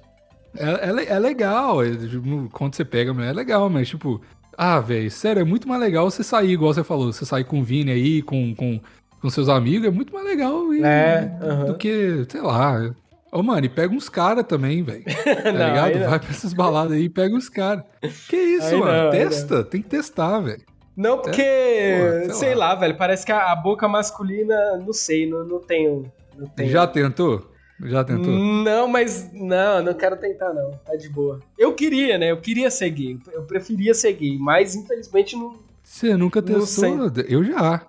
É, 0.58 0.90
é, 0.90 1.06
é 1.14 1.20
legal, 1.20 1.84
é, 1.84 1.96
tipo, 1.96 2.50
quando 2.52 2.76
você 2.76 2.84
pega 2.84 3.12
a 3.12 3.14
mulher 3.14 3.30
é 3.30 3.34
legal, 3.34 3.70
mas, 3.70 3.88
tipo, 3.88 4.22
ah, 4.58 4.80
velho, 4.80 5.10
sério, 5.10 5.42
é 5.42 5.46
muito 5.46 5.68
mais 5.68 5.80
legal 5.80 6.10
você 6.10 6.24
sair, 6.24 6.52
igual 6.52 6.74
você 6.74 6.84
falou, 6.84 7.12
você 7.12 7.26
sair 7.26 7.46
com 7.46 7.62
o 7.62 7.64
Vini 7.64 7.92
aí, 7.92 8.22
com, 8.22 8.54
com, 8.54 8.80
com 9.22 9.30
seus 9.30 9.48
amigos, 9.48 9.88
é 9.88 9.92
muito 9.92 10.14
mais 10.14 10.26
legal 10.26 10.74
e, 10.74 10.84
é, 10.84 11.32
do 11.66 11.76
que, 11.76 12.26
sei 12.30 12.42
lá. 12.42 12.94
Ô, 13.32 13.42
mano, 13.42 13.66
e 13.66 13.70
pega 13.70 13.94
uns 13.94 14.10
caras 14.10 14.46
também, 14.46 14.84
velho. 14.84 15.06
Tá 15.24 15.54
não, 15.54 15.68
ligado? 15.70 16.10
Vai 16.10 16.20
pra 16.20 16.30
essas 16.30 16.54
baladas 16.54 16.92
aí 16.92 17.06
e 17.06 17.10
pega 17.10 17.34
uns 17.34 17.48
caras. 17.48 17.86
Que 18.28 18.36
isso, 18.36 18.76
aí 18.76 18.78
mano? 18.78 19.04
Não, 19.04 19.12
Testa, 19.12 19.64
tem 19.64 19.82
que 19.82 19.88
testar, 19.88 20.42
velho. 20.42 20.62
Não, 20.96 21.18
porque, 21.18 21.42
é, 21.42 22.24
sei, 22.26 22.34
sei 22.34 22.56
lá. 22.56 22.70
lá. 22.70 22.76
velho, 22.76 22.98
parece 22.98 23.26
que 23.26 23.32
a, 23.32 23.52
a, 23.52 23.56
boca 23.56 23.88
masculina, 23.88 24.78
não 24.78 24.94
sei, 24.94 25.30
não, 25.30 25.46
não 25.46 25.60
tenho. 25.60 26.12
Não 26.38 26.48
tenho. 26.48 26.70
Já 26.70 26.86
tentou? 26.86 27.50
Já 27.84 28.04
tentou? 28.04 28.32
Não, 28.32 28.88
mas 28.88 29.32
não, 29.34 29.82
não 29.82 29.94
quero 29.94 30.16
tentar, 30.18 30.54
não. 30.54 30.72
Tá 30.86 30.96
de 30.96 31.10
boa. 31.10 31.40
Eu 31.58 31.74
queria, 31.74 32.18
né? 32.18 32.30
Eu 32.32 32.38
queria 32.38 32.70
ser 32.70 32.90
gay. 32.90 33.18
Eu 33.32 33.44
preferia 33.44 33.94
ser 33.94 34.14
gay, 34.14 34.38
mas 34.38 34.76
infelizmente 34.76 35.36
não. 35.36 35.60
Você 35.82 36.16
nunca 36.16 36.42
testou? 36.42 37.12
Eu 37.28 37.44
já. 37.44 37.86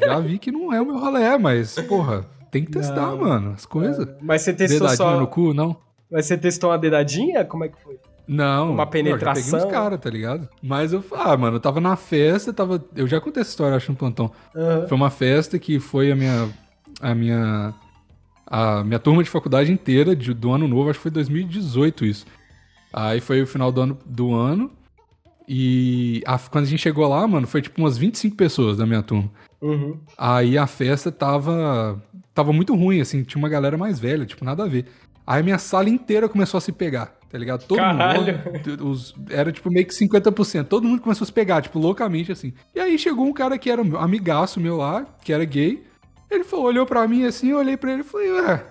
já 0.00 0.18
vi 0.20 0.38
que 0.38 0.50
não 0.50 0.72
é 0.72 0.80
o 0.80 0.86
meu 0.86 0.98
rolê, 0.98 1.36
mas, 1.38 1.74
porra, 1.82 2.26
tem 2.50 2.64
que 2.64 2.72
testar, 2.72 3.12
não, 3.12 3.18
mano, 3.18 3.52
as 3.52 3.64
coisas. 3.64 4.08
Mas 4.20 4.42
você 4.42 4.52
testou 4.52 4.80
dedadinha 4.80 4.96
só... 4.96 5.20
no 5.20 5.26
cu, 5.26 5.54
não? 5.54 5.76
Mas 6.10 6.26
você 6.26 6.36
testou 6.36 6.70
uma 6.70 6.78
dedadinha? 6.78 7.44
Como 7.44 7.64
é 7.64 7.68
que 7.68 7.80
foi? 7.80 7.98
Não. 8.30 8.72
Uma 8.74 8.86
penetração? 8.86 9.58
Eu 9.58 9.66
uns 9.66 9.72
caras, 9.72 9.98
tá 9.98 10.08
ligado? 10.08 10.48
Mas 10.62 10.92
eu, 10.92 11.04
ah, 11.12 11.36
mano, 11.36 11.56
eu 11.56 11.60
tava 11.60 11.80
na 11.80 11.96
festa, 11.96 12.52
tava... 12.52 12.80
Eu 12.94 13.08
já 13.08 13.20
contei 13.20 13.40
essa 13.40 13.50
história, 13.50 13.76
acho, 13.76 13.90
no 13.90 13.98
plantão. 13.98 14.30
Uhum. 14.54 14.86
Foi 14.86 14.96
uma 14.96 15.10
festa 15.10 15.58
que 15.58 15.80
foi 15.80 16.12
a 16.12 16.16
minha... 16.16 16.48
A 17.00 17.12
minha... 17.12 17.74
A 18.46 18.84
minha 18.84 18.98
turma 19.00 19.24
de 19.24 19.30
faculdade 19.30 19.72
inteira 19.72 20.14
de, 20.14 20.32
do 20.32 20.52
ano 20.52 20.68
novo, 20.68 20.90
acho 20.90 20.98
que 20.98 21.04
foi 21.04 21.10
2018 21.10 22.04
isso. 22.04 22.26
Aí 22.92 23.20
foi 23.20 23.42
o 23.42 23.46
final 23.46 23.70
do 23.70 23.80
ano, 23.80 23.98
do 24.04 24.34
ano 24.34 24.70
e 25.48 26.22
a, 26.26 26.36
quando 26.38 26.64
a 26.64 26.68
gente 26.68 26.80
chegou 26.80 27.08
lá, 27.08 27.26
mano, 27.26 27.46
foi 27.46 27.62
tipo 27.62 27.80
umas 27.80 27.96
25 27.96 28.36
pessoas 28.36 28.76
da 28.76 28.86
minha 28.86 29.02
turma. 29.02 29.30
Uhum. 29.60 29.98
Aí 30.18 30.58
a 30.58 30.66
festa 30.66 31.12
tava 31.12 32.00
tava 32.34 32.52
muito 32.52 32.74
ruim, 32.74 33.00
assim, 33.00 33.22
tinha 33.22 33.38
uma 33.40 33.48
galera 33.48 33.76
mais 33.76 33.98
velha, 34.00 34.26
tipo, 34.26 34.44
nada 34.44 34.64
a 34.64 34.66
ver. 34.68 34.86
Aí 35.26 35.42
minha 35.42 35.58
sala 35.58 35.88
inteira 35.88 36.28
começou 36.28 36.58
a 36.58 36.60
se 36.60 36.72
pegar, 36.72 37.14
tá 37.28 37.38
ligado? 37.38 37.64
Todo 37.66 37.78
Caralho. 37.78 38.40
mundo. 38.44 38.88
Os, 38.88 39.14
era 39.30 39.52
tipo 39.52 39.70
meio 39.70 39.86
que 39.86 39.94
50%. 39.94 40.66
Todo 40.66 40.86
mundo 40.86 41.02
começou 41.02 41.24
a 41.24 41.26
se 41.26 41.32
pegar, 41.32 41.62
tipo, 41.62 41.78
loucamente, 41.78 42.32
assim. 42.32 42.52
E 42.74 42.80
aí 42.80 42.98
chegou 42.98 43.26
um 43.26 43.32
cara 43.32 43.58
que 43.58 43.70
era 43.70 43.82
amigaço 43.98 44.60
meu 44.60 44.76
lá, 44.76 45.06
que 45.22 45.32
era 45.32 45.44
gay. 45.44 45.84
Ele 46.30 46.44
falou, 46.44 46.66
olhou 46.66 46.86
pra 46.86 47.06
mim 47.08 47.24
assim, 47.24 47.50
eu 47.50 47.58
olhei 47.58 47.76
pra 47.76 47.92
ele 47.92 48.00
e 48.00 48.04
falei, 48.04 48.30
ué. 48.32 48.64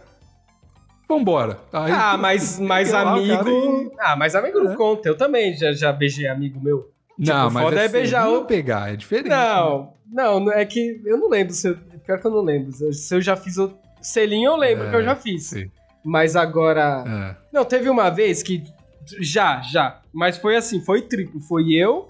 Vambora. 1.07 1.57
Aí, 1.73 1.91
ah, 1.91 2.17
mas, 2.17 2.59
mas 2.59 2.93
amigo. 2.93 3.91
Ah, 3.99 4.15
mas 4.15 4.35
amigo 4.35 4.59
não 4.59 4.73
é. 4.73 4.75
conta. 4.75 5.09
Eu 5.09 5.17
também 5.17 5.55
já, 5.55 5.71
já 5.73 5.91
beijei 5.91 6.27
amigo 6.27 6.59
meu. 6.61 6.91
Não, 7.17 7.47
tipo, 7.47 7.53
mas 7.53 7.63
foda 7.63 7.81
é, 7.81 7.85
é 7.85 7.87
beijar 7.89 8.29
o. 8.29 8.45
pegar, 8.45 8.93
é 8.93 8.95
diferente. 8.95 9.29
Não, 9.29 9.93
né? 10.11 10.23
não, 10.23 10.51
é 10.51 10.63
que 10.65 11.01
eu 11.03 11.17
não 11.17 11.27
lembro 11.27 11.53
se 11.53 11.67
eu, 11.67 11.77
Pior 12.09 12.19
que 12.19 12.25
eu 12.25 12.31
não 12.31 12.41
lembro. 12.41 12.71
Se 12.91 13.13
eu 13.13 13.21
já 13.21 13.35
fiz 13.35 13.57
o 13.57 13.71
selinho, 14.01 14.51
eu 14.51 14.55
lembro 14.55 14.87
é, 14.87 14.89
que 14.89 14.95
eu 14.95 15.03
já 15.03 15.15
fiz. 15.15 15.45
Sim. 15.45 15.69
Mas 16.03 16.35
agora. 16.35 17.03
É. 17.07 17.35
Não, 17.51 17.65
teve 17.65 17.89
uma 17.89 18.09
vez 18.09 18.41
que. 18.43 18.63
Já, 19.19 19.61
já. 19.61 20.01
Mas 20.13 20.37
foi 20.37 20.55
assim, 20.55 20.81
foi 20.81 21.01
triplo. 21.01 21.39
Foi 21.41 21.71
eu, 21.73 22.07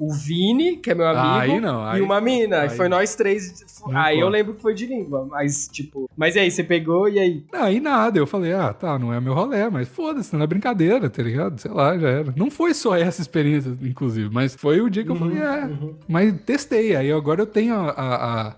o 0.00 0.14
Vini, 0.14 0.78
que 0.78 0.90
é 0.90 0.94
meu 0.94 1.06
amigo, 1.06 1.52
aí 1.52 1.60
não, 1.60 1.86
aí, 1.86 2.00
e 2.00 2.02
uma 2.02 2.22
mina. 2.22 2.62
Aí, 2.62 2.70
foi 2.70 2.88
nós 2.88 3.14
três. 3.14 3.62
Aí 3.92 4.18
eu 4.18 4.30
lembro 4.30 4.54
que 4.54 4.62
foi 4.62 4.72
de 4.72 4.86
língua, 4.86 5.26
mas 5.30 5.68
tipo. 5.68 6.08
Mas 6.16 6.36
e 6.36 6.38
aí, 6.38 6.50
você 6.50 6.64
pegou 6.64 7.06
e 7.06 7.18
aí? 7.18 7.44
Aí 7.52 7.80
nada, 7.80 8.18
eu 8.18 8.26
falei, 8.26 8.54
ah, 8.54 8.72
tá, 8.72 8.98
não 8.98 9.12
é 9.12 9.20
meu 9.20 9.34
rolê, 9.34 9.68
mas 9.68 9.88
foda-se, 9.88 10.34
não 10.34 10.42
é 10.42 10.46
brincadeira, 10.46 11.10
tá 11.10 11.22
ligado? 11.22 11.60
Sei 11.60 11.70
lá, 11.70 11.98
já 11.98 12.08
era. 12.08 12.32
Não 12.34 12.50
foi 12.50 12.72
só 12.72 12.96
essa 12.96 13.20
experiência, 13.20 13.76
inclusive, 13.82 14.30
mas 14.32 14.54
foi 14.54 14.80
o 14.80 14.88
dia 14.88 15.04
que 15.04 15.10
eu 15.10 15.14
uhum, 15.14 15.20
falei, 15.20 15.38
é. 15.38 15.64
Uhum. 15.66 15.94
Mas 16.08 16.34
testei, 16.46 16.96
aí 16.96 17.12
agora 17.12 17.42
eu 17.42 17.46
tenho 17.46 17.74
a, 17.74 17.90
a, 17.90 18.48
a 18.48 18.54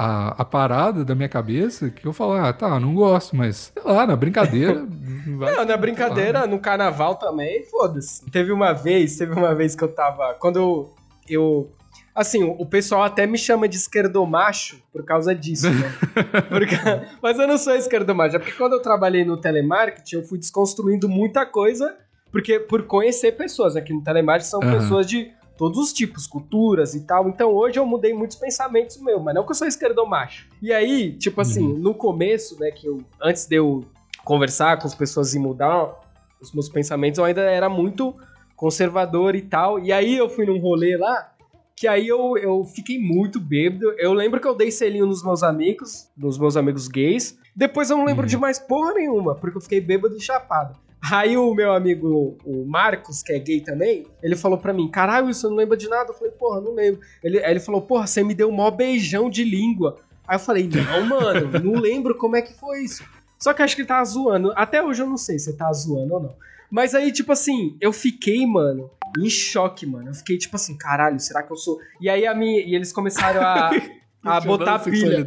a, 0.00 0.42
a 0.42 0.44
parada 0.44 1.04
da 1.04 1.12
minha 1.12 1.28
cabeça 1.28 1.90
que 1.90 2.06
eu 2.06 2.12
falo, 2.12 2.34
ah, 2.34 2.52
tá, 2.52 2.78
não 2.78 2.94
gosto, 2.94 3.34
mas 3.34 3.72
sei 3.74 3.82
lá, 3.82 4.06
na 4.06 4.14
brincadeira. 4.14 4.86
vai, 5.36 5.52
não, 5.52 5.64
na 5.64 5.76
brincadeira, 5.76 6.38
lá, 6.38 6.46
né? 6.46 6.52
no 6.54 6.60
carnaval 6.60 7.16
também, 7.16 7.64
foda-se. 7.64 8.24
Teve 8.30 8.52
uma 8.52 8.72
vez, 8.72 9.16
teve 9.16 9.32
uma 9.32 9.56
vez 9.56 9.74
que 9.74 9.82
eu 9.82 9.88
tava. 9.88 10.34
Quando 10.34 10.56
eu. 10.56 10.94
eu 11.28 11.72
assim, 12.14 12.44
o 12.44 12.64
pessoal 12.64 13.02
até 13.02 13.26
me 13.26 13.36
chama 13.36 13.68
de 13.68 13.76
esquerdomacho 13.76 14.80
por 14.92 15.04
causa 15.04 15.34
disso, 15.34 15.68
né? 15.68 15.92
Porque, 16.48 16.76
mas 17.20 17.36
eu 17.36 17.48
não 17.48 17.58
sou 17.58 17.74
esquerdomacho, 17.74 18.36
é 18.36 18.38
porque 18.38 18.56
quando 18.56 18.74
eu 18.74 18.82
trabalhei 18.82 19.24
no 19.24 19.36
telemarketing, 19.36 20.16
eu 20.16 20.22
fui 20.22 20.38
desconstruindo 20.38 21.08
muita 21.08 21.44
coisa, 21.44 21.96
porque 22.30 22.60
por 22.60 22.84
conhecer 22.84 23.32
pessoas. 23.32 23.74
Aqui 23.74 23.92
no 23.92 24.02
telemarketing 24.02 24.50
são 24.50 24.60
uhum. 24.60 24.78
pessoas 24.78 25.08
de 25.08 25.32
todos 25.58 25.76
os 25.76 25.92
tipos, 25.92 26.26
culturas 26.26 26.94
e 26.94 27.00
tal. 27.00 27.28
Então 27.28 27.50
hoje 27.50 27.78
eu 27.78 27.84
mudei 27.84 28.14
muitos 28.14 28.36
pensamentos 28.36 28.96
meus, 29.02 29.20
mas 29.20 29.34
não 29.34 29.44
que 29.44 29.50
eu 29.50 29.54
sou 29.56 29.66
esquerdomacho. 29.66 30.48
E 30.62 30.72
aí, 30.72 31.12
tipo 31.12 31.40
assim, 31.40 31.66
uhum. 31.66 31.78
no 31.78 31.92
começo, 31.92 32.58
né, 32.58 32.70
que 32.70 32.86
eu 32.86 33.02
antes 33.20 33.46
de 33.46 33.56
eu 33.56 33.84
conversar 34.24 34.78
com 34.78 34.86
as 34.86 34.94
pessoas 34.94 35.34
e 35.34 35.38
mudar 35.38 35.92
os 36.40 36.52
meus 36.52 36.68
pensamentos, 36.68 37.18
eu 37.18 37.24
ainda 37.24 37.42
era 37.42 37.68
muito 37.68 38.14
conservador 38.54 39.34
e 39.34 39.42
tal. 39.42 39.80
E 39.80 39.92
aí 39.92 40.16
eu 40.16 40.30
fui 40.30 40.46
num 40.46 40.58
rolê 40.58 40.96
lá 40.96 41.32
que 41.74 41.86
aí 41.86 42.08
eu, 42.08 42.36
eu 42.36 42.64
fiquei 42.64 42.98
muito 42.98 43.38
bêbado. 43.40 43.92
Eu 43.98 44.12
lembro 44.12 44.40
que 44.40 44.46
eu 44.46 44.54
dei 44.54 44.70
selinho 44.70 45.06
nos 45.06 45.24
meus 45.24 45.42
amigos, 45.42 46.08
nos 46.16 46.38
meus 46.38 46.56
amigos 46.56 46.88
gays. 46.88 47.38
Depois 47.54 47.90
eu 47.90 47.96
não 47.96 48.04
lembro 48.04 48.22
uhum. 48.22 48.28
de 48.28 48.36
mais 48.36 48.58
porra 48.58 48.94
nenhuma, 48.94 49.34
porque 49.34 49.56
eu 49.56 49.60
fiquei 49.60 49.80
bêbado 49.80 50.16
e 50.16 50.20
chapado. 50.20 50.78
Aí 51.00 51.36
o 51.36 51.54
meu 51.54 51.72
amigo, 51.72 52.36
o 52.44 52.64
Marcos, 52.64 53.22
que 53.22 53.32
é 53.32 53.38
gay 53.38 53.60
também, 53.60 54.06
ele 54.22 54.34
falou 54.34 54.58
pra 54.58 54.72
mim, 54.72 54.90
caralho, 54.90 55.30
isso 55.30 55.48
não 55.48 55.56
lembra 55.56 55.76
de 55.76 55.88
nada? 55.88 56.10
Eu 56.10 56.14
falei, 56.14 56.32
porra, 56.32 56.60
não 56.60 56.74
lembro. 56.74 57.00
Ele, 57.22 57.38
aí 57.38 57.52
ele 57.52 57.60
falou, 57.60 57.80
porra, 57.82 58.06
você 58.06 58.22
me 58.24 58.34
deu 58.34 58.48
um 58.48 58.56
maior 58.56 58.72
beijão 58.72 59.30
de 59.30 59.44
língua. 59.44 59.96
Aí 60.26 60.34
eu 60.36 60.40
falei, 60.40 60.68
não, 60.68 61.06
mano, 61.06 61.60
não 61.60 61.80
lembro 61.80 62.16
como 62.16 62.36
é 62.36 62.42
que 62.42 62.52
foi 62.52 62.82
isso. 62.82 63.04
Só 63.38 63.54
que 63.54 63.62
acho 63.62 63.76
que 63.76 63.82
ele 63.82 63.88
tava 63.88 64.04
zoando. 64.04 64.52
Até 64.56 64.82
hoje 64.82 65.00
eu 65.00 65.06
não 65.06 65.16
sei 65.16 65.38
se 65.38 65.50
ele 65.50 65.56
tá 65.56 65.72
zoando 65.72 66.14
ou 66.14 66.20
não. 66.20 66.34
Mas 66.70 66.94
aí, 66.94 67.12
tipo 67.12 67.32
assim, 67.32 67.76
eu 67.80 67.92
fiquei, 67.92 68.44
mano, 68.46 68.90
em 69.16 69.30
choque, 69.30 69.86
mano. 69.86 70.08
Eu 70.10 70.14
fiquei, 70.14 70.36
tipo 70.36 70.56
assim, 70.56 70.76
caralho, 70.76 71.18
será 71.18 71.42
que 71.42 71.52
eu 71.52 71.56
sou. 71.56 71.78
E 72.00 72.10
aí 72.10 72.26
a 72.26 72.34
minha. 72.34 72.60
E 72.60 72.74
eles 72.74 72.92
começaram 72.92 73.40
a. 73.40 73.70
a 74.22 74.40
botar 74.40 74.80
pilha. 74.80 75.24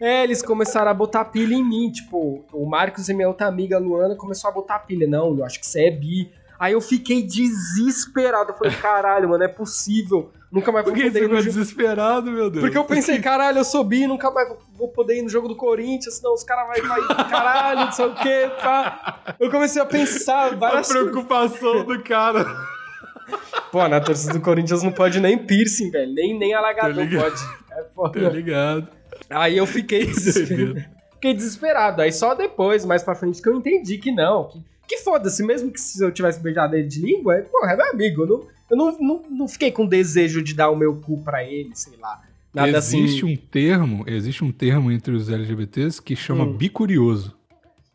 É, 0.00 0.24
eles 0.24 0.42
começaram 0.42 0.90
a 0.90 0.94
botar 0.94 1.26
pilha 1.26 1.54
em 1.54 1.62
mim. 1.62 1.90
Tipo, 1.90 2.44
o 2.52 2.64
Marcos 2.64 3.08
e 3.08 3.14
minha 3.14 3.28
outra 3.28 3.46
amiga 3.46 3.78
Luana 3.78 4.16
começou 4.16 4.48
a 4.48 4.52
botar 4.52 4.78
pilha. 4.80 5.06
Não, 5.06 5.36
eu 5.36 5.44
acho 5.44 5.60
que 5.60 5.66
você 5.66 5.86
é 5.86 5.90
bi. 5.90 6.32
Aí 6.58 6.72
eu 6.72 6.80
fiquei 6.80 7.22
desesperado. 7.22 8.50
Eu 8.52 8.56
falei, 8.56 8.74
caralho, 8.76 9.28
mano, 9.28 9.44
é 9.44 9.48
possível. 9.48 10.30
Nunca 10.50 10.72
mais 10.72 10.84
vou 10.84 10.94
poder 10.94 11.06
ir 11.06 11.28
no 11.28 11.36
jogo. 11.36 11.42
desesperado, 11.42 12.30
meu 12.30 12.50
Deus. 12.50 12.64
Porque 12.64 12.76
eu 12.76 12.84
pensei, 12.84 13.20
caralho, 13.20 13.58
eu 13.58 13.64
sou 13.64 13.84
bi, 13.84 14.06
nunca 14.06 14.30
mais 14.32 14.48
vou 14.74 14.88
poder 14.88 15.16
ir 15.18 15.22
no 15.22 15.28
jogo 15.28 15.46
do 15.46 15.54
Corinthians, 15.54 16.16
senão 16.16 16.34
os 16.34 16.42
caras 16.42 16.66
vão 16.66 16.88
vai, 16.88 17.28
caralho, 17.30 17.80
não 17.84 17.92
sei 17.92 18.06
o 18.06 18.14
quê, 18.16 18.50
pá. 18.60 19.20
Eu 19.38 19.48
comecei 19.48 19.80
a 19.80 19.86
pensar 19.86 20.56
várias 20.56 20.90
A 20.90 20.92
preocupação 20.92 21.84
do 21.84 22.02
cara. 22.02 22.44
Pô, 23.70 23.86
na 23.86 24.00
torcida 24.00 24.32
do 24.32 24.40
Corinthians 24.40 24.82
não 24.82 24.90
pode 24.90 25.20
nem 25.20 25.38
piercing, 25.38 25.88
velho. 25.90 26.12
Nem, 26.12 26.36
nem 26.36 26.52
alagador 26.52 27.06
pode. 27.08 27.42
É 27.70 27.84
foda. 27.94 28.20
Tá 28.20 28.28
ligado. 28.28 28.88
Aí 29.30 29.56
eu 29.56 29.66
fiquei 29.66 30.04
desesperado. 30.06 30.84
fiquei 31.14 31.34
desesperado. 31.34 32.02
Aí 32.02 32.12
só 32.12 32.34
depois, 32.34 32.84
mais 32.84 33.02
pra 33.02 33.14
frente, 33.14 33.40
que 33.40 33.48
eu 33.48 33.56
entendi 33.56 33.98
que 33.98 34.10
não. 34.10 34.48
Que, 34.48 34.64
que 34.88 34.96
foda-se, 34.98 35.42
mesmo 35.44 35.70
que 35.70 35.80
se 35.80 36.04
eu 36.04 36.10
tivesse 36.10 36.40
beijado 36.40 36.74
ele 36.76 36.88
de 36.88 37.00
língua, 37.00 37.36
é, 37.36 37.42
porra, 37.42 37.72
é 37.72 37.76
meu 37.76 37.90
amigo. 37.90 38.22
Eu, 38.22 38.26
não, 38.26 38.48
eu 38.70 38.76
não, 38.76 38.98
não, 38.98 39.22
não 39.30 39.48
fiquei 39.48 39.70
com 39.70 39.86
desejo 39.86 40.42
de 40.42 40.54
dar 40.54 40.70
o 40.70 40.76
meu 40.76 40.96
cu 40.96 41.22
pra 41.22 41.44
ele, 41.44 41.70
sei 41.74 41.96
lá. 41.98 42.20
Nada 42.52 42.78
existe 42.78 43.24
assim. 43.24 43.32
um 43.32 43.36
termo, 43.36 44.04
existe 44.08 44.44
um 44.44 44.50
termo 44.50 44.90
entre 44.90 45.14
os 45.14 45.30
LGBTs 45.30 46.02
que 46.02 46.16
chama 46.16 46.44
hum. 46.44 46.52
bicurioso. 46.52 47.36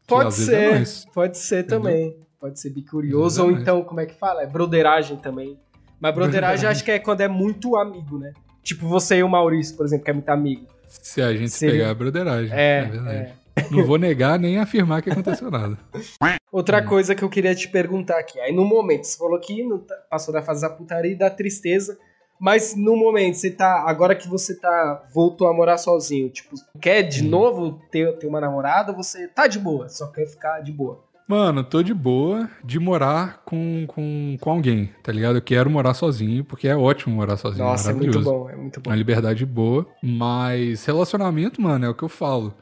Pode 0.07 0.33
ser, 0.33 0.81
é 0.81 0.83
pode 1.13 1.37
ser 1.37 1.65
Entendeu? 1.65 1.79
também. 1.79 2.17
Pode 2.39 2.59
ser 2.59 2.69
bicurioso, 2.69 3.43
ou 3.43 3.51
então, 3.51 3.83
como 3.83 3.99
é 3.99 4.05
que 4.05 4.13
fala? 4.13 4.43
É 4.43 4.47
broderagem 4.47 5.17
também. 5.17 5.57
Mas 5.99 6.13
broderagem 6.13 6.69
acho 6.69 6.83
que 6.83 6.91
é 6.91 6.99
quando 6.99 7.21
é 7.21 7.27
muito 7.27 7.75
amigo, 7.75 8.19
né? 8.19 8.33
Tipo 8.61 8.87
você 8.87 9.17
e 9.17 9.23
o 9.23 9.29
Maurício, 9.29 9.75
por 9.75 9.85
exemplo, 9.85 10.05
que 10.05 10.11
é 10.11 10.13
muito 10.13 10.29
amigo. 10.29 10.67
Se 11.01 11.21
a 11.21 11.33
gente 11.33 11.51
Seria... 11.51 11.73
pegar 11.73 11.89
a 11.91 11.93
broderagem. 11.93 12.51
É, 12.53 12.79
é 12.79 12.85
verdade. 12.85 13.17
É. 13.17 13.45
Não 13.71 13.85
vou 13.85 13.97
negar 13.97 14.37
nem 14.37 14.59
afirmar 14.59 15.01
que 15.01 15.09
aconteceu 15.09 15.49
nada. 15.49 15.77
Outra 16.51 16.81
hum. 16.81 16.85
coisa 16.85 17.15
que 17.15 17.23
eu 17.23 17.29
queria 17.29 17.55
te 17.55 17.69
perguntar 17.69 18.19
aqui. 18.19 18.39
Aí 18.39 18.51
no 18.51 18.65
momento, 18.65 19.05
você 19.05 19.17
falou 19.17 19.39
que 19.39 19.65
passou 20.09 20.33
da 20.33 20.41
fase 20.41 20.61
da 20.61 20.69
putaria 20.69 21.11
e 21.11 21.17
da 21.17 21.29
tristeza. 21.29 21.97
Mas 22.39 22.75
no 22.75 22.97
momento, 22.97 23.35
você 23.35 23.49
tá. 23.49 23.85
Agora 23.87 24.15
que 24.15 24.27
você 24.27 24.55
tá. 24.55 25.05
Voltou 25.13 25.47
a 25.47 25.53
morar 25.53 25.77
sozinho, 25.77 26.29
tipo, 26.29 26.55
quer 26.81 27.03
de 27.03 27.23
hum. 27.23 27.29
novo 27.29 27.81
ter, 27.89 28.17
ter 28.17 28.27
uma 28.27 28.41
namorada, 28.41 28.91
você 28.91 29.27
tá 29.27 29.47
de 29.47 29.57
boa, 29.57 29.87
só 29.87 30.07
quer 30.07 30.27
ficar 30.27 30.59
de 30.59 30.71
boa. 30.71 31.03
Mano, 31.27 31.63
tô 31.63 31.81
de 31.81 31.93
boa 31.93 32.47
de 32.63 32.79
morar 32.79 33.41
com, 33.45 33.85
com, 33.87 34.37
com 34.39 34.51
alguém, 34.51 34.91
tá 35.01 35.11
ligado? 35.11 35.37
Eu 35.37 35.41
quero 35.41 35.69
morar 35.71 35.95
sozinho, 35.95 36.43
porque 36.43 36.67
é 36.67 36.75
ótimo 36.77 37.15
morar 37.15 37.35
sozinho. 37.37 37.65
Nossa, 37.65 37.89
é 37.89 37.93
muito 37.93 38.21
bom, 38.21 38.47
é 38.49 38.55
muito 38.55 38.79
bom. 38.79 38.91
Uma 38.91 38.95
liberdade 38.95 39.43
boa. 39.45 39.87
Mas 40.03 40.85
relacionamento, 40.85 41.59
mano, 41.61 41.85
é 41.85 41.89
o 41.89 41.95
que 41.95 42.03
eu 42.03 42.09
falo. 42.09 42.53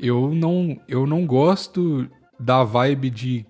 Eu 0.00 0.32
não, 0.32 0.78
eu 0.88 1.06
não 1.06 1.26
gosto 1.26 2.08
da 2.38 2.62
vibe 2.62 3.10
de 3.10 3.46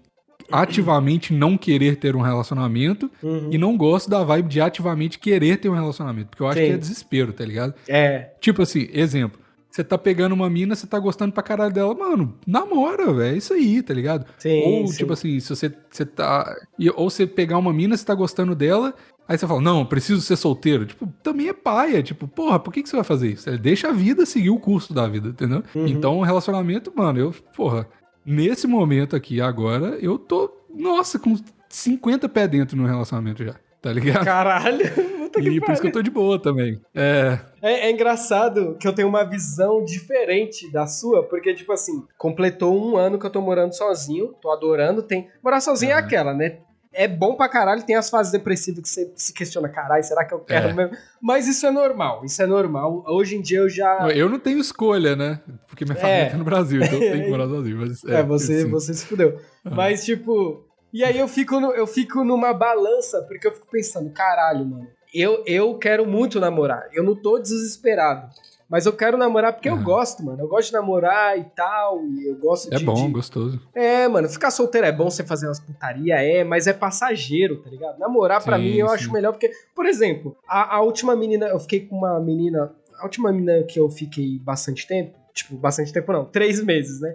ativamente 0.50 1.32
não 1.32 1.56
querer 1.58 1.96
ter 1.96 2.14
um 2.16 2.20
relacionamento 2.20 3.10
Uhum. 3.22 3.48
e 3.50 3.58
não 3.58 3.76
gosto 3.76 4.08
da 4.10 4.22
vibe 4.22 4.48
de 4.48 4.60
ativamente 4.60 5.18
querer 5.18 5.56
ter 5.58 5.68
um 5.68 5.74
relacionamento, 5.74 6.28
porque 6.28 6.42
eu 6.42 6.46
acho 6.46 6.58
Sim. 6.58 6.66
que 6.66 6.72
é 6.72 6.76
desespero, 6.76 7.32
tá 7.32 7.44
ligado? 7.44 7.74
É, 7.88 8.30
Tipo 8.40 8.62
assim, 8.62 8.88
exemplo, 8.92 9.40
você 9.74 9.82
tá 9.82 9.98
pegando 9.98 10.34
uma 10.34 10.48
mina, 10.48 10.76
você 10.76 10.86
tá 10.86 11.00
gostando 11.00 11.32
pra 11.32 11.42
caralho 11.42 11.74
dela, 11.74 11.92
mano, 11.92 12.38
namora, 12.46 13.12
velho, 13.12 13.34
é 13.34 13.36
isso 13.36 13.52
aí, 13.52 13.82
tá 13.82 13.92
ligado? 13.92 14.24
sim. 14.38 14.62
ou, 14.62 14.86
sim. 14.86 14.98
tipo 14.98 15.12
assim, 15.12 15.40
se 15.40 15.48
você, 15.48 15.74
você 15.90 16.06
tá. 16.06 16.54
Ou 16.94 17.10
você 17.10 17.26
pegar 17.26 17.58
uma 17.58 17.72
mina, 17.72 17.96
você 17.96 18.04
tá 18.04 18.14
gostando 18.14 18.54
dela, 18.54 18.94
aí 19.26 19.36
você 19.36 19.48
fala, 19.48 19.60
não, 19.60 19.84
preciso 19.84 20.20
ser 20.20 20.36
solteiro. 20.36 20.86
Tipo, 20.86 21.08
também 21.24 21.48
é 21.48 21.52
paia. 21.52 22.04
Tipo, 22.04 22.28
porra, 22.28 22.60
por 22.60 22.72
que, 22.72 22.84
que 22.84 22.88
você 22.88 22.94
vai 22.94 23.04
fazer 23.04 23.32
isso? 23.32 23.50
É, 23.50 23.58
Deixa 23.58 23.88
a 23.88 23.92
vida 23.92 24.24
seguir 24.24 24.50
o 24.50 24.60
curso 24.60 24.94
da 24.94 25.08
vida, 25.08 25.30
entendeu? 25.30 25.64
Uhum. 25.74 25.88
Então, 25.88 26.18
o 26.18 26.22
relacionamento, 26.22 26.92
mano, 26.94 27.18
eu, 27.18 27.34
porra, 27.56 27.88
nesse 28.24 28.68
momento 28.68 29.16
aqui 29.16 29.40
agora, 29.40 29.98
eu 30.00 30.16
tô, 30.16 30.52
nossa, 30.72 31.18
com 31.18 31.36
50 31.68 32.28
pés 32.28 32.48
dentro 32.48 32.76
no 32.76 32.86
relacionamento 32.86 33.44
já, 33.44 33.56
tá 33.82 33.92
ligado? 33.92 34.24
Caralho, 34.24 34.86
puta 35.34 35.50
que 35.50 35.56
E 35.56 35.60
por 35.60 35.72
isso 35.72 35.82
que 35.82 35.88
eu 35.88 35.92
tô 35.92 36.02
de 36.02 36.10
boa 36.10 36.40
também. 36.40 36.80
É. 36.94 37.38
É, 37.62 37.86
é 37.86 37.90
engraçado 37.90 38.76
que 38.78 38.86
eu 38.88 38.94
tenho 38.94 39.08
uma 39.08 39.24
visão 39.24 39.84
diferente 39.84 40.70
da 40.70 40.86
sua, 40.86 41.22
porque, 41.24 41.54
tipo 41.54 41.72
assim, 41.72 42.04
completou 42.18 42.74
um 42.76 42.96
ano 42.96 43.18
que 43.18 43.26
eu 43.26 43.30
tô 43.30 43.40
morando 43.40 43.72
sozinho, 43.74 44.34
tô 44.40 44.50
adorando, 44.50 45.02
tem... 45.02 45.28
Morar 45.42 45.60
sozinho 45.60 45.92
é 45.92 45.94
Uhum. 45.96 46.00
aquela, 46.00 46.34
né? 46.34 46.58
É 46.96 47.08
bom 47.08 47.34
pra 47.34 47.48
caralho, 47.48 47.82
tem 47.82 47.96
as 47.96 48.08
fases 48.08 48.30
depressivas 48.30 48.80
que 48.80 48.88
você 48.88 49.12
se 49.16 49.32
questiona, 49.32 49.68
caralho, 49.68 50.04
será 50.04 50.24
que 50.24 50.32
eu 50.32 50.38
quero 50.38 50.68
É. 50.68 50.72
mesmo? 50.72 50.96
Mas 51.20 51.48
isso 51.48 51.66
é 51.66 51.70
normal, 51.72 52.24
isso 52.24 52.40
é 52.40 52.46
normal. 52.46 53.02
Hoje 53.08 53.34
em 53.36 53.40
dia 53.42 53.58
eu 53.58 53.68
já... 53.68 54.08
Eu 54.14 54.28
não 54.28 54.38
tenho 54.38 54.58
escolha, 54.60 55.16
né? 55.16 55.40
Porque 55.66 55.84
minha 55.84 55.96
família 55.96 56.22
É. 56.26 56.30
tá 56.30 56.36
no 56.36 56.44
Brasil, 56.44 56.80
então 56.80 56.94
eu 57.02 57.10
tenho 57.12 57.24
que 57.24 57.30
morar 57.30 57.48
sozinho. 57.50 57.78
Mas, 57.78 58.04
É, 58.04 58.22
você, 58.22 58.54
assim. 58.60 58.70
você 58.70 58.94
se 58.94 59.06
fudeu. 59.06 59.40
Ah. 59.64 59.70
Mas, 59.74 60.04
tipo. 60.04 60.64
E 60.92 61.02
aí 61.02 61.18
eu 61.18 61.26
fico, 61.26 61.58
no- 61.58 61.72
eu 61.72 61.88
fico 61.88 62.22
numa 62.22 62.54
balança, 62.54 63.22
porque 63.26 63.48
eu 63.48 63.52
fico 63.52 63.66
pensando, 63.68 64.08
caralho, 64.10 64.64
mano. 64.64 64.86
Eu, 65.14 65.42
eu 65.46 65.78
quero 65.78 66.04
muito 66.06 66.40
namorar. 66.40 66.88
Eu 66.92 67.02
não 67.04 67.14
tô 67.14 67.38
desesperado. 67.38 68.28
Mas 68.68 68.86
eu 68.86 68.92
quero 68.94 69.16
namorar 69.18 69.52
porque 69.52 69.68
eu 69.68 69.78
gosto, 69.80 70.24
mano. 70.24 70.40
Eu 70.42 70.48
gosto 70.48 70.68
de 70.68 70.72
namorar 70.72 71.38
e 71.38 71.44
tal. 71.44 72.02
E 72.06 72.26
eu 72.26 72.36
gosto 72.36 72.72
É 72.74 72.78
de. 72.78 72.84
bom, 72.84 72.94
de- 73.06 73.12
gostoso. 73.12 73.60
É, 73.74 74.08
mano, 74.08 74.28
ficar 74.28 74.50
solteiro 74.50 74.86
é 74.86 74.90
bom 74.92 75.08
você 75.10 75.22
fazer 75.22 75.46
umas 75.46 75.60
putaria, 75.60 76.14
é, 76.16 76.42
mas 76.42 76.66
é 76.66 76.72
passageiro, 76.72 77.62
tá 77.62 77.68
ligado? 77.70 77.98
Namorar 77.98 78.42
pra 78.42 78.56
Sim, 78.58 78.64
mim 78.64 78.76
eu 78.78 78.88
sim. 78.88 78.94
acho 78.94 79.12
melhor, 79.12 79.32
porque, 79.32 79.52
por 79.74 79.86
exemplo, 79.86 80.36
a, 80.48 80.76
a 80.76 80.80
última 80.80 81.14
menina, 81.14 81.46
eu 81.46 81.60
fiquei 81.60 81.86
com 81.86 81.96
uma 81.96 82.18
menina. 82.18 82.72
A 82.98 83.04
última 83.04 83.30
menina 83.30 83.62
que 83.64 83.78
eu 83.78 83.88
fiquei 83.90 84.38
bastante 84.38 84.86
tempo, 84.86 85.16
tipo, 85.34 85.56
bastante 85.56 85.92
tempo 85.92 86.10
não, 86.12 86.24
três 86.24 86.62
meses, 86.64 87.00
né? 87.00 87.14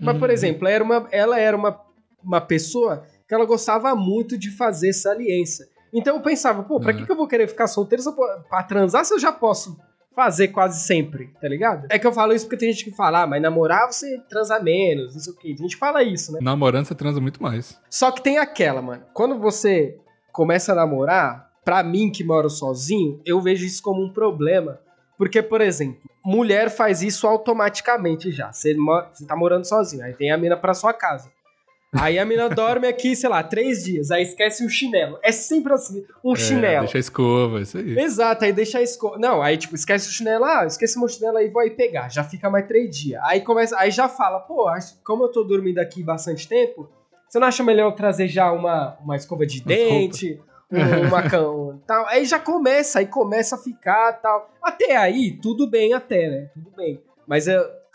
Mas, 0.00 0.18
por 0.18 0.28
Uhum. 0.28 0.34
exemplo, 0.34 0.66
ela 0.66 0.74
era 0.74 0.84
uma, 0.84 1.08
ela 1.12 1.38
era 1.40 1.56
uma, 1.56 1.80
uma 2.22 2.40
pessoa 2.40 3.04
que 3.26 3.32
ela 3.34 3.44
gostava 3.46 3.94
muito 3.94 4.36
de 4.36 4.50
fazer 4.50 4.92
saliência. 4.92 5.66
Então 5.92 6.16
eu 6.16 6.22
pensava, 6.22 6.62
pô, 6.62 6.78
pra 6.80 6.92
que, 6.92 7.00
Uhum. 7.00 7.06
que 7.06 7.12
eu 7.12 7.16
vou 7.16 7.28
querer 7.28 7.46
ficar 7.48 7.66
solteiro 7.66 8.02
se 8.02 8.08
eu, 8.08 8.14
pra 8.48 8.62
transar 8.62 9.04
se 9.04 9.14
eu 9.14 9.18
já 9.18 9.32
posso 9.32 9.78
fazer 10.14 10.48
quase 10.48 10.80
sempre, 10.84 11.30
tá 11.40 11.46
ligado? 11.48 11.86
É 11.90 11.98
que 11.98 12.06
eu 12.06 12.12
falo 12.12 12.32
isso 12.32 12.44
porque 12.44 12.56
tem 12.56 12.72
gente 12.72 12.84
que 12.84 12.96
fala, 12.96 13.22
ah, 13.22 13.26
mas 13.26 13.40
namorar 13.40 13.86
você 13.86 14.18
transa 14.28 14.58
menos, 14.58 15.14
não 15.14 15.20
sei 15.20 15.32
o 15.32 15.36
quê. 15.36 15.54
A 15.56 15.62
gente 15.62 15.76
fala 15.76 16.02
isso, 16.02 16.32
né? 16.32 16.40
Namorando 16.42 16.86
você 16.86 16.94
transa 16.94 17.20
muito 17.20 17.40
mais. 17.42 17.78
Só 17.88 18.10
que 18.10 18.20
tem 18.20 18.36
aquela, 18.38 18.82
mano. 18.82 19.04
Quando 19.14 19.38
você 19.38 19.96
começa 20.32 20.72
a 20.72 20.74
namorar, 20.74 21.48
pra 21.64 21.82
mim 21.84 22.10
que 22.10 22.24
moro 22.24 22.50
sozinho, 22.50 23.20
eu 23.24 23.40
vejo 23.40 23.64
isso 23.64 23.80
como 23.82 24.02
um 24.04 24.12
problema. 24.12 24.80
Porque, 25.16 25.40
por 25.42 25.60
exemplo, 25.60 26.00
mulher 26.24 26.68
faz 26.70 27.00
isso 27.02 27.26
automaticamente 27.26 28.30
já. 28.32 28.52
Você, 28.52 28.74
você 29.12 29.26
tá 29.26 29.36
morando 29.36 29.64
sozinho, 29.64 30.04
aí 30.04 30.14
tem 30.14 30.30
a 30.32 30.38
mina 30.38 30.56
pra 30.56 30.74
sua 30.74 30.92
casa. 30.92 31.30
Aí 31.94 32.18
a 32.18 32.24
mina 32.24 32.50
dorme 32.50 32.86
aqui, 32.86 33.16
sei 33.16 33.30
lá, 33.30 33.42
três 33.42 33.84
dias, 33.84 34.10
aí 34.10 34.22
esquece 34.22 34.64
o 34.64 34.68
chinelo. 34.68 35.18
É 35.22 35.32
sempre 35.32 35.72
assim, 35.72 36.04
um 36.22 36.34
É, 36.34 36.36
chinelo. 36.36 36.80
Deixa 36.80 36.98
a 36.98 37.00
escova, 37.00 37.60
isso 37.62 37.78
aí. 37.78 37.98
Exato, 37.98 38.44
aí 38.44 38.52
deixa 38.52 38.78
a 38.78 38.82
escola. 38.82 39.18
Não, 39.18 39.40
aí 39.40 39.56
tipo, 39.56 39.74
esquece 39.74 40.06
o 40.06 40.12
chinelo, 40.12 40.44
ah, 40.44 40.66
esqueci 40.66 40.98
meu 40.98 41.08
chinelo 41.08 41.38
aí, 41.38 41.48
vou 41.48 41.62
aí 41.62 41.70
pegar. 41.70 42.10
Já 42.10 42.22
fica 42.22 42.50
mais 42.50 42.66
três 42.66 42.94
dias. 42.94 43.20
Aí 43.24 43.40
começa, 43.40 43.78
aí 43.78 43.90
já 43.90 44.06
fala, 44.06 44.40
pô, 44.40 44.66
como 45.02 45.24
eu 45.24 45.28
tô 45.32 45.42
dormindo 45.42 45.78
aqui 45.78 46.02
bastante 46.02 46.46
tempo, 46.46 46.90
você 47.26 47.38
não 47.38 47.46
acha 47.46 47.64
melhor 47.64 47.90
eu 47.90 47.96
trazer 47.96 48.28
já 48.28 48.52
uma, 48.52 48.98
uma 49.02 49.16
escova 49.16 49.46
de 49.46 49.58
As 49.60 49.64
dente, 49.64 50.38
um, 50.70 51.08
uma 51.08 51.22
cão, 51.22 51.80
tal? 51.88 52.06
Aí 52.08 52.26
já 52.26 52.38
começa, 52.38 52.98
aí 52.98 53.06
começa 53.06 53.54
a 53.56 53.58
ficar 53.58 54.12
tal. 54.20 54.50
Até 54.62 54.94
aí, 54.94 55.38
tudo 55.40 55.66
bem 55.66 55.94
até, 55.94 56.28
né? 56.28 56.50
Tudo 56.52 56.70
bem. 56.76 57.00
Mas 57.26 57.46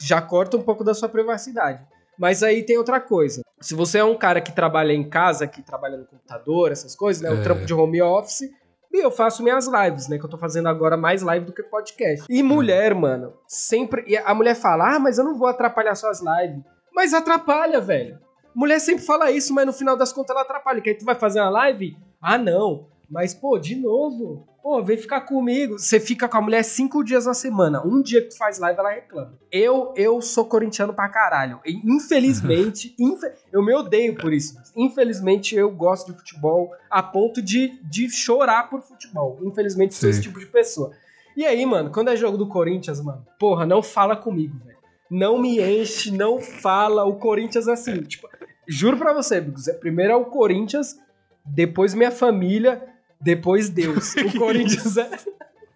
já 0.02 0.20
corta 0.20 0.58
um 0.58 0.64
pouco 0.64 0.84
da 0.84 0.96
sua 0.96 1.10
privacidade. 1.10 1.80
Mas 2.18 2.42
aí 2.42 2.64
tem 2.64 2.78
outra 2.78 3.00
coisa. 3.00 3.43
Se 3.64 3.74
você 3.76 4.00
é 4.00 4.04
um 4.04 4.16
cara 4.18 4.42
que 4.42 4.52
trabalha 4.52 4.92
em 4.92 5.08
casa, 5.08 5.48
que 5.48 5.62
trabalha 5.62 5.98
no 5.98 6.06
computador, 6.06 6.72
essas 6.72 6.96
coisas, 6.96 7.22
né? 7.24 7.30
O 7.32 7.40
É. 7.40 7.42
trampo 7.42 7.66
de 7.66 7.74
home 7.74 8.02
office, 8.02 8.50
e 8.92 9.04
eu 9.04 9.10
faço 9.10 9.42
minhas 9.42 9.68
lives, 9.68 10.08
né? 10.10 10.18
Que 10.20 10.26
eu 10.26 10.30
tô 10.30 10.38
fazendo 10.38 10.68
agora 10.68 10.98
mais 10.98 11.22
live 11.22 11.46
do 11.46 11.54
que 11.54 11.64
podcast. 11.64 12.26
E 12.30 12.44
mulher, 12.44 12.94
mano, 12.94 13.34
sempre. 13.48 14.04
E 14.06 14.18
a 14.18 14.34
mulher 14.36 14.56
fala, 14.56 14.96
ah, 14.96 15.00
mas 15.00 15.18
eu 15.18 15.24
não 15.24 15.38
vou 15.38 15.48
atrapalhar 15.48 15.96
suas 15.96 16.20
lives. 16.22 16.62
Mas 16.94 17.14
atrapalha, 17.14 17.80
velho. 17.80 18.20
Mulher 18.54 18.80
sempre 18.80 19.04
fala 19.04 19.32
isso, 19.32 19.54
mas 19.54 19.66
no 19.66 19.74
final 19.74 19.96
das 19.98 20.14
contas 20.14 20.32
ela 20.36 20.44
atrapalha. 20.44 20.80
Que 20.82 20.90
aí 20.90 20.96
tu 20.96 21.06
vai 21.06 21.16
fazer 21.16 21.40
uma 21.40 21.50
live? 21.50 21.98
Ah, 22.22 22.38
não. 22.38 22.88
Mas, 23.10 23.34
pô, 23.34 23.58
de 23.58 23.76
novo. 23.76 24.46
Pô, 24.64 24.82
vem 24.82 24.96
ficar 24.98 25.22
comigo. 25.22 25.78
Você 25.78 26.00
fica 26.00 26.28
com 26.30 26.38
a 26.38 26.42
mulher 26.42 26.64
cinco 26.64 27.04
dias 27.04 27.26
na 27.26 27.34
semana. 27.34 27.86
Um 27.86 28.02
dia 28.02 28.22
que 28.22 28.30
tu 28.30 28.38
faz 28.38 28.58
live, 28.60 28.80
ela 28.80 28.92
reclama. 28.92 29.38
Eu, 29.52 29.94
eu 29.98 30.22
sou 30.22 30.46
corintiano 30.46 30.94
pra 30.94 31.10
caralho. 31.10 31.60
Infelizmente, 32.08 32.96
infe- 33.00 33.32
eu 33.52 33.62
me 33.64 33.74
odeio 33.76 34.16
por 34.16 34.32
isso. 34.34 34.56
Infelizmente, 34.76 35.56
eu 35.56 35.70
gosto 35.70 36.12
de 36.12 36.18
futebol 36.18 36.72
a 36.90 37.04
ponto 37.04 37.42
de, 37.42 37.78
de 37.84 38.10
chorar 38.10 38.70
por 38.70 38.82
futebol. 38.82 39.38
Infelizmente, 39.44 39.96
sou 39.96 40.08
Sim. 40.08 40.12
esse 40.12 40.22
tipo 40.22 40.40
de 40.40 40.46
pessoa. 40.46 40.92
E 41.36 41.46
aí, 41.46 41.66
mano, 41.66 41.90
quando 41.92 42.10
é 42.10 42.16
jogo 42.16 42.38
do 42.38 42.48
Corinthians, 42.48 43.02
mano, 43.02 43.26
porra, 43.40 43.66
não 43.66 43.82
fala 43.82 44.16
comigo, 44.16 44.56
velho. 44.64 44.78
Não 45.10 45.38
me 45.38 45.60
enche, 45.60 46.12
não 46.12 46.40
fala. 46.40 47.04
O 47.06 47.16
Corinthians 47.18 47.68
é 47.68 47.74
assim, 47.74 48.02
tipo, 48.04 48.28
juro 48.68 48.98
pra 48.98 49.14
você, 49.14 49.42
Bigos, 49.42 49.68
é- 49.68 49.74
primeiro 49.74 50.14
é 50.14 50.16
o 50.16 50.26
Corinthians, 50.26 50.98
depois 51.46 51.94
minha 51.94 52.12
família, 52.12 52.82
depois 53.24 53.70
Deus. 53.70 54.14
O 54.36 54.38
Corinthians 54.40 54.98
é. 54.98 55.10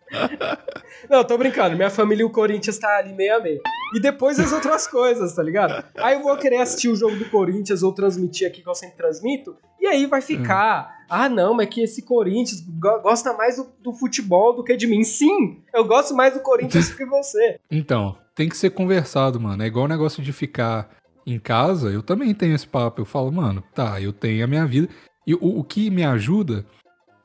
Não, 1.10 1.24
tô 1.24 1.38
brincando. 1.38 1.76
Minha 1.76 1.90
família 1.90 2.22
e 2.24 2.26
o 2.26 2.30
Corinthians 2.30 2.78
tá 2.78 2.98
ali 2.98 3.14
meio 3.14 3.36
a 3.36 3.40
meio. 3.40 3.62
E 3.96 4.00
depois 4.00 4.40
as 4.40 4.52
outras 4.52 4.88
coisas, 4.88 5.34
tá 5.34 5.44
ligado? 5.44 5.84
Aí 5.98 6.16
eu 6.16 6.24
vou 6.24 6.36
querer 6.38 6.58
assistir 6.58 6.90
o 6.90 6.96
jogo 6.96 7.16
do 7.18 7.26
Corinthians 7.30 7.84
ou 7.84 7.92
transmitir 7.94 8.48
aqui 8.48 8.62
que 8.62 8.70
eu 8.70 8.76
sempre 8.76 8.98
transmito. 8.98 9.56
E 9.80 9.86
aí 9.88 10.06
vai 10.06 10.22
ficar. 10.22 10.98
Ah, 11.10 11.30
não, 11.30 11.54
mas 11.54 11.70
que 11.70 11.82
esse 11.82 12.02
Corinthians 12.02 12.62
go- 12.62 13.00
gosta 13.02 13.32
mais 13.34 13.56
do, 13.58 13.68
do 13.82 13.94
futebol 13.94 14.54
do 14.56 14.64
que 14.64 14.76
de 14.76 14.88
mim. 14.88 15.04
Sim, 15.04 15.62
eu 15.74 15.86
gosto 15.86 16.14
mais 16.16 16.34
do 16.34 16.40
Corinthians 16.42 16.90
do 16.90 16.98
que 16.98 17.06
você. 17.06 17.60
Então, 17.72 18.18
tem 18.36 18.50
que 18.50 18.58
ser 18.58 18.72
conversado, 18.72 19.40
mano. 19.40 19.64
É 19.64 19.68
igual 19.68 19.86
o 19.86 19.90
negócio 19.90 20.22
de 20.22 20.34
ficar 20.34 20.90
em 21.26 21.40
casa, 21.40 21.90
eu 21.90 22.02
também 22.04 22.34
tenho 22.34 22.56
esse 22.56 22.68
papo. 22.68 23.02
Eu 23.02 23.06
falo, 23.06 23.32
mano, 23.32 23.64
tá, 23.74 24.02
eu 24.02 24.12
tenho 24.12 24.44
a 24.44 24.48
minha 24.48 24.66
vida. 24.66 24.90
E 25.26 25.34
o, 25.36 25.60
o 25.60 25.64
que 25.64 25.90
me 25.90 26.04
ajuda 26.04 26.66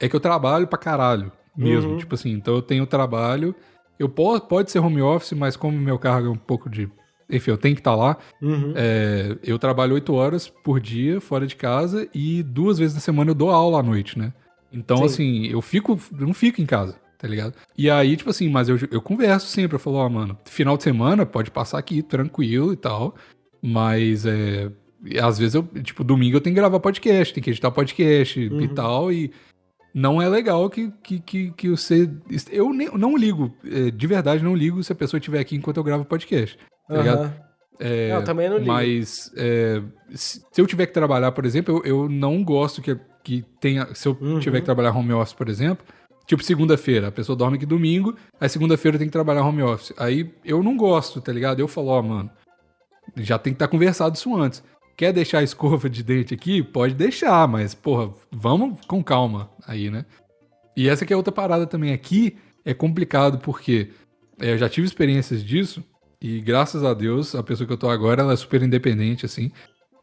é 0.05 0.09
que 0.09 0.17
eu 0.17 0.21
trabalho 0.21 0.67
pra 0.67 0.79
caralho 0.79 1.33
mesmo. 1.57 1.93
Uhum. 1.93 1.97
Tipo 1.99 2.15
assim, 2.15 2.31
então 2.33 2.55
eu 2.55 2.63
tenho 2.63 2.87
trabalho. 2.87 3.55
Eu 3.99 4.09
posso, 4.09 4.43
pode 4.47 4.71
ser 4.71 4.81
home 4.81 5.01
office, 5.01 5.33
mas 5.33 5.57
como 5.57 5.79
meu 5.79 5.99
cargo 5.99 6.29
é 6.29 6.31
um 6.31 6.37
pouco 6.37 6.69
de. 6.69 6.89
Enfim, 7.31 7.53
eu 7.53 7.57
tenho 7.57 7.75
que 7.75 7.81
estar 7.81 7.95
lá. 7.95 8.17
É, 8.75 9.37
eu 9.43 9.59
trabalho 9.59 9.95
oito 9.95 10.13
horas 10.13 10.49
por 10.49 10.81
dia 10.81 11.21
fora 11.21 11.47
de 11.47 11.57
casa 11.57 12.09
e 12.15 12.43
duas 12.43 12.79
vezes 12.79 12.95
na 12.95 13.01
semana 13.01 13.31
eu 13.31 13.35
dou 13.35 13.51
aula 13.51 13.79
à 13.81 13.83
noite, 13.83 14.19
né? 14.19 14.33
Então, 14.73 14.99
Sim. 14.99 15.05
assim, 15.05 15.47
eu 15.47 15.63
fico. 15.63 15.99
Eu 16.19 16.27
não 16.27 16.35
fico 16.35 16.61
em 16.61 16.67
casa, 16.67 16.97
tá 17.19 17.29
ligado? 17.29 17.55
E 17.79 17.89
aí, 17.91 18.17
tipo 18.17 18.31
assim, 18.31 18.49
mas 18.49 18.69
eu, 18.69 18.77
eu 18.91 19.01
converso 19.01 19.47
sempre. 19.47 19.77
Eu 19.77 19.81
falo, 19.81 19.97
ó, 19.97 20.09
mano, 20.09 20.37
final 20.47 20.77
de 20.77 20.83
semana 20.83 21.25
pode 21.25 21.51
passar 21.51 21.79
aqui 21.79 22.03
tranquilo 22.03 22.73
e 22.73 22.77
tal. 22.77 23.15
Mas 23.63 24.27
é. 24.27 24.71
e 25.05 25.19
Às 25.19 25.39
vezes 25.39 25.55
eu, 25.55 25.63
tipo, 25.83 26.03
domingo 26.03 26.37
eu 26.37 26.41
tenho 26.41 26.55
que 26.55 26.61
gravar 26.61 26.81
podcast, 26.81 27.33
tem 27.33 27.43
que 27.43 27.51
editar 27.51 27.71
podcast 27.71 28.41
e 28.41 28.49
Uhum. 28.49 28.69
tal. 28.75 29.13
E 29.13 29.31
não 29.95 30.21
é 30.23 30.29
legal 30.29 30.69
que, 30.71 30.91
que, 31.03 31.21
que, 31.21 31.51
que 31.53 31.69
você. 31.71 32.11
Eu 32.51 32.73
nem, 32.73 32.89
não 32.97 33.17
ligo, 33.17 33.55
é, 33.65 33.91
de 33.91 34.07
verdade 34.07 34.43
não 34.45 34.55
ligo 34.57 34.83
se 34.83 34.93
a 34.93 34.97
pessoa 34.97 35.19
estiver 35.19 35.41
aqui 35.41 35.57
enquanto 35.57 35.77
eu 35.77 35.85
gravo 35.85 36.05
podcast. 36.05 36.59
Tá 36.89 36.97
ligado? 36.97 37.21
Aham. 37.25 37.35
É, 37.81 38.15
Não, 38.15 38.23
também 38.23 38.49
não 38.49 38.59
ligo. 38.59 38.69
Mas 38.69 39.33
é, 39.37 39.83
se 40.15 40.41
eu 40.57 40.67
tiver 40.67 40.87
que 40.87 40.93
trabalhar, 40.93 41.33
por 41.33 41.45
exemplo, 41.45 41.83
eu, 41.85 42.03
eu 42.05 42.09
não 42.09 42.45
gosto 42.45 42.81
que, 42.81 42.97
que 43.25 43.45
tenha. 43.61 43.93
Se 43.95 44.07
eu 44.07 44.17
Uhum. 44.21 44.39
tiver 44.39 44.61
que 44.61 44.65
trabalhar 44.67 44.97
home 44.97 45.13
office, 45.13 45.33
por 45.35 45.49
exemplo, 45.49 45.85
tipo 46.27 46.43
segunda-feira, 46.45 47.09
a 47.09 47.13
pessoa 47.13 47.35
dorme 47.35 47.57
aqui 47.57 47.67
domingo, 47.67 48.15
aí 48.41 48.49
segunda-feira 48.49 48.99
tem 48.99 49.09
que 49.09 49.13
trabalhar 49.13 49.45
home 49.45 49.63
office. 49.63 49.93
Aí 49.99 50.33
eu 50.45 50.63
não 50.63 50.77
gosto, 50.77 51.21
tá 51.21 51.33
ligado? 51.33 51.59
Eu 51.61 51.67
falo, 51.67 51.89
ó, 51.89 52.01
mano, 52.03 52.31
já 53.17 53.37
tem 53.39 53.53
que 53.53 53.57
estar 53.57 53.69
conversado 53.69 54.15
isso 54.17 54.35
antes. 54.37 54.63
Quer 55.03 55.13
deixar 55.13 55.41
a 55.41 55.43
escova 55.43 55.91
de 55.91 56.01
dente 56.01 56.33
aqui? 56.33 56.63
Pode 56.63 56.95
deixar, 56.95 57.49
mas, 57.49 57.75
porra, 57.75 58.15
vamos 58.31 58.87
com 58.87 59.03
calma 59.03 59.51
aí, 59.67 59.91
né? 59.91 60.05
E 60.77 60.89
essa 60.89 61.05
que 61.05 61.13
é 61.13 61.17
outra 61.17 61.33
parada 61.33 61.67
também 61.67 61.93
aqui, 61.93 62.37
é 62.65 62.73
complicado 62.73 63.39
porque 63.39 63.89
é, 64.41 64.53
eu 64.53 64.59
já 64.59 64.69
tive 64.69 64.87
experiências 64.87 65.43
disso 65.43 65.83
e 66.21 66.41
graças 66.41 66.85
a 66.85 66.95
Deus 66.95 67.35
a 67.35 67.43
pessoa 67.43 67.67
que 67.67 67.73
eu 67.73 67.77
tô 67.77 67.91
agora 67.91 68.23
ela 68.23 68.33
é 68.33 68.37
super 68.37 68.63
independente, 68.63 69.27
assim, 69.27 69.51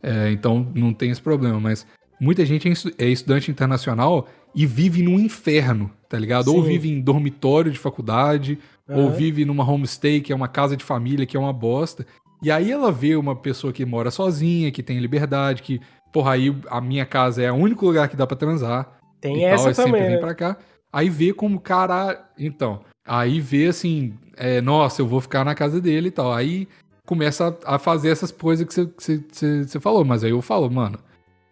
é, 0.03 0.31
então 0.31 0.69
não 0.75 0.93
tem 0.93 1.11
esse 1.11 1.21
problema, 1.21 1.61
mas 1.61 1.87
muita 2.19 2.45
gente 2.45 2.67
é, 2.67 3.05
é 3.05 3.07
estudante 3.07 3.49
internacional 3.49 4.27
e 4.53 4.65
vive 4.65 5.01
num 5.01 5.17
inferno, 5.17 5.89
tá 6.09 6.19
ligado? 6.19 6.51
Sim. 6.51 6.57
Ou 6.57 6.61
vive 6.61 6.91
em 6.91 6.99
dormitório 6.99 7.71
de 7.71 7.79
faculdade, 7.79 8.59
uhum. 8.85 9.05
ou 9.05 9.11
vive 9.11 9.45
numa 9.45 9.63
homestay, 9.63 10.19
que 10.19 10.33
é 10.33 10.35
uma 10.35 10.49
casa 10.49 10.75
de 10.75 10.83
família, 10.83 11.25
que 11.25 11.37
é 11.37 11.39
uma 11.39 11.53
bosta. 11.53 12.05
E 12.41 12.49
aí 12.49 12.71
ela 12.71 12.91
vê 12.91 13.15
uma 13.15 13.35
pessoa 13.35 13.73
que 13.73 13.85
mora 13.85 14.11
sozinha, 14.11 14.71
que 14.71 14.81
tem 14.81 14.99
liberdade, 14.99 15.61
que, 15.61 15.81
porra, 16.11 16.33
aí 16.33 16.55
a 16.69 16.79
minha 16.79 17.05
casa 17.05 17.41
é 17.41 17.51
o 17.51 17.55
único 17.55 17.85
lugar 17.85 18.07
que 18.07 18.15
dá 18.15 18.25
para 18.25 18.37
transar. 18.37 18.97
Tem 19.19 19.45
essa 19.45 19.65
tal, 19.65 19.85
também. 19.85 19.93
Sempre 19.93 20.01
né? 20.01 20.09
vem 20.09 20.19
pra 20.19 20.33
cá. 20.33 20.57
Aí 20.91 21.09
vê 21.09 21.33
como 21.33 21.59
cara. 21.59 22.29
Então, 22.37 22.81
aí 23.05 23.39
vê 23.39 23.67
assim, 23.67 24.13
é, 24.37 24.61
nossa, 24.61 25.01
eu 25.01 25.07
vou 25.07 25.19
ficar 25.19 25.43
na 25.43 25.53
casa 25.53 25.81
dele 25.81 26.07
e 26.07 26.11
tal. 26.11 26.33
Aí 26.33 26.67
começa 27.05 27.57
a, 27.65 27.75
a 27.75 27.79
fazer 27.79 28.09
essas 28.09 28.31
coisas 28.31 28.65
que 28.65 29.21
você 29.33 29.79
falou. 29.79 30.05
Mas 30.05 30.23
aí 30.23 30.31
eu 30.31 30.41
falo, 30.41 30.69
mano, 30.69 30.97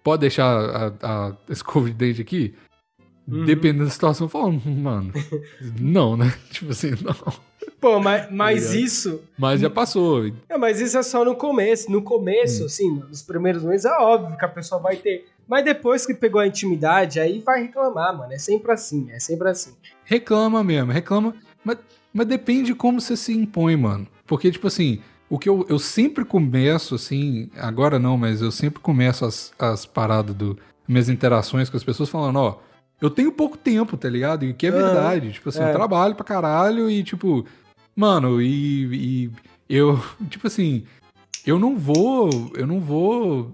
pode 0.03 0.21
deixar 0.21 0.45
a, 0.45 0.93
a 1.01 1.37
escova 1.49 1.87
de 1.87 1.93
dente 1.93 2.21
aqui? 2.21 2.55
Uhum. 3.27 3.43
Dependendo 3.43 3.83
da 3.83 3.91
situação, 3.91 4.25
eu 4.25 4.29
falo, 4.29 4.53
mano, 4.53 5.11
não, 5.79 6.15
né? 6.15 6.33
Tipo 6.49 6.71
assim, 6.71 6.91
não. 7.01 7.33
Pô, 7.79 7.99
mas, 8.01 8.31
mas 8.31 8.73
isso. 8.73 9.21
Mas 9.37 9.61
já 9.61 9.69
passou. 9.69 10.25
É, 10.49 10.57
mas 10.57 10.79
isso 10.79 10.97
é 10.97 11.03
só 11.03 11.23
no 11.23 11.35
começo. 11.35 11.91
No 11.91 12.01
começo, 12.01 12.63
hum. 12.63 12.65
assim, 12.65 12.91
nos 13.09 13.21
primeiros 13.21 13.63
meses, 13.63 13.85
é 13.85 13.91
óbvio 13.91 14.37
que 14.37 14.45
a 14.45 14.49
pessoa 14.49 14.81
vai 14.81 14.95
ter. 14.95 15.27
Mas 15.47 15.63
depois 15.63 16.05
que 16.05 16.13
pegou 16.13 16.41
a 16.41 16.47
intimidade, 16.47 17.19
aí 17.19 17.39
vai 17.39 17.61
reclamar, 17.61 18.17
mano. 18.17 18.33
É 18.33 18.37
sempre 18.37 18.71
assim, 18.71 19.07
é 19.11 19.19
sempre 19.19 19.49
assim. 19.49 19.73
Reclama 20.03 20.63
mesmo, 20.63 20.91
reclama. 20.91 21.33
Mas, 21.63 21.77
mas 22.13 22.27
depende 22.27 22.67
de 22.67 22.75
como 22.75 22.99
você 22.99 23.15
se 23.15 23.33
impõe, 23.33 23.77
mano. 23.77 24.07
Porque, 24.25 24.51
tipo 24.51 24.67
assim, 24.67 24.99
o 25.29 25.39
que 25.39 25.47
eu, 25.47 25.65
eu 25.69 25.79
sempre 25.79 26.25
começo, 26.25 26.95
assim, 26.95 27.49
agora 27.55 27.97
não, 27.97 28.17
mas 28.17 28.41
eu 28.41 28.51
sempre 28.51 28.81
começo 28.81 29.25
as, 29.25 29.53
as 29.57 29.85
paradas 29.85 30.35
do. 30.35 30.57
Minhas 30.85 31.09
interações 31.09 31.69
com 31.69 31.75
as 31.75 31.83
pessoas 31.83 32.07
falando, 32.07 32.37
ó 32.37 32.59
eu 33.01 33.09
tenho 33.09 33.31
pouco 33.31 33.57
tempo, 33.57 33.95
tá 33.95 34.09
ligado? 34.09 34.43
E 34.45 34.53
que 34.53 34.67
é 34.67 34.71
verdade. 34.71 35.31
tipo 35.31 35.49
assim, 35.49 35.61
é. 35.61 35.69
eu 35.69 35.73
trabalho 35.73 36.15
pra 36.15 36.25
caralho 36.25 36.89
e, 36.89 37.03
tipo, 37.03 37.45
mano, 37.97 38.41
e, 38.41 39.25
e 39.25 39.31
eu, 39.67 40.01
tipo 40.29 40.47
assim, 40.47 40.83
eu 41.45 41.57
não 41.57 41.75
vou, 41.75 42.29
eu 42.55 42.67
não 42.67 42.79
vou 42.79 43.51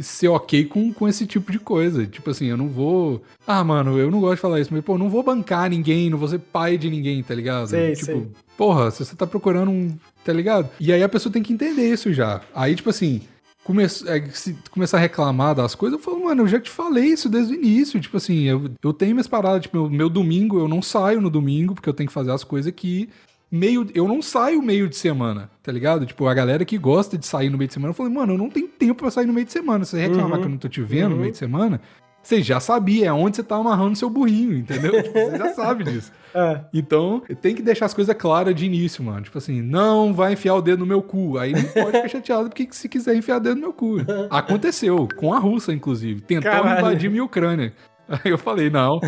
ser 0.00 0.28
ok 0.28 0.64
com, 0.66 0.92
com 0.92 1.08
esse 1.08 1.26
tipo 1.26 1.50
de 1.50 1.58
coisa. 1.58 2.06
Tipo 2.06 2.30
assim, 2.30 2.46
eu 2.46 2.56
não 2.56 2.68
vou. 2.68 3.22
Ah, 3.46 3.64
mano, 3.64 3.98
eu 3.98 4.10
não 4.10 4.20
gosto 4.20 4.34
de 4.34 4.40
falar 4.40 4.60
isso, 4.60 4.72
mas, 4.72 4.84
pô, 4.84 4.98
não 4.98 5.08
vou 5.08 5.22
bancar 5.22 5.70
ninguém, 5.70 6.10
não 6.10 6.18
vou 6.18 6.28
ser 6.28 6.38
pai 6.38 6.76
de 6.76 6.90
ninguém, 6.90 7.22
tá 7.22 7.34
ligado? 7.34 7.68
Sei, 7.68 7.94
tipo, 7.94 8.04
sei. 8.04 8.28
porra, 8.56 8.90
se 8.90 9.04
você 9.04 9.16
tá 9.16 9.26
procurando 9.26 9.70
um. 9.70 9.96
Tá 10.24 10.32
ligado? 10.32 10.68
E 10.80 10.92
aí 10.92 11.02
a 11.02 11.08
pessoa 11.08 11.32
tem 11.32 11.42
que 11.42 11.52
entender 11.52 11.90
isso 11.90 12.12
já. 12.12 12.40
Aí, 12.54 12.74
tipo 12.74 12.90
assim, 12.90 13.22
come, 13.62 13.84
é, 13.84 13.86
se 14.32 14.56
começar 14.70 14.96
a 14.96 15.00
reclamar 15.00 15.54
das 15.54 15.74
coisas, 15.74 15.98
eu 15.98 16.04
falo, 16.04 16.24
mano, 16.24 16.42
eu 16.42 16.48
já 16.48 16.60
te 16.60 16.70
falei 16.70 17.06
isso 17.06 17.28
desde 17.28 17.54
o 17.54 17.56
início. 17.56 18.00
Tipo 18.00 18.16
assim, 18.16 18.42
eu, 18.42 18.70
eu 18.82 18.92
tenho 18.92 19.12
minhas 19.12 19.28
paradas, 19.28 19.62
tipo, 19.62 19.76
meu, 19.76 19.90
meu 19.90 20.08
domingo, 20.10 20.58
eu 20.58 20.68
não 20.68 20.82
saio 20.82 21.20
no 21.20 21.30
domingo, 21.30 21.74
porque 21.74 21.88
eu 21.88 21.94
tenho 21.94 22.08
que 22.08 22.14
fazer 22.14 22.32
as 22.32 22.44
coisas 22.44 22.68
aqui. 22.68 23.08
Meio, 23.50 23.86
eu 23.94 24.08
não 24.08 24.20
saio 24.20 24.60
meio 24.60 24.88
de 24.88 24.96
semana, 24.96 25.48
tá 25.62 25.70
ligado? 25.70 26.04
Tipo, 26.04 26.26
a 26.26 26.34
galera 26.34 26.64
que 26.64 26.76
gosta 26.76 27.16
de 27.16 27.24
sair 27.24 27.48
no 27.48 27.56
meio 27.56 27.68
de 27.68 27.74
semana, 27.74 27.90
eu 27.90 27.94
falei, 27.94 28.12
mano, 28.12 28.34
eu 28.34 28.38
não 28.38 28.50
tenho 28.50 28.66
tempo 28.66 28.96
pra 28.96 29.10
sair 29.10 29.26
no 29.26 29.32
meio 29.32 29.46
de 29.46 29.52
semana. 29.52 29.84
Se 29.84 29.92
você 29.92 30.00
reclamar 30.00 30.32
uhum, 30.32 30.38
que 30.38 30.44
eu 30.44 30.50
não 30.50 30.58
tô 30.58 30.68
te 30.68 30.82
vendo 30.82 31.10
uhum. 31.10 31.10
no 31.10 31.16
meio 31.18 31.32
de 31.32 31.38
semana, 31.38 31.80
você 32.26 32.42
já 32.42 32.58
sabia 32.58 33.14
onde 33.14 33.36
você 33.36 33.42
tá 33.44 33.54
amarrando 33.54 33.96
seu 33.96 34.10
burrinho, 34.10 34.58
entendeu? 34.58 35.00
tipo, 35.00 35.12
você 35.12 35.38
já 35.38 35.54
sabe 35.54 35.84
disso. 35.90 36.10
É. 36.34 36.60
Então, 36.74 37.22
tem 37.40 37.54
que 37.54 37.62
deixar 37.62 37.86
as 37.86 37.94
coisas 37.94 38.14
claras 38.16 38.52
de 38.52 38.66
início, 38.66 39.02
mano. 39.04 39.22
Tipo 39.22 39.38
assim, 39.38 39.62
não 39.62 40.12
vai 40.12 40.32
enfiar 40.32 40.56
o 40.56 40.60
dedo 40.60 40.80
no 40.80 40.86
meu 40.86 41.00
cu. 41.00 41.38
Aí 41.38 41.52
não 41.52 41.62
pode 41.62 41.92
ficar 41.92 42.08
chateado, 42.08 42.48
porque 42.48 42.66
se 42.72 42.88
quiser 42.88 43.14
enfiar 43.14 43.36
o 43.36 43.40
dedo 43.40 43.54
no 43.54 43.60
meu 43.60 43.72
cu. 43.72 43.98
Aconteceu, 44.28 45.08
com 45.16 45.32
a 45.32 45.38
Rússia, 45.38 45.72
inclusive. 45.72 46.20
Tentou 46.20 46.50
Caralho. 46.50 46.80
invadir 46.80 47.08
minha 47.08 47.24
Ucrânia. 47.24 47.72
Aí 48.24 48.30
eu 48.30 48.38
falei, 48.38 48.70
não, 48.70 49.00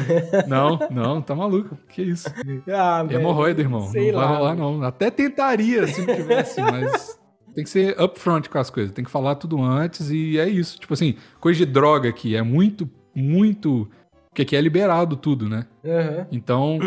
não, 0.47 0.79
não, 0.91 1.23
tá 1.23 1.35
maluco. 1.35 1.79
Que 1.89 2.03
isso? 2.03 2.29
Ah, 2.69 3.07
Hemorroida, 3.09 3.61
irmão. 3.61 3.83
Sei 3.89 4.11
não 4.11 4.19
lá. 4.19 4.27
vai 4.27 4.37
rolar, 4.37 4.57
não. 4.57 4.83
Até 4.83 5.11
tentaria 5.11 5.87
se 5.87 6.05
não 6.05 6.15
tivesse, 6.15 6.61
mas 6.61 7.19
tem 7.55 7.65
que 7.65 7.71
ser 7.71 8.01
upfront 8.01 8.49
com 8.51 8.59
as 8.59 8.71
coisas. 8.71 8.93
Tem 8.93 9.05
que 9.05 9.11
falar 9.11 9.37
tudo 9.37 9.63
antes 9.63 10.11
e 10.11 10.39
é 10.39 10.49
isso. 10.49 10.79
Tipo 10.81 10.95
assim, 10.95 11.15
coisa 11.41 11.59
de 11.59 11.67
droga 11.67 12.09
aqui 12.09 12.35
é 12.37 12.43
muito 12.43 12.91
muito. 13.19 13.89
Porque 14.29 14.43
aqui 14.43 14.57
é 14.57 14.61
liberado 14.61 15.17
tudo, 15.17 15.49
né? 15.49 15.67
Uhum. 15.83 16.27
Então, 16.31 16.79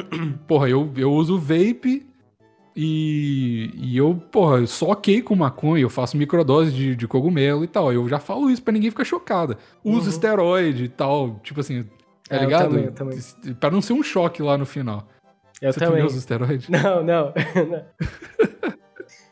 porra, 0.48 0.70
eu, 0.70 0.90
eu 0.96 1.12
uso 1.12 1.38
vape 1.38 2.08
e, 2.76 3.70
e 3.76 3.98
eu, 3.98 4.16
porra, 4.32 4.60
eu 4.60 4.68
só 4.68 4.92
ok 4.92 5.22
com 5.22 5.36
maconha, 5.36 5.84
eu 5.84 5.90
faço 5.90 6.16
microdose 6.16 6.72
de, 6.72 6.96
de 6.96 7.08
cogumelo 7.08 7.64
e 7.64 7.68
tal. 7.68 7.92
Eu 7.92 8.08
já 8.08 8.20
falo 8.20 8.50
isso 8.50 8.64
pra 8.64 8.72
ninguém 8.72 8.90
ficar 8.90 9.04
chocada. 9.04 9.58
Uso 9.84 10.04
uhum. 10.04 10.10
esteroide 10.10 10.86
e 10.86 10.90
tal, 10.90 11.40
tipo 11.44 11.60
assim, 11.60 11.86
tá 12.32 12.38
é, 12.38 12.46
ligado? 12.46 12.70
Também, 12.70 12.86
eu 12.86 12.92
também. 12.92 13.20
Pra 13.60 13.70
não 13.70 13.82
ser 13.82 13.94
um 13.94 14.02
choque 14.02 14.42
lá 14.42 14.58
no 14.58 14.66
final. 14.66 15.08
Eu 15.62 15.72
Você 15.72 15.80
também. 15.80 15.96
também 15.96 16.06
usa 16.08 16.18
esteroide? 16.18 16.68
Não, 16.72 17.04
não. 17.04 17.34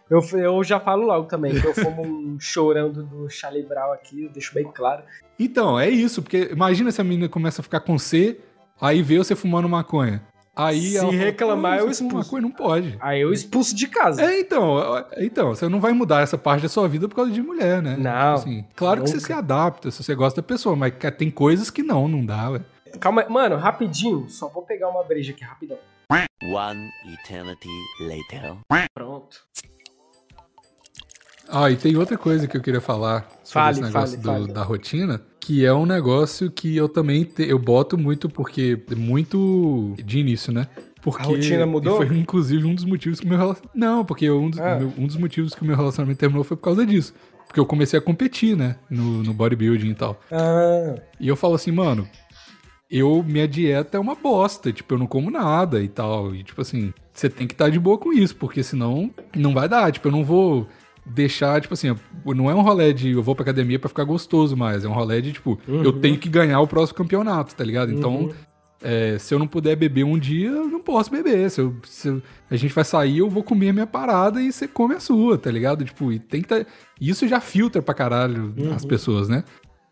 Eu, 0.09 0.21
eu 0.39 0.63
já 0.63 0.79
falo 0.79 1.05
logo 1.05 1.27
também 1.27 1.59
que 1.59 1.65
eu 1.65 1.73
fumo 1.73 2.01
um 2.01 2.39
chorando 2.39 3.03
do 3.03 3.29
Charlie 3.29 3.63
Brown 3.63 3.93
aqui, 3.93 4.23
eu 4.25 4.29
deixo 4.29 4.53
bem 4.55 4.65
claro. 4.71 5.03
Então, 5.37 5.79
é 5.79 5.87
isso, 5.87 6.21
porque 6.23 6.49
imagina 6.51 6.91
se 6.91 6.99
a 6.99 7.03
menina 7.03 7.29
começa 7.29 7.61
a 7.61 7.63
ficar 7.63 7.79
com 7.79 7.97
C, 7.97 8.39
aí 8.81 9.03
vê 9.03 9.17
você 9.19 9.35
fumando 9.35 9.69
maconha. 9.69 10.23
Aí 10.55 10.97
Se 10.97 11.05
reclamar, 11.05 11.77
fala, 11.77 11.87
eu 11.87 11.91
expulso. 11.91 12.15
Maconha 12.17 12.41
não 12.41 12.51
pode. 12.51 12.97
Aí 12.99 13.21
eu 13.21 13.31
expulso 13.31 13.73
de 13.73 13.87
casa. 13.87 14.21
É, 14.21 14.41
então, 14.41 14.77
então, 15.17 15.55
você 15.55 15.69
não 15.69 15.79
vai 15.79 15.93
mudar 15.93 16.21
essa 16.21 16.37
parte 16.37 16.63
da 16.63 16.69
sua 16.69 16.87
vida 16.87 17.07
por 17.07 17.15
causa 17.15 17.31
de 17.31 17.41
mulher, 17.41 17.81
né? 17.81 17.95
Não. 17.95 18.35
Tipo 18.35 18.49
assim, 18.49 18.65
claro 18.75 18.99
nunca. 18.99 19.11
que 19.11 19.19
você 19.19 19.25
se 19.25 19.31
adapta, 19.31 19.89
se 19.89 20.03
você 20.03 20.13
gosta 20.13 20.41
da 20.41 20.45
pessoa, 20.45 20.75
mas 20.75 20.93
tem 21.17 21.31
coisas 21.31 21.69
que 21.69 21.81
não, 21.81 22.07
não 22.07 22.25
dá, 22.25 22.49
ué. 22.49 22.61
Calma, 22.99 23.25
mano, 23.29 23.55
rapidinho, 23.57 24.29
só 24.29 24.47
vou 24.47 24.63
pegar 24.63 24.89
uma 24.89 25.03
breja 25.03 25.31
aqui, 25.31 25.43
rapidão. 25.43 25.77
One 26.41 26.89
eternity 27.13 27.69
later. 27.99 28.55
Pronto. 28.93 29.45
Ah, 31.47 31.69
e 31.69 31.75
tem 31.75 31.97
outra 31.97 32.17
coisa 32.17 32.47
que 32.47 32.55
eu 32.55 32.61
queria 32.61 32.79
falar 32.79 33.27
sobre 33.43 33.53
fale, 33.53 33.71
esse 33.71 33.81
negócio 33.81 34.21
fale, 34.21 34.39
do, 34.39 34.41
fale. 34.43 34.53
da 34.53 34.63
rotina, 34.63 35.21
que 35.39 35.65
é 35.65 35.73
um 35.73 35.85
negócio 35.85 36.51
que 36.51 36.77
eu 36.77 36.87
também 36.87 37.23
te, 37.23 37.43
eu 37.43 37.57
boto 37.57 37.97
muito 37.97 38.29
porque 38.29 38.79
muito 38.95 39.95
de 39.97 40.19
início, 40.19 40.53
né? 40.53 40.67
Porque 41.01 41.23
a 41.23 41.25
rotina 41.25 41.65
mudou? 41.65 41.97
Foi 41.97 42.17
inclusive 42.17 42.65
um 42.65 42.75
dos 42.75 42.85
motivos 42.85 43.19
que 43.19 43.25
o 43.25 43.29
meu 43.29 43.37
relacionamento. 43.37 43.77
Não, 43.77 44.05
porque 44.05 44.29
um 44.29 44.49
dos, 44.49 44.59
ah. 44.59 44.77
meu, 44.77 44.93
um 44.97 45.07
dos 45.07 45.17
motivos 45.17 45.55
que 45.55 45.61
o 45.61 45.65
meu 45.65 45.75
relacionamento 45.75 46.19
terminou 46.19 46.43
foi 46.43 46.55
por 46.55 46.63
causa 46.63 46.85
disso. 46.85 47.13
Porque 47.47 47.59
eu 47.59 47.65
comecei 47.65 47.97
a 47.97 48.01
competir, 48.01 48.55
né? 48.55 48.75
No, 48.89 49.23
no 49.23 49.33
bodybuilding 49.33 49.89
e 49.89 49.95
tal. 49.95 50.19
Ah. 50.31 50.95
E 51.19 51.27
eu 51.27 51.35
falo 51.35 51.55
assim, 51.55 51.71
mano, 51.71 52.07
eu, 52.89 53.23
minha 53.23 53.47
dieta 53.47 53.97
é 53.97 53.99
uma 53.99 54.15
bosta, 54.15 54.71
tipo, 54.71 54.95
eu 54.95 54.97
não 54.97 55.05
como 55.05 55.29
nada 55.29 55.81
e 55.81 55.87
tal. 55.87 56.33
E, 56.33 56.43
tipo 56.43 56.59
assim, 56.61 56.91
você 57.13 57.29
tem 57.29 57.45
que 57.45 57.53
estar 57.53 57.65
tá 57.65 57.69
de 57.69 57.79
boa 57.79 57.97
com 57.97 58.11
isso, 58.11 58.35
porque 58.35 58.63
senão 58.63 59.11
não 59.35 59.53
vai 59.53 59.69
dar. 59.69 59.91
Tipo, 59.91 60.07
eu 60.07 60.11
não 60.11 60.23
vou 60.23 60.67
deixar, 61.05 61.61
tipo 61.61 61.73
assim, 61.73 61.95
não 62.25 62.49
é 62.49 62.55
um 62.55 62.61
rolê 62.61 62.93
de 62.93 63.11
eu 63.11 63.23
vou 63.23 63.35
pra 63.35 63.43
academia 63.43 63.79
para 63.79 63.89
ficar 63.89 64.03
gostoso 64.03 64.55
mais, 64.55 64.85
é 64.85 64.87
um 64.87 64.93
rolê 64.93 65.21
de, 65.21 65.33
tipo, 65.33 65.59
uhum. 65.67 65.83
eu 65.83 65.93
tenho 65.93 66.17
que 66.17 66.29
ganhar 66.29 66.59
o 66.61 66.67
próximo 66.67 66.97
campeonato, 66.97 67.55
tá 67.55 67.63
ligado? 67.63 67.91
Então, 67.91 68.23
uhum. 68.23 68.33
é, 68.81 69.17
se 69.19 69.33
eu 69.33 69.39
não 69.39 69.47
puder 69.47 69.75
beber 69.75 70.03
um 70.03 70.17
dia, 70.17 70.49
eu 70.49 70.67
não 70.67 70.79
posso 70.79 71.11
beber. 71.11 71.49
Se, 71.49 71.61
eu, 71.61 71.75
se 71.83 72.21
a 72.49 72.55
gente 72.55 72.73
vai 72.73 72.83
sair, 72.83 73.19
eu 73.19 73.29
vou 73.29 73.43
comer 73.43 73.69
a 73.69 73.73
minha 73.73 73.87
parada 73.87 74.41
e 74.41 74.51
você 74.51 74.67
come 74.67 74.95
a 74.95 74.99
sua, 74.99 75.37
tá 75.37 75.51
ligado? 75.51 75.85
Tipo, 75.85 76.11
e 76.11 76.17
tem 76.17 76.41
que 76.41 76.47
tá... 76.47 76.65
Isso 76.99 77.27
já 77.27 77.39
filtra 77.39 77.81
pra 77.81 77.93
caralho 77.93 78.53
uhum. 78.57 78.73
as 78.73 78.83
pessoas, 78.83 79.29
né? 79.29 79.43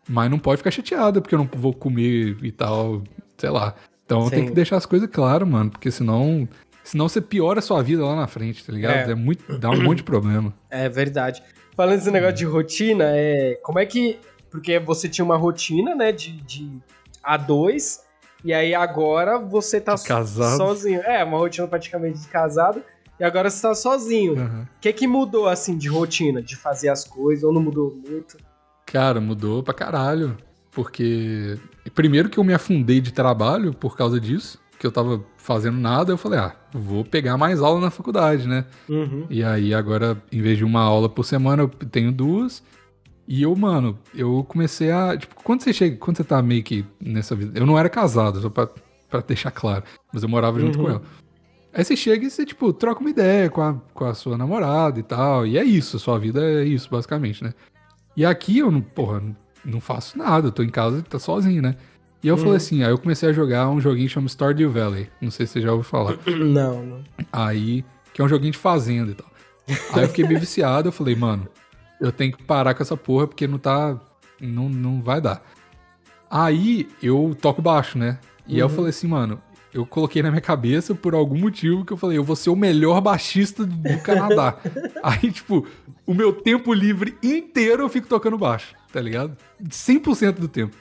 Mas 0.08 0.30
não 0.30 0.38
pode 0.38 0.58
ficar 0.58 0.70
chateada 0.70 1.20
porque 1.20 1.34
eu 1.34 1.38
não 1.38 1.48
vou 1.52 1.74
comer 1.74 2.36
e 2.42 2.50
tal, 2.50 3.02
sei 3.36 3.50
lá. 3.50 3.74
Então 4.04 4.30
tem 4.30 4.46
que 4.46 4.52
deixar 4.52 4.76
as 4.76 4.86
coisas 4.86 5.08
claras, 5.10 5.46
mano, 5.46 5.70
porque 5.70 5.90
senão 5.90 6.48
Senão 6.88 7.06
você 7.06 7.20
piora 7.20 7.58
a 7.58 7.62
sua 7.62 7.82
vida 7.82 8.02
lá 8.02 8.16
na 8.16 8.26
frente, 8.26 8.64
tá 8.64 8.72
ligado? 8.72 9.10
É, 9.10 9.12
é 9.12 9.14
muito, 9.14 9.58
dá 9.58 9.68
um 9.68 9.82
monte 9.82 9.98
de 9.98 10.04
problema. 10.04 10.54
É 10.70 10.88
verdade. 10.88 11.42
Falando 11.76 11.98
desse 11.98 12.10
negócio 12.10 12.36
de 12.36 12.46
rotina, 12.46 13.04
é, 13.08 13.58
como 13.62 13.78
é 13.78 13.84
que. 13.84 14.18
Porque 14.50 14.78
você 14.78 15.06
tinha 15.06 15.22
uma 15.22 15.36
rotina, 15.36 15.94
né, 15.94 16.12
de, 16.12 16.32
de 16.40 16.80
A2, 17.22 18.00
e 18.42 18.54
aí 18.54 18.74
agora 18.74 19.38
você 19.38 19.78
tá 19.78 19.98
casado. 19.98 20.56
sozinho. 20.56 21.02
É, 21.02 21.22
uma 21.22 21.36
rotina 21.36 21.68
praticamente 21.68 22.20
de 22.20 22.28
casado, 22.28 22.82
e 23.20 23.24
agora 23.24 23.50
você 23.50 23.60
tá 23.60 23.74
sozinho. 23.74 24.32
O 24.32 24.38
uhum. 24.38 24.66
que 24.80 24.90
que 24.90 25.06
mudou, 25.06 25.46
assim, 25.46 25.76
de 25.76 25.90
rotina, 25.90 26.40
de 26.40 26.56
fazer 26.56 26.88
as 26.88 27.04
coisas, 27.04 27.44
ou 27.44 27.52
não 27.52 27.60
mudou 27.60 27.94
muito? 27.94 28.38
Cara, 28.92 29.20
mudou 29.20 29.62
pra 29.62 29.74
caralho. 29.74 30.36
Porque. 30.72 31.58
Primeiro 31.94 32.28
que 32.28 32.38
eu 32.38 32.44
me 32.44 32.54
afundei 32.54 33.00
de 33.00 33.12
trabalho 33.12 33.72
por 33.72 33.96
causa 33.96 34.20
disso 34.20 34.58
que 34.78 34.86
eu 34.86 34.92
tava 34.92 35.20
fazendo 35.36 35.76
nada, 35.76 36.12
eu 36.12 36.16
falei, 36.16 36.38
ah, 36.38 36.54
vou 36.72 37.04
pegar 37.04 37.36
mais 37.36 37.60
aula 37.60 37.80
na 37.80 37.90
faculdade, 37.90 38.46
né? 38.46 38.64
Uhum. 38.88 39.26
E 39.28 39.42
aí 39.42 39.74
agora, 39.74 40.16
em 40.30 40.40
vez 40.40 40.56
de 40.56 40.64
uma 40.64 40.80
aula 40.80 41.08
por 41.08 41.24
semana, 41.24 41.64
eu 41.64 41.68
tenho 41.68 42.12
duas. 42.12 42.62
E 43.26 43.42
eu, 43.42 43.54
mano, 43.56 43.98
eu 44.14 44.44
comecei 44.48 44.92
a. 44.92 45.16
Tipo, 45.16 45.34
quando 45.42 45.62
você 45.62 45.72
chega. 45.72 45.96
Quando 45.96 46.16
você 46.18 46.24
tá 46.24 46.40
meio 46.40 46.62
que 46.62 46.84
nessa 47.00 47.34
vida. 47.34 47.58
Eu 47.58 47.66
não 47.66 47.76
era 47.76 47.88
casado, 47.88 48.40
só 48.40 48.48
pra, 48.48 48.68
pra 49.10 49.20
deixar 49.20 49.50
claro. 49.50 49.82
Mas 50.12 50.22
eu 50.22 50.28
morava 50.28 50.60
junto 50.60 50.78
Uhum. 50.78 50.84
com 50.84 50.90
ela. 50.92 51.02
Aí 51.74 51.84
você 51.84 51.96
chega 51.96 52.24
e 52.24 52.30
você, 52.30 52.46
tipo, 52.46 52.72
troca 52.72 53.00
uma 53.00 53.10
ideia 53.10 53.50
com 53.50 53.60
a, 53.60 53.74
com 53.92 54.04
a 54.04 54.14
sua 54.14 54.38
namorada 54.38 54.98
e 55.00 55.02
tal. 55.02 55.44
E 55.46 55.58
é 55.58 55.64
isso, 55.64 55.98
sua 55.98 56.18
vida 56.20 56.40
é 56.42 56.64
isso, 56.64 56.88
basicamente, 56.88 57.42
né? 57.42 57.52
E 58.18 58.24
aqui 58.24 58.58
eu 58.58 58.68
não, 58.68 58.80
porra, 58.80 59.22
não- 59.64 59.80
faço 59.80 60.18
nada, 60.18 60.48
eu 60.48 60.50
tô 60.50 60.64
em 60.64 60.68
casa 60.68 60.98
e 60.98 61.02
tá 61.02 61.20
sozinho, 61.20 61.62
né? 61.62 61.76
E 62.20 62.26
eu 62.26 62.36
falei 62.36 62.56
assim, 62.56 62.82
aí 62.82 62.90
eu 62.90 62.98
comecei 62.98 63.28
a 63.28 63.32
jogar 63.32 63.70
um 63.70 63.80
joguinho 63.80 64.08
que 64.08 64.12
chama 64.14 64.26
Stardew 64.28 64.72
Valley. 64.72 65.08
Não 65.20 65.30
sei 65.30 65.46
se 65.46 65.52
você 65.52 65.60
já 65.60 65.70
ouviu 65.70 65.88
falar. 65.88 66.16
Não, 66.26 66.84
não. 66.84 67.04
Aí, 67.32 67.84
que 68.12 68.20
é 68.20 68.24
um 68.24 68.28
joguinho 68.28 68.50
de 68.50 68.58
fazenda 68.58 69.12
e 69.12 69.14
tal. 69.14 69.28
Aí 69.92 70.02
eu 70.02 70.08
fiquei 70.08 70.26
meio 70.26 70.40
viciado, 70.40 70.88
eu 70.88 70.92
falei, 70.92 71.14
mano, 71.14 71.46
eu 72.00 72.10
tenho 72.10 72.36
que 72.36 72.42
parar 72.42 72.74
com 72.74 72.82
essa 72.82 72.96
porra 72.96 73.28
porque 73.28 73.46
não 73.46 73.56
tá. 73.56 73.96
Não, 74.40 74.68
não 74.68 75.00
vai 75.00 75.20
dar. 75.20 75.40
Aí 76.28 76.88
eu 77.00 77.36
toco 77.40 77.62
baixo, 77.62 77.96
né? 77.96 78.18
E 78.48 78.54
aí 78.54 78.60
eu 78.60 78.68
falei 78.68 78.90
assim, 78.90 79.06
mano, 79.06 79.40
eu 79.78 79.86
coloquei 79.86 80.22
na 80.22 80.30
minha 80.30 80.40
cabeça 80.40 80.94
por 80.94 81.14
algum 81.14 81.38
motivo 81.38 81.84
que 81.84 81.92
eu 81.92 81.96
falei, 81.96 82.18
eu 82.18 82.24
vou 82.24 82.36
ser 82.36 82.50
o 82.50 82.56
melhor 82.56 83.00
baixista 83.00 83.64
do 83.64 84.02
Canadá. 84.02 84.58
aí, 85.02 85.30
tipo, 85.30 85.66
o 86.06 86.12
meu 86.12 86.32
tempo 86.32 86.72
livre 86.72 87.16
inteiro 87.22 87.82
eu 87.82 87.88
fico 87.88 88.06
tocando 88.06 88.36
baixo, 88.36 88.74
tá 88.92 89.00
ligado? 89.00 89.36
100% 89.62 90.32
do 90.32 90.48
tempo. 90.48 90.76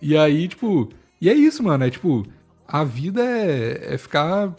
E 0.00 0.16
aí, 0.16 0.48
tipo, 0.48 0.88
e 1.20 1.28
é 1.28 1.34
isso, 1.34 1.62
mano, 1.62 1.84
é 1.84 1.90
tipo, 1.90 2.26
a 2.66 2.84
vida 2.84 3.22
é, 3.22 3.94
é 3.94 3.98
ficar, 3.98 4.54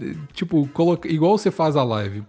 é, 0.00 0.14
tipo, 0.32 0.66
coloca, 0.68 1.08
igual 1.08 1.36
você 1.36 1.50
faz 1.50 1.76
a 1.76 1.82
live, 1.82 2.22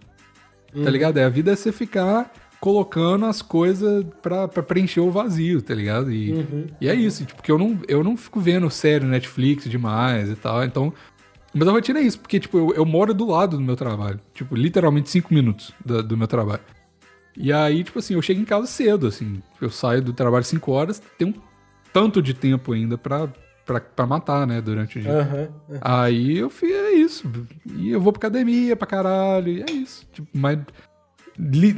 tá 0.82 0.90
ligado? 0.90 1.18
É, 1.18 1.24
a 1.24 1.28
vida 1.28 1.52
é 1.52 1.56
você 1.56 1.70
ficar 1.70 2.32
colocando 2.64 3.26
as 3.26 3.42
coisas 3.42 4.06
pra, 4.22 4.48
pra 4.48 4.62
preencher 4.62 5.00
o 5.00 5.10
vazio, 5.10 5.60
tá 5.60 5.74
ligado? 5.74 6.10
E, 6.10 6.32
Uhum. 6.32 6.66
e 6.80 6.88
é 6.88 6.94
isso, 6.94 7.22
tipo, 7.22 7.36
porque 7.36 7.52
eu 7.52 7.58
não, 7.58 7.78
eu 7.86 8.02
não 8.02 8.16
fico 8.16 8.40
vendo 8.40 8.70
série 8.70 9.04
Netflix 9.04 9.68
demais 9.68 10.30
e 10.30 10.34
tal, 10.34 10.64
então... 10.64 10.90
Mas 11.52 11.68
a 11.68 11.72
rotina 11.72 11.98
é 11.98 12.02
isso, 12.02 12.18
porque, 12.18 12.40
tipo, 12.40 12.56
eu, 12.56 12.72
eu 12.74 12.86
moro 12.86 13.12
do 13.12 13.26
lado 13.28 13.58
do 13.58 13.62
meu 13.62 13.76
trabalho. 13.76 14.18
Tipo, 14.32 14.56
literalmente 14.56 15.10
cinco 15.10 15.32
minutos 15.34 15.72
da- 15.84 16.00
do 16.00 16.16
meu 16.16 16.26
trabalho. 16.26 16.62
E 17.36 17.52
aí, 17.52 17.84
tipo 17.84 17.98
assim, 17.98 18.14
eu 18.14 18.22
chego 18.22 18.40
em 18.40 18.44
casa 18.46 18.66
cedo, 18.66 19.06
assim. 19.08 19.42
Eu 19.60 19.68
saio 19.68 20.00
do 20.00 20.14
trabalho 20.14 20.42
5 20.44 20.72
horas, 20.72 21.02
tem 21.18 21.28
um 21.28 21.34
tanto 21.92 22.22
de 22.22 22.32
tempo 22.32 22.72
ainda 22.72 22.96
pra, 22.96 23.28
pra, 23.66 23.78
pra 23.78 24.06
matar, 24.06 24.46
né, 24.46 24.60
durante 24.62 24.98
o 24.98 25.02
dia. 25.02 25.12
Aham. 25.20 25.48
Aí 25.82 26.38
eu 26.38 26.48
fiz, 26.48 26.70
é 26.72 26.92
isso. 26.92 27.30
E 27.76 27.90
eu 27.90 28.00
vou 28.00 28.10
pra 28.12 28.20
academia 28.20 28.74
pra 28.74 28.86
caralho, 28.86 29.48
e 29.52 29.62
é 29.62 29.70
isso. 29.70 30.06
Tipo, 30.12 30.26
mas, 30.32 30.58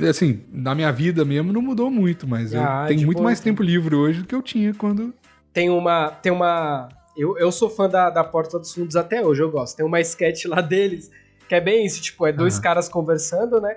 assim, 0.09 0.45
na 0.53 0.75
minha 0.75 0.92
vida 0.92 1.25
mesmo 1.25 1.53
não 1.53 1.62
mudou 1.62 1.90
muito, 1.90 2.27
mas 2.27 2.53
eu 2.53 2.61
Ah, 2.61 2.85
tenho 2.87 3.01
de 3.01 3.07
muito 3.07 3.23
mais 3.23 3.40
tempo 3.40 3.62
livre 3.62 3.95
hoje 3.95 4.21
do 4.21 4.27
que 4.27 4.35
eu 4.35 4.42
tinha 4.42 4.75
quando... 4.75 5.14
Tem 5.53 5.71
uma. 5.71 6.11
Tem 6.11 6.31
uma. 6.31 6.88
Eu, 7.16 7.38
eu 7.38 7.51
sou 7.51 7.71
fã 7.71 7.88
da, 7.88 8.11
da 8.11 8.23
Porta 8.23 8.59
dos 8.59 8.75
Fundos 8.75 8.95
até 8.95 9.25
hoje, 9.25 9.42
eu 9.42 9.51
gosto. 9.51 9.75
Tem 9.75 9.87
uma 9.87 9.99
sketch 10.03 10.45
lá 10.45 10.61
deles 10.61 11.11
que 11.49 11.55
é 11.55 11.61
bem 11.61 11.87
isso, 11.87 12.03
tipo, 12.03 12.27
é 12.27 12.33
dois 12.33 12.59
caras 12.59 12.88
conversando, 12.88 13.59
né? 13.61 13.75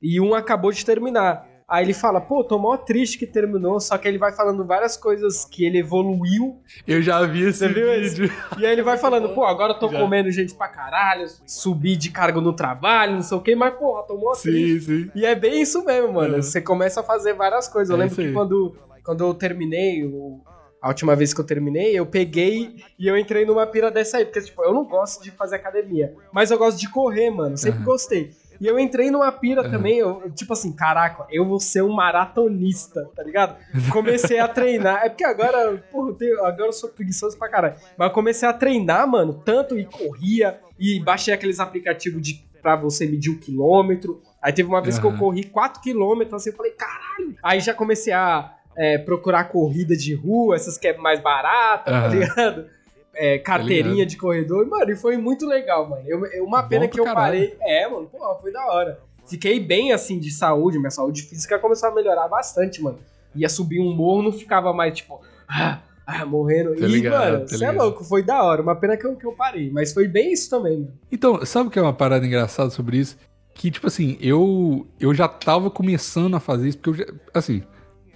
E 0.00 0.20
um 0.20 0.34
acabou 0.34 0.72
de 0.72 0.84
terminar. 0.84 1.46
Aí 1.72 1.86
ele 1.86 1.94
fala, 1.94 2.20
pô, 2.20 2.44
tô 2.44 2.58
mó 2.58 2.76
triste 2.76 3.16
que 3.18 3.26
terminou, 3.26 3.80
só 3.80 3.96
que 3.96 4.06
ele 4.06 4.18
vai 4.18 4.30
falando 4.30 4.62
várias 4.66 4.94
coisas 4.94 5.46
que 5.46 5.64
ele 5.64 5.78
evoluiu. 5.78 6.60
Eu 6.86 7.00
já 7.00 7.24
vi 7.24 7.44
esse 7.44 7.60
Você 7.60 7.68
viu 7.68 7.90
vídeo. 7.98 8.30
E 8.60 8.66
aí 8.66 8.72
ele 8.72 8.82
vai 8.82 8.98
falando, 8.98 9.30
pô, 9.30 9.42
agora 9.44 9.72
eu 9.72 9.78
tô 9.78 9.88
Já. 9.88 9.98
comendo 9.98 10.30
gente 10.30 10.52
pra 10.54 10.68
caralho, 10.68 11.26
subi 11.46 11.96
de 11.96 12.10
cargo 12.10 12.42
no 12.42 12.52
trabalho, 12.52 13.14
não 13.14 13.22
sei 13.22 13.38
o 13.38 13.40
quê, 13.40 13.54
mas, 13.56 13.74
porra, 13.74 14.02
tô 14.06 14.18
mó 14.18 14.32
triste. 14.32 14.80
Sim, 14.84 15.04
sim. 15.04 15.10
E 15.14 15.24
é 15.24 15.34
bem 15.34 15.62
isso 15.62 15.82
mesmo, 15.82 16.12
mano. 16.12 16.36
É. 16.36 16.42
Você 16.42 16.60
começa 16.60 17.00
a 17.00 17.02
fazer 17.02 17.32
várias 17.32 17.68
coisas. 17.68 17.88
Eu 17.88 17.96
É 17.96 18.00
lembro 18.00 18.12
isso 18.20 18.28
que 18.28 18.34
quando, 18.34 18.76
quando 19.02 19.24
eu 19.24 19.32
terminei, 19.32 20.04
o- 20.04 20.42
a 20.80 20.88
última 20.88 21.14
vez 21.16 21.32
que 21.32 21.40
eu 21.40 21.44
terminei, 21.46 21.98
eu 21.98 22.04
peguei 22.04 22.76
e 22.98 23.06
eu 23.06 23.16
entrei 23.16 23.46
numa 23.46 23.64
pira 23.66 23.90
dessa 23.90 24.18
aí. 24.18 24.24
Porque, 24.26 24.42
tipo, 24.42 24.62
eu 24.62 24.74
não 24.74 24.84
gosto 24.84 25.22
de 25.22 25.30
fazer 25.30 25.56
academia. 25.56 26.12
Mas 26.32 26.50
eu 26.50 26.58
gosto 26.58 26.78
de 26.78 26.90
correr, 26.90 27.30
mano. 27.30 27.56
Sempre 27.56 27.78
Aham. 27.78 27.84
gostei. 27.86 28.30
E 28.62 28.66
eu 28.68 28.78
entrei 28.78 29.10
numa 29.10 29.32
pira 29.32 29.68
também, 29.68 29.98
eu, 29.98 30.30
tipo 30.30 30.52
assim, 30.52 30.72
caraca, 30.72 31.26
eu 31.32 31.44
vou 31.44 31.58
ser 31.58 31.82
um 31.82 31.92
maratonista, 31.92 33.10
tá 33.14 33.20
ligado? 33.24 33.56
Comecei 33.90 34.38
a 34.38 34.46
treinar. 34.46 35.04
É 35.04 35.08
porque 35.08 35.24
agora, 35.24 35.76
porra, 35.90 36.10
eu 36.10 36.14
tenho- 36.14 36.44
agora 36.44 36.68
eu 36.68 36.72
sou 36.72 36.88
preguiçoso 36.88 37.36
pra 37.36 37.48
caralho. 37.48 37.74
Mas 37.96 38.08
eu 38.08 38.14
comecei 38.14 38.48
a 38.48 38.52
treinar, 38.52 39.04
mano, 39.08 39.34
tanto 39.34 39.76
e 39.76 39.84
corria, 39.84 40.60
e 40.78 41.00
baixei 41.00 41.34
aqueles 41.34 41.58
aplicativos 41.58 42.22
de, 42.22 42.44
pra 42.62 42.76
você 42.76 43.04
medir 43.04 43.30
o 43.30 43.38
quilômetro. 43.40 44.22
Aí 44.40 44.52
teve 44.52 44.68
uma 44.68 44.80
vez 44.80 44.96
que 44.96 45.04
eu 45.06 45.16
corri 45.16 45.42
4 45.42 45.80
quilômetros, 45.82 46.34
assim, 46.40 46.50
eu 46.50 46.56
falei, 46.56 46.70
caralho. 46.72 47.36
Aí 47.42 47.58
já 47.58 47.74
comecei 47.74 48.12
a 48.12 48.54
é, 48.76 48.96
procurar 48.96 49.44
corrida 49.44 49.96
de 49.96 50.14
rua, 50.14 50.54
essas 50.54 50.78
que 50.78 50.86
é 50.86 50.96
mais 50.96 51.20
barata, 51.20 51.90
tá 51.90 51.98
Aham. 52.06 52.08
ligado? 52.14 52.66
É, 53.14 53.38
carteirinha 53.38 54.06
de 54.06 54.16
corredor. 54.16 54.66
Mano, 54.66 54.90
e 54.90 54.96
foi 54.96 55.16
muito 55.16 55.46
legal, 55.46 55.88
mano. 55.88 56.02
Eu, 56.06 56.24
eu- 56.26 56.44
uma 56.44 56.62
Bom 56.62 56.68
pena 56.68 56.88
que 56.88 56.98
eu 56.98 57.04
caralho. 57.04 57.48
parei. 57.50 57.56
É, 57.60 57.88
mano, 57.88 58.06
pô, 58.10 58.34
foi 58.40 58.52
da 58.52 58.64
hora. 58.66 59.00
Fiquei 59.26 59.60
bem, 59.60 59.92
assim, 59.92 60.18
de 60.18 60.30
saúde. 60.30 60.78
Minha 60.78 60.90
saúde 60.90 61.22
física 61.22 61.58
começou 61.58 61.88
a 61.88 61.94
melhorar 61.94 62.26
bastante, 62.28 62.82
mano. 62.82 62.98
Ia 63.34 63.48
subir 63.48 63.80
um 63.80 63.94
morro, 63.94 64.22
não 64.22 64.32
ficava 64.32 64.72
mais, 64.72 64.94
tipo, 64.96 65.20
ah, 65.48 65.80
ah, 66.06 66.26
morrendo. 66.26 66.74
Tá 66.74 66.84
e, 66.86 66.88
ligado, 66.88 67.32
mano, 67.32 67.40
tá 67.40 67.46
você 67.48 67.54
é 67.64 67.70
ligado. 67.70 67.76
louco, 67.84 68.04
foi 68.04 68.22
da 68.22 68.42
hora. 68.42 68.62
Uma 68.62 68.74
pena 68.76 68.96
que 68.96 69.06
eu, 69.06 69.14
que 69.16 69.26
eu 69.26 69.32
parei. 69.32 69.70
Mas 69.70 69.92
foi 69.92 70.08
bem 70.08 70.32
isso 70.32 70.50
também, 70.50 70.78
mano. 70.78 70.92
Então, 71.10 71.44
sabe 71.46 71.68
o 71.68 71.70
que 71.70 71.78
é 71.78 71.82
uma 71.82 71.92
parada 71.92 72.26
engraçada 72.26 72.70
sobre 72.70 72.96
isso? 72.98 73.16
Que, 73.54 73.70
tipo 73.70 73.86
assim, 73.86 74.16
eu, 74.20 74.86
eu 74.98 75.14
já 75.14 75.28
tava 75.28 75.70
começando 75.70 76.34
a 76.34 76.40
fazer 76.40 76.68
isso, 76.68 76.78
porque 76.78 77.02
eu 77.02 77.06
já, 77.06 77.12
assim, 77.34 77.62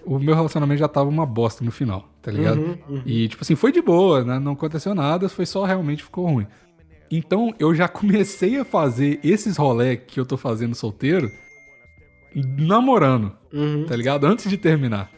o 0.06 0.18
meu 0.18 0.34
relacionamento 0.34 0.78
já 0.78 0.88
tava 0.88 1.08
uma 1.10 1.26
bosta 1.26 1.64
no 1.64 1.70
final, 1.70 2.08
tá 2.22 2.30
ligado? 2.30 2.60
Uhum, 2.60 2.78
uhum. 2.88 3.02
E, 3.04 3.28
tipo 3.28 3.42
assim, 3.42 3.54
foi 3.56 3.72
de 3.72 3.82
boa, 3.82 4.24
né? 4.24 4.38
Não 4.38 4.52
aconteceu 4.52 4.94
nada, 4.94 5.28
foi 5.28 5.44
só 5.44 5.64
realmente 5.64 6.02
ficou 6.02 6.26
ruim. 6.26 6.46
Então, 7.10 7.52
eu 7.58 7.74
já 7.74 7.86
comecei 7.88 8.58
a 8.58 8.64
fazer 8.64 9.20
esses 9.22 9.56
rolê 9.56 9.96
que 9.96 10.18
eu 10.18 10.24
tô 10.24 10.36
fazendo 10.36 10.74
solteiro 10.74 11.30
namorando, 12.34 13.32
Uhum. 13.52 13.86
tá 13.86 13.96
ligado? 13.96 14.26
Antes 14.26 14.48
de 14.50 14.56
terminar. 14.56 15.10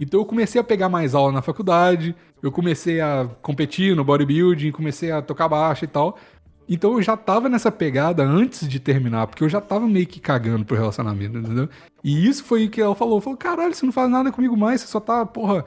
Então 0.00 0.18
eu 0.20 0.26
comecei 0.26 0.60
a 0.60 0.64
pegar 0.64 0.88
mais 0.88 1.14
aula 1.14 1.30
na 1.32 1.40
faculdade, 1.40 2.16
eu 2.42 2.50
comecei 2.50 3.00
a 3.00 3.28
competir 3.40 3.94
no 3.94 4.02
bodybuilding, 4.04 4.72
comecei 4.72 5.12
a 5.12 5.22
tocar 5.22 5.48
baixo 5.48 5.84
e 5.84 5.88
tal. 5.88 6.18
Então 6.68 6.94
eu 6.94 7.02
já 7.02 7.16
tava 7.16 7.48
nessa 7.48 7.70
pegada 7.70 8.22
antes 8.24 8.68
de 8.68 8.80
terminar, 8.80 9.26
porque 9.26 9.44
eu 9.44 9.48
já 9.48 9.60
tava 9.60 9.86
meio 9.86 10.06
que 10.06 10.20
cagando 10.20 10.64
pro 10.64 10.76
relacionamento, 10.76 11.38
entendeu? 11.38 11.68
E 12.02 12.26
isso 12.26 12.44
foi 12.44 12.66
o 12.66 12.70
que 12.70 12.80
ela 12.80 12.94
falou. 12.94 13.20
Falou, 13.20 13.38
caralho, 13.38 13.74
você 13.74 13.84
não 13.84 13.92
faz 13.92 14.10
nada 14.10 14.32
comigo 14.32 14.56
mais, 14.56 14.80
você 14.80 14.86
só 14.86 15.00
tá, 15.00 15.26
porra, 15.26 15.64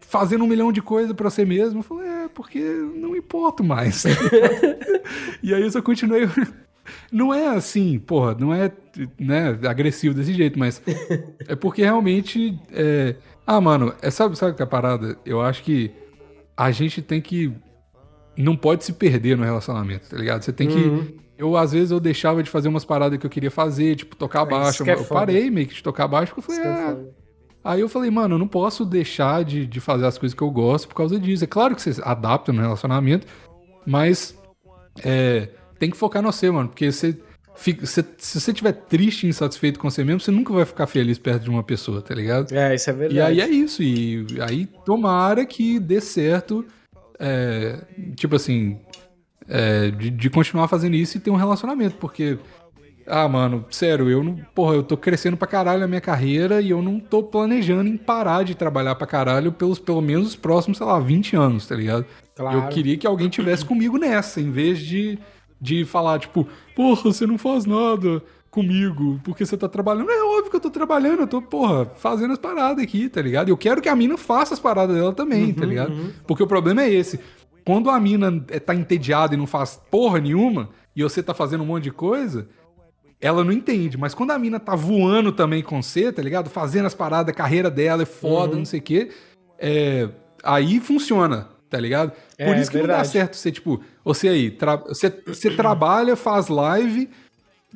fazendo 0.00 0.44
um 0.44 0.48
milhão 0.48 0.72
de 0.72 0.82
coisas 0.82 1.14
pra 1.14 1.30
você 1.30 1.44
mesmo. 1.44 1.78
Eu 1.78 1.82
falei, 1.82 2.08
é, 2.08 2.28
porque 2.28 2.60
não 2.60 3.16
importo 3.16 3.64
mais. 3.64 4.04
e 5.42 5.54
aí 5.54 5.62
eu 5.62 5.70
só 5.70 5.80
continuei. 5.80 6.28
Não 7.12 7.32
é 7.32 7.46
assim, 7.46 7.96
porra, 7.96 8.34
não 8.34 8.52
é 8.52 8.72
né, 9.16 9.56
agressivo 9.68 10.14
desse 10.14 10.34
jeito, 10.34 10.58
mas 10.58 10.82
é 11.46 11.54
porque 11.54 11.82
realmente. 11.82 12.58
É... 12.72 13.14
Ah, 13.46 13.60
mano, 13.60 13.94
é, 14.02 14.10
sabe, 14.10 14.36
sabe 14.36 14.56
que 14.56 14.62
é 14.62 14.64
a 14.64 14.68
parada? 14.68 15.16
Eu 15.24 15.40
acho 15.40 15.62
que 15.62 15.92
a 16.56 16.72
gente 16.72 17.00
tem 17.00 17.20
que. 17.20 17.52
Não 18.36 18.56
pode 18.56 18.84
se 18.84 18.92
perder 18.92 19.36
no 19.36 19.44
relacionamento, 19.44 20.08
tá 20.08 20.16
ligado? 20.16 20.42
Você 20.42 20.52
tem 20.52 20.68
que. 20.68 20.74
Uhum. 20.74 21.06
Eu, 21.36 21.56
às 21.56 21.72
vezes, 21.72 21.90
eu 21.90 21.98
deixava 21.98 22.42
de 22.42 22.48
fazer 22.50 22.68
umas 22.68 22.84
paradas 22.84 23.18
que 23.18 23.26
eu 23.26 23.30
queria 23.30 23.50
fazer, 23.50 23.96
tipo, 23.96 24.14
tocar 24.14 24.40
É, 24.40 24.42
isso 24.42 24.50
baixo. 24.50 24.90
é 24.90 24.94
eu 24.94 25.04
parei 25.04 25.50
meio 25.50 25.66
que 25.66 25.74
de 25.74 25.82
tocar 25.82 26.06
baixo, 26.06 26.34
porque 26.34 26.50
eu 26.52 26.54
Isso 26.54 26.62
falei, 26.64 26.78
é 26.80 26.86
ah. 26.92 26.96
Aí 27.64 27.80
eu 27.80 27.88
falei, 27.88 28.10
mano, 28.10 28.34
eu 28.34 28.38
não 28.38 28.48
posso 28.48 28.84
deixar 28.84 29.44
de, 29.44 29.66
de 29.66 29.80
fazer 29.80 30.06
as 30.06 30.18
coisas 30.18 30.34
que 30.36 30.42
eu 30.42 30.50
gosto 30.50 30.88
por 30.88 30.94
causa 30.94 31.18
disso. 31.18 31.44
É 31.44 31.46
claro 31.46 31.74
que 31.76 31.82
você 31.82 32.00
adapta 32.04 32.52
no 32.52 32.60
relacionamento, 32.60 33.26
mas 33.86 34.36
é, 35.04 35.48
tem 35.78 35.90
que 35.90 35.96
focar 35.96 36.22
no 36.22 36.32
você, 36.32 36.50
mano. 36.50 36.68
Porque 36.68 36.90
você 36.90 37.16
fica, 37.54 37.84
você- 37.86 38.04
se 38.18 38.40
você 38.40 38.50
estiver 38.50 38.72
triste 38.72 39.26
e 39.26 39.28
insatisfeito 39.30 39.78
com 39.78 39.88
você 39.90 40.02
mesmo, 40.04 40.20
você 40.20 40.30
nunca 40.30 40.52
vai 40.52 40.64
ficar 40.64 40.86
feliz 40.86 41.18
perto 41.18 41.42
de 41.44 41.50
uma 41.50 41.62
pessoa, 41.62 42.00
tá 42.02 42.14
ligado? 42.14 42.52
É, 42.52 42.74
isso 42.74 42.90
é 42.90 42.92
verdade. 42.92 43.16
E 43.16 43.20
aí 43.20 43.40
é 43.40 43.48
isso. 43.48 43.82
E 43.82 44.26
aí 44.40 44.66
tomara 44.84 45.44
que 45.46 45.78
dê 45.78 46.00
certo, 46.00 46.64
é, 47.18 47.78
tipo 48.16 48.36
assim, 48.36 48.78
é, 49.48 49.90
de, 49.90 50.10
de 50.10 50.30
continuar 50.30 50.68
fazendo 50.68 50.94
isso 50.94 51.16
e 51.16 51.20
ter 51.20 51.30
um 51.30 51.36
relacionamento. 51.36 51.96
Porque, 51.96 52.38
ah, 53.06 53.28
mano, 53.28 53.64
sério, 53.70 54.08
eu 54.08 54.22
não. 54.22 54.36
Porra, 54.54 54.74
eu 54.74 54.82
tô 54.82 54.96
crescendo 54.96 55.36
pra 55.36 55.46
caralho 55.46 55.80
na 55.80 55.88
minha 55.88 56.00
carreira 56.00 56.60
e 56.60 56.70
eu 56.70 56.82
não 56.82 56.98
tô 56.98 57.22
planejando 57.22 57.88
em 57.88 57.96
parar 57.96 58.44
de 58.44 58.54
trabalhar 58.54 58.94
pra 58.94 59.06
caralho 59.06 59.52
pelos 59.52 59.78
pelo 59.78 60.00
menos 60.00 60.28
os 60.28 60.36
próximos, 60.36 60.78
sei 60.78 60.86
lá, 60.86 60.98
20 60.98 61.36
anos, 61.36 61.66
tá 61.66 61.74
ligado? 61.74 62.06
Claro. 62.34 62.58
Eu 62.58 62.68
queria 62.68 62.96
que 62.96 63.06
alguém 63.06 63.28
tivesse 63.28 63.64
comigo 63.64 63.98
nessa, 63.98 64.40
em 64.40 64.50
vez 64.50 64.78
de, 64.78 65.18
de 65.60 65.84
falar, 65.84 66.18
tipo, 66.18 66.46
porra, 66.74 67.02
você 67.02 67.26
não 67.26 67.38
faz 67.38 67.64
nada 67.66 68.22
comigo, 68.52 69.18
porque 69.24 69.44
você 69.46 69.56
tá 69.56 69.66
trabalhando. 69.66 70.10
É 70.10 70.22
óbvio 70.22 70.50
que 70.50 70.56
eu 70.56 70.60
tô 70.60 70.70
trabalhando, 70.70 71.20
eu 71.20 71.26
tô, 71.26 71.40
porra, 71.40 71.86
fazendo 71.96 72.32
as 72.34 72.38
paradas 72.38 72.84
aqui, 72.84 73.08
tá 73.08 73.20
ligado? 73.22 73.48
Eu 73.48 73.56
quero 73.56 73.80
que 73.80 73.88
a 73.88 73.96
mina 73.96 74.16
faça 74.18 74.52
as 74.54 74.60
paradas 74.60 74.94
dela 74.94 75.12
também, 75.12 75.52
tá 75.54 75.64
ligado? 75.64 75.92
Porque 76.26 76.42
o 76.42 76.46
problema 76.46 76.82
é 76.82 76.92
esse. 76.92 77.18
Quando 77.64 77.88
a 77.88 77.98
mina 77.98 78.44
é- 78.48 78.60
tá 78.60 78.74
entediada 78.74 79.34
e 79.34 79.38
não 79.38 79.46
faz 79.46 79.80
porra 79.90 80.20
nenhuma, 80.20 80.68
e 80.94 81.02
você 81.02 81.22
tá 81.22 81.32
fazendo 81.32 81.62
um 81.62 81.66
monte 81.66 81.84
de 81.84 81.90
coisa, 81.92 82.46
ela 83.18 83.42
não 83.42 83.52
entende. 83.52 83.96
Mas 83.96 84.12
quando 84.14 84.32
a 84.32 84.38
mina 84.38 84.60
tá 84.60 84.76
voando 84.76 85.32
também 85.32 85.62
com 85.62 85.82
você, 85.82 86.12
tá 86.12 86.20
ligado? 86.20 86.50
Fazendo 86.50 86.84
as 86.86 86.94
paradas, 86.94 87.32
a 87.32 87.36
carreira 87.36 87.70
dela 87.70 88.02
é 88.02 88.06
foda, 88.06 88.52
Uhum. 88.52 88.58
não 88.58 88.64
sei 88.66 88.80
o 88.80 88.82
quê. 88.82 89.08
É, 89.58 90.08
aí 90.44 90.78
funciona, 90.78 91.48
tá 91.70 91.78
ligado? 91.80 92.12
É, 92.36 92.46
Por 92.46 92.56
isso 92.56 92.70
que 92.70 92.76
não 92.76 92.86
dá 92.86 92.94
verdade. 92.96 93.08
certo 93.08 93.36
você, 93.36 93.50
tipo, 93.50 93.80
você 94.04 94.28
aí, 94.28 94.50
tra- 94.50 94.76
você, 94.76 95.08
você 95.26 95.50
trabalha, 95.56 96.16
faz 96.16 96.48
live, 96.48 97.08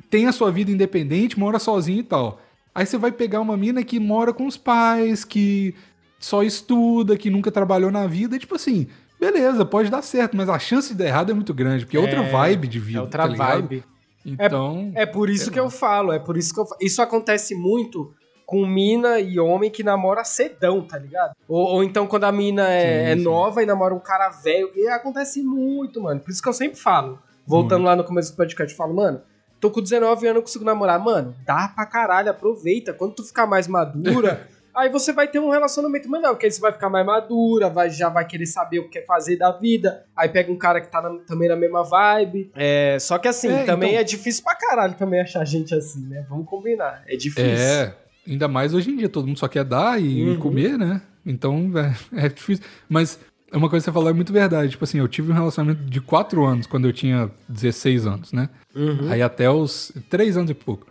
tem 0.09 0.27
a 0.27 0.31
sua 0.31 0.51
vida 0.51 0.71
independente, 0.71 1.39
mora 1.39 1.59
sozinho 1.59 1.99
e 1.99 2.03
tal. 2.03 2.39
Aí 2.73 2.85
você 2.85 2.97
vai 2.97 3.11
pegar 3.11 3.41
uma 3.41 3.57
mina 3.57 3.83
que 3.83 3.99
mora 3.99 4.31
com 4.33 4.45
os 4.45 4.55
pais, 4.57 5.23
que 5.25 5.73
só 6.19 6.43
estuda, 6.43 7.17
que 7.17 7.29
nunca 7.29 7.51
trabalhou 7.51 7.91
na 7.91 8.05
vida, 8.07 8.35
e 8.35 8.39
tipo 8.39 8.55
assim, 8.55 8.87
beleza, 9.19 9.65
pode 9.65 9.89
dar 9.89 10.01
certo, 10.01 10.35
mas 10.37 10.47
a 10.49 10.59
chance 10.59 10.89
de 10.89 10.95
dar 10.95 11.05
errado 11.07 11.31
é 11.31 11.33
muito 11.33 11.53
grande, 11.53 11.85
porque 11.85 11.97
é 11.97 11.99
outra 11.99 12.21
É, 12.23 12.29
vibe 12.31 12.67
de 12.67 12.79
vida, 12.79 12.99
É 12.99 13.01
outra 13.01 13.27
tá 13.27 13.33
vibe. 13.35 13.83
Então, 14.25 14.91
É 14.95 15.05
por 15.05 15.29
isso 15.29 15.49
que 15.51 15.59
lá. 15.59 15.65
eu 15.65 15.69
falo, 15.69 16.11
é 16.11 16.19
por 16.19 16.37
isso 16.37 16.53
que 16.53 16.59
eu 16.59 16.65
fa- 16.65 16.75
Isso 16.81 17.01
acontece 17.01 17.55
muito 17.55 18.13
com 18.45 18.65
mina 18.65 19.19
e 19.19 19.39
homem 19.39 19.69
que 19.69 19.83
namora 19.83 20.23
cedão, 20.23 20.81
tá 20.81 20.97
ligado? 20.97 21.33
Ou, 21.47 21.65
ou 21.75 21.83
então 21.83 22.05
quando 22.07 22.25
a 22.25 22.31
mina 22.31 22.67
é, 22.69 22.81
Sim, 23.05 23.11
é 23.11 23.17
sim. 23.17 23.23
nova 23.23 23.61
e 23.63 23.65
namora 23.65 23.93
um 23.93 23.99
cara 23.99 24.29
velho. 24.29 24.69
E 24.75 24.87
acontece 24.89 25.41
muito, 25.41 26.01
mano. 26.01 26.19
Por 26.19 26.29
isso 26.31 26.41
que 26.41 26.47
eu 26.49 26.53
sempre 26.53 26.77
falo. 26.79 27.19
Voltando 27.45 27.85
lá 27.85 27.95
no 27.95 28.03
começo 28.03 28.31
do 28.33 28.37
podcast, 28.37 28.71
eu 28.73 28.77
falo, 28.77 28.93
mano, 28.93 29.21
tô 29.59 29.69
com 29.71 29.81
19 29.81 30.25
anos, 30.27 30.35
não 30.35 30.41
consigo 30.41 30.63
namorar. 30.65 30.99
Mano, 30.99 31.35
dá 31.45 31.67
pra 31.67 31.85
caralho, 31.85 32.29
aproveita. 32.29 32.93
Quando 32.93 33.15
tu 33.15 33.23
ficar 33.23 33.45
mais 33.47 33.67
madura, 33.67 34.47
aí 34.75 34.89
você 34.89 35.11
vai 35.11 35.27
ter 35.27 35.39
um 35.39 35.49
relacionamento 35.49 36.09
melhor, 36.09 36.31
porque 36.31 36.45
aí 36.45 36.51
você 36.51 36.61
vai 36.61 36.71
ficar 36.71 36.89
mais 36.89 37.05
madura, 37.05 37.69
vai, 37.69 37.89
já 37.89 38.09
vai 38.09 38.25
querer 38.27 38.45
saber 38.45 38.79
o 38.79 38.83
que 38.83 38.99
quer 38.99 39.05
fazer 39.05 39.35
da 39.37 39.51
vida. 39.51 40.05
Aí 40.15 40.29
pega 40.29 40.51
um 40.51 40.57
cara 40.57 40.79
que 40.81 40.87
tá 40.87 41.01
na- 41.01 41.19
também 41.27 41.49
na 41.49 41.55
mesma 41.55 41.83
vibe. 41.83 42.51
É, 42.55 42.97
só 42.99 43.17
que 43.17 43.27
assim, 43.27 43.49
É, 43.49 43.63
também 43.63 43.89
então- 43.91 44.01
é 44.01 44.03
difícil 44.03 44.43
pra 44.43 44.55
caralho 44.55 44.93
também 44.95 45.21
achar 45.21 45.43
gente 45.45 45.73
assim, 45.73 46.05
né? 46.07 46.25
Vamos 46.29 46.45
combinar. 46.47 47.03
É 47.07 47.15
difícil. 47.15 47.43
É, 47.45 47.95
ainda 48.27 48.47
mais 48.47 48.73
hoje 48.73 48.91
em 48.91 48.97
dia, 48.97 49.09
todo 49.09 49.25
mundo 49.27 49.39
só 49.39 49.47
quer 49.47 49.63
dar 49.63 49.99
e 50.01 50.29
Uhum. 50.31 50.39
comer, 50.39 50.77
né? 50.77 51.01
Então 51.25 51.71
é, 52.15 52.25
é 52.25 52.29
difícil. 52.29 52.63
Mas 52.87 53.19
uma 53.53 53.69
coisa 53.69 53.83
que 53.83 53.89
você 53.89 53.93
falou 53.93 54.09
é 54.09 54.13
muito 54.13 54.33
verdade. 54.33 54.71
Tipo 54.71 54.83
assim, 54.83 54.99
eu 54.99 55.07
tive 55.07 55.31
um 55.31 55.35
relacionamento 55.35 55.83
de 55.83 56.01
4 56.01 56.45
anos 56.45 56.67
quando 56.67 56.85
eu 56.87 56.93
tinha 56.93 57.31
16 57.47 58.05
anos, 58.05 58.33
né? 58.33 58.49
Uhum. 58.75 59.09
Aí 59.09 59.21
até 59.21 59.49
os 59.49 59.91
3 60.09 60.37
anos 60.37 60.51
e 60.51 60.53
pouco. 60.53 60.87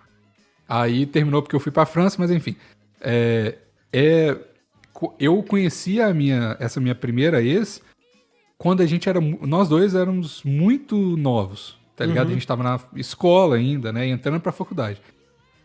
Aí 0.68 1.06
terminou 1.06 1.42
porque 1.42 1.54
eu 1.54 1.60
fui 1.60 1.70
pra 1.72 1.86
França, 1.86 2.16
mas 2.18 2.30
enfim. 2.30 2.56
É, 3.00 3.56
é, 3.92 4.36
eu 5.20 5.42
conheci 5.42 6.00
a 6.00 6.12
minha, 6.12 6.56
essa 6.58 6.80
minha 6.80 6.94
primeira 6.94 7.42
ex 7.42 7.80
quando 8.58 8.80
a 8.82 8.86
gente 8.86 9.08
era. 9.08 9.20
Nós 9.20 9.68
dois 9.68 9.94
éramos 9.94 10.42
muito 10.42 10.96
novos, 11.16 11.78
tá 11.94 12.04
ligado? 12.06 12.26
Uhum. 12.28 12.32
A 12.32 12.34
gente 12.34 12.46
tava 12.46 12.62
na 12.62 12.80
escola 12.96 13.56
ainda, 13.56 13.92
né? 13.92 14.06
Entrando 14.08 14.40
pra 14.40 14.50
faculdade. 14.50 15.00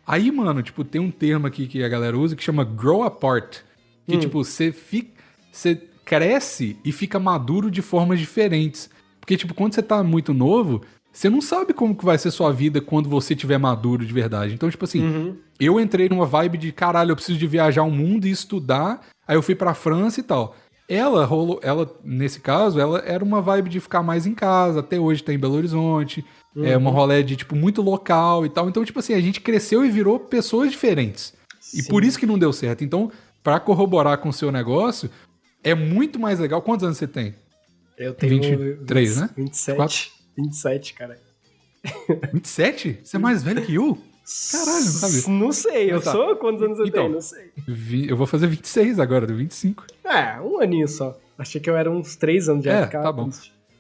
Aí, 0.06 0.30
mano, 0.32 0.62
tipo, 0.62 0.84
tem 0.84 1.00
um 1.00 1.12
termo 1.12 1.48
aqui 1.48 1.68
que 1.68 1.84
a 1.84 1.88
galera 1.88 2.18
usa 2.18 2.36
que 2.36 2.44
chama 2.44 2.64
grow 2.66 3.04
apart. 3.04 3.60
Que, 4.08 4.18
Hum. 4.18 4.20
tipo, 4.20 4.44
você 4.44 4.72
fica. 4.72 5.22
Você 5.52 5.76
cresce 6.06 6.78
e 6.84 6.92
fica 6.92 7.20
maduro 7.20 7.70
de 7.72 7.82
formas 7.82 8.20
diferentes. 8.20 8.90
Porque, 9.20 9.38
tipo, 9.38 9.54
quando 9.54 9.74
você 9.74 9.82
tá 9.84 10.04
muito 10.04 10.34
novo, 10.34 10.82
você 11.12 11.30
não 11.30 11.42
sabe 11.42 11.74
como 11.74 11.96
que 11.96 12.06
vai 12.06 12.18
ser 12.18 12.32
sua 12.32 12.52
vida 12.52 12.82
quando 12.82 13.10
você 13.10 13.36
tiver 13.36 13.58
maduro 13.58 14.06
de 14.06 14.14
verdade. 14.14 14.54
Então, 14.54 14.70
tipo 14.70 14.86
assim, 14.86 15.04
Uhum. 15.04 15.36
eu 15.60 15.80
entrei 15.80 16.10
numa 16.10 16.26
vibe 16.26 16.58
de 16.58 16.72
caralho, 16.72 17.12
eu 17.12 17.16
preciso 17.16 17.38
de 17.38 17.48
viajar 17.48 17.84
o 17.84 17.92
mundo 17.92 18.26
e 18.28 18.32
estudar. 18.32 19.02
Aí 19.28 19.36
eu 19.36 19.42
fui 19.42 19.56
pra 19.56 19.74
França 19.74 20.20
e 20.20 20.24
tal. 20.24 20.56
Ela 20.90 21.24
rolou, 21.24 21.60
ela 21.64 21.90
nesse 22.04 22.42
caso, 22.42 22.80
ela 22.80 23.00
era 23.06 23.24
uma 23.24 23.42
vibe 23.42 23.70
de 23.70 23.80
ficar 23.80 24.04
mais 24.04 24.26
em 24.26 24.34
casa, 24.34 24.82
até 24.82 25.00
hoje 25.00 25.24
tá 25.24 25.32
em 25.34 25.40
Belo 25.40 25.54
Horizonte. 25.56 26.26
É 26.58 26.76
uma 26.76 26.92
rolê 26.92 27.24
de 27.24 27.38
tipo 27.38 27.56
muito 27.56 27.82
local 27.82 28.46
e 28.46 28.50
tal. 28.50 28.68
Então, 28.68 28.84
tipo 28.84 29.00
assim, 29.00 29.14
a 29.14 29.22
gente 29.22 29.40
cresceu 29.40 29.86
e 29.86 29.90
virou 29.90 30.20
pessoas 30.20 30.70
diferentes. 30.70 31.34
E 31.74 31.82
Sim. 31.82 31.90
por 31.90 32.04
isso 32.04 32.20
que 32.20 32.26
não 32.26 32.38
deu 32.38 32.52
certo. 32.52 32.84
Então, 32.84 33.10
pra 33.42 33.58
corroborar 33.58 34.18
com 34.18 34.28
o 34.28 34.34
seu 34.34 34.52
negócio, 34.52 35.10
é 35.64 35.74
muito 35.76 36.20
mais 36.20 36.40
legal. 36.40 36.62
Quantos 36.62 36.84
anos 36.86 36.98
você 36.98 37.08
tem? 37.08 37.36
Eu 37.98 38.14
tenho 38.14 38.42
23, 38.42 39.18
né? 39.22 39.30
27. 39.38 39.76
Quatro? 39.78 39.98
27, 40.38 40.94
cara. 40.94 41.20
27? 42.34 43.00
Você 43.04 43.16
é 43.16 43.20
mais 43.20 43.44
velho 43.44 43.62
que 43.64 43.76
eu? 43.76 43.98
Caralho, 44.52 44.86
não 44.86 44.92
sabia. 44.92 45.40
Não 45.40 45.52
sei, 45.52 45.92
eu 45.92 46.02
tá. 46.02 46.12
sou 46.12 46.36
quantos 46.36 46.62
anos 46.64 46.80
eu 46.80 46.86
Então. 46.86 47.04
tenho, 47.04 47.14
não 47.16 47.22
sei. 47.22 47.52
Vi- 47.68 48.08
Eu 48.10 48.16
vou 48.16 48.28
fazer 48.28 48.48
26 48.48 49.00
agora, 49.00 49.26
25. 49.26 49.86
É, 50.06 50.40
um 50.40 50.60
aninho 50.60 50.88
só. 50.88 51.18
Achei 51.38 51.60
que 51.60 51.70
eu 51.70 51.76
era 51.76 51.90
uns 51.90 52.16
3 52.16 52.48
anos 52.48 52.64
já. 52.64 52.72
É, 52.72 52.86
ficar 52.86 53.02
tá 53.02 53.12
bom. 53.12 53.30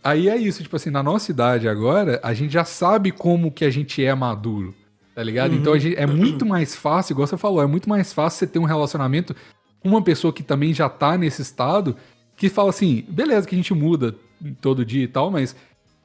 Aí 0.03 0.27
é 0.27 0.35
isso, 0.35 0.63
tipo 0.63 0.75
assim, 0.75 0.89
na 0.89 1.03
nossa 1.03 1.29
idade 1.31 1.67
agora, 1.67 2.19
a 2.23 2.33
gente 2.33 2.51
já 2.53 2.65
sabe 2.65 3.11
como 3.11 3.51
que 3.51 3.63
a 3.63 3.69
gente 3.69 4.03
é 4.03 4.13
maduro, 4.15 4.73
tá 5.13 5.21
ligado? 5.21 5.51
Uhum. 5.51 5.59
Então 5.59 5.73
a 5.73 5.79
gente- 5.79 5.95
é 5.95 6.07
muito 6.07 6.43
mais 6.43 6.75
fácil, 6.75 7.13
igual 7.13 7.27
você 7.27 7.37
falou, 7.37 7.61
é 7.61 7.67
muito 7.67 7.87
mais 7.87 8.11
fácil 8.11 8.39
você 8.39 8.47
ter 8.47 8.57
um 8.57 8.63
relacionamento 8.63 9.35
uma 9.83 10.01
pessoa 10.01 10.31
que 10.33 10.43
também 10.43 10.73
já 10.73 10.87
tá 10.89 11.17
nesse 11.17 11.41
estado, 11.41 11.95
que 12.37 12.49
fala 12.49 12.69
assim, 12.69 13.03
beleza 13.09 13.47
que 13.47 13.55
a 13.55 13.57
gente 13.57 13.73
muda 13.73 14.15
todo 14.61 14.85
dia 14.85 15.03
e 15.03 15.07
tal, 15.07 15.29
mas 15.31 15.55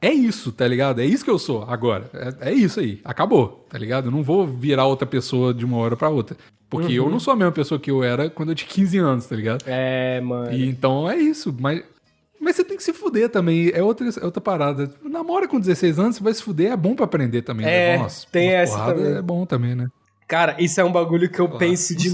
é 0.01 0.11
isso, 0.13 0.51
tá 0.51 0.67
ligado? 0.67 1.01
É 1.01 1.05
isso 1.05 1.23
que 1.25 1.31
eu 1.31 1.39
sou 1.39 1.63
agora. 1.63 2.09
É, 2.41 2.49
é 2.51 2.53
isso 2.53 2.79
aí, 2.79 2.99
acabou, 3.03 3.65
tá 3.69 3.77
ligado? 3.77 4.05
Eu 4.05 4.11
não 4.11 4.21
vou 4.23 4.45
virar 4.45 4.85
outra 4.85 5.07
pessoa 5.07 5.53
de 5.53 5.65
uma 5.65 5.77
hora 5.77 5.95
pra 5.95 6.09
outra. 6.09 6.37
Porque 6.69 6.93
eu 6.93 7.05
Uhum. 7.05 7.11
não 7.11 7.19
sou 7.19 7.31
a 7.33 7.35
mesma 7.35 7.51
pessoa 7.53 7.79
que 7.79 7.89
eu 7.89 8.03
era 8.03 8.29
quando 8.29 8.49
eu 8.49 8.55
tinha 8.55 8.69
15 8.69 8.97
anos, 8.97 9.25
tá 9.25 9.35
ligado? 9.35 9.63
É, 9.65 10.19
mano. 10.21 10.51
E 10.51 10.67
então 10.67 11.09
é 11.09 11.15
isso, 11.17 11.55
mas, 11.57 11.81
mas 12.41 12.55
você 12.57 12.63
tem 12.63 12.75
que 12.75 12.83
se 12.83 12.91
fuder 12.93 13.29
também, 13.29 13.71
é 13.73 13.81
outra, 13.81 14.05
é 14.07 14.25
outra 14.25 14.41
parada. 14.41 14.91
Namora 15.01 15.47
com 15.47 15.59
16 15.59 15.97
anos, 15.97 16.17
você 16.17 16.23
vai 16.23 16.33
se 16.33 16.43
fuder, 16.43 16.73
é 16.73 16.77
bom 16.77 16.93
pra 16.93 17.05
aprender 17.05 17.41
também. 17.41 17.65
É, 17.65 17.95
né? 17.95 18.03
Nossa, 18.03 18.27
tem 18.31 18.49
essa 18.49 18.73
porrada 18.77 18.95
também. 18.99 19.15
É 19.17 19.21
bom 19.21 19.45
também, 19.45 19.75
né? 19.75 19.87
Cara, 20.27 20.57
isso 20.59 20.79
é 20.81 20.83
um 20.83 20.91
bagulho 20.91 21.29
que 21.29 21.39
eu 21.39 21.45
Ah, 21.45 21.57
penso 21.57 21.93
não 21.93 22.01
sei. 22.01 22.11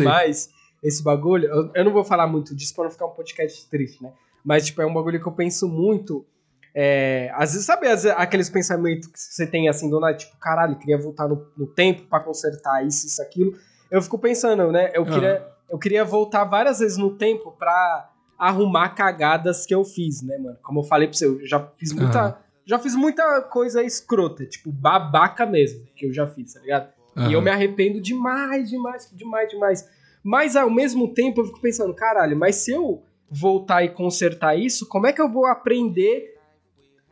Esse 0.84 1.02
bagulho. 1.04 1.46
Eu, 1.48 1.72
eu 1.74 1.86
não 1.86 1.94
vou 1.94 2.04
falar 2.04 2.28
muito 2.28 2.54
disso 2.56 2.74
pra 2.76 2.84
não 2.84 2.92
ficar 2.92 3.06
um 3.06 3.12
podcast 3.12 3.70
triste, 3.70 4.04
né? 4.04 4.12
Mas, 4.44 4.66
tipo, 4.66 4.82
é 4.82 4.86
um 4.86 4.94
bagulho 4.94 5.22
que 5.22 5.28
eu 5.28 5.32
penso 5.32 5.68
muito. 5.70 6.26
É, 6.76 7.32
às 7.36 7.52
vezes, 7.54 7.66
sabe 7.66 7.88
às 7.88 8.04
vezes, 8.04 8.18
aqueles 8.18 8.50
pensamentos 8.50 9.08
que 9.08 9.18
você 9.20 9.46
tem 9.48 9.70
assim, 9.70 9.90
do 9.90 10.00
nada, 10.00 10.16
tipo, 10.18 10.36
caralho, 10.38 10.76
queria 10.78 10.98
voltar 10.98 11.28
no, 11.28 11.48
no 11.56 11.68
tempo 11.68 12.02
pra 12.10 12.20
consertar 12.20 12.86
isso, 12.86 13.06
isso, 13.08 13.22
aquilo. 13.22 13.54
Eu 13.92 14.02
fico 14.02 14.18
pensando, 14.18 14.72
né? 14.72 14.92
Eu 14.94 15.04
Ah. 15.04 15.06
queria, 15.06 15.48
eu 15.70 15.78
queria 15.80 16.04
voltar 16.04 16.44
várias 16.46 16.80
vezes 16.80 16.98
no 16.98 17.16
tempo 17.16 17.52
pra 17.52 18.10
arrumar 18.38 18.90
cagadas 18.90 19.66
que 19.66 19.74
eu 19.74 19.86
fiz, 19.86 20.22
né, 20.24 20.38
mano? 20.38 20.58
Como 20.64 20.80
eu 20.80 20.84
falei 20.84 21.08
pra 21.08 21.16
você, 21.16 21.26
eu 21.28 21.46
já 21.46 21.60
fiz 21.78 21.94
muita. 21.94 22.20
Aham. 22.20 22.36
Já 22.66 22.80
fiz 22.80 22.96
muita 22.96 23.42
coisa 23.44 23.84
escrota, 23.84 24.46
tipo, 24.46 24.72
babaca 24.72 25.46
mesmo, 25.46 25.86
que 25.96 26.06
eu 26.08 26.14
já 26.14 26.26
fiz, 26.28 26.54
tá 26.54 26.62
ligado? 26.62 26.90
E 27.16 27.34
eu 27.34 27.40
Aham. 27.40 27.42
me 27.42 27.52
arrependo 27.52 28.02
demais, 28.02 28.70
demais, 28.70 29.10
demais, 29.14 29.50
demais. 29.50 29.90
Mas 30.24 30.56
ao 30.56 30.70
mesmo 30.70 31.14
tempo 31.14 31.42
eu 31.42 31.46
fico 31.46 31.60
pensando, 31.62 31.94
caralho, 31.94 32.38
mas 32.38 32.56
se 32.58 32.72
eu 32.72 33.04
voltar 33.30 33.84
e 33.84 33.90
consertar 33.90 34.56
isso, 34.58 34.88
como 34.88 35.08
é 35.08 35.12
que 35.14 35.22
eu 35.22 35.30
vou 35.30 35.46
aprender 35.46 36.34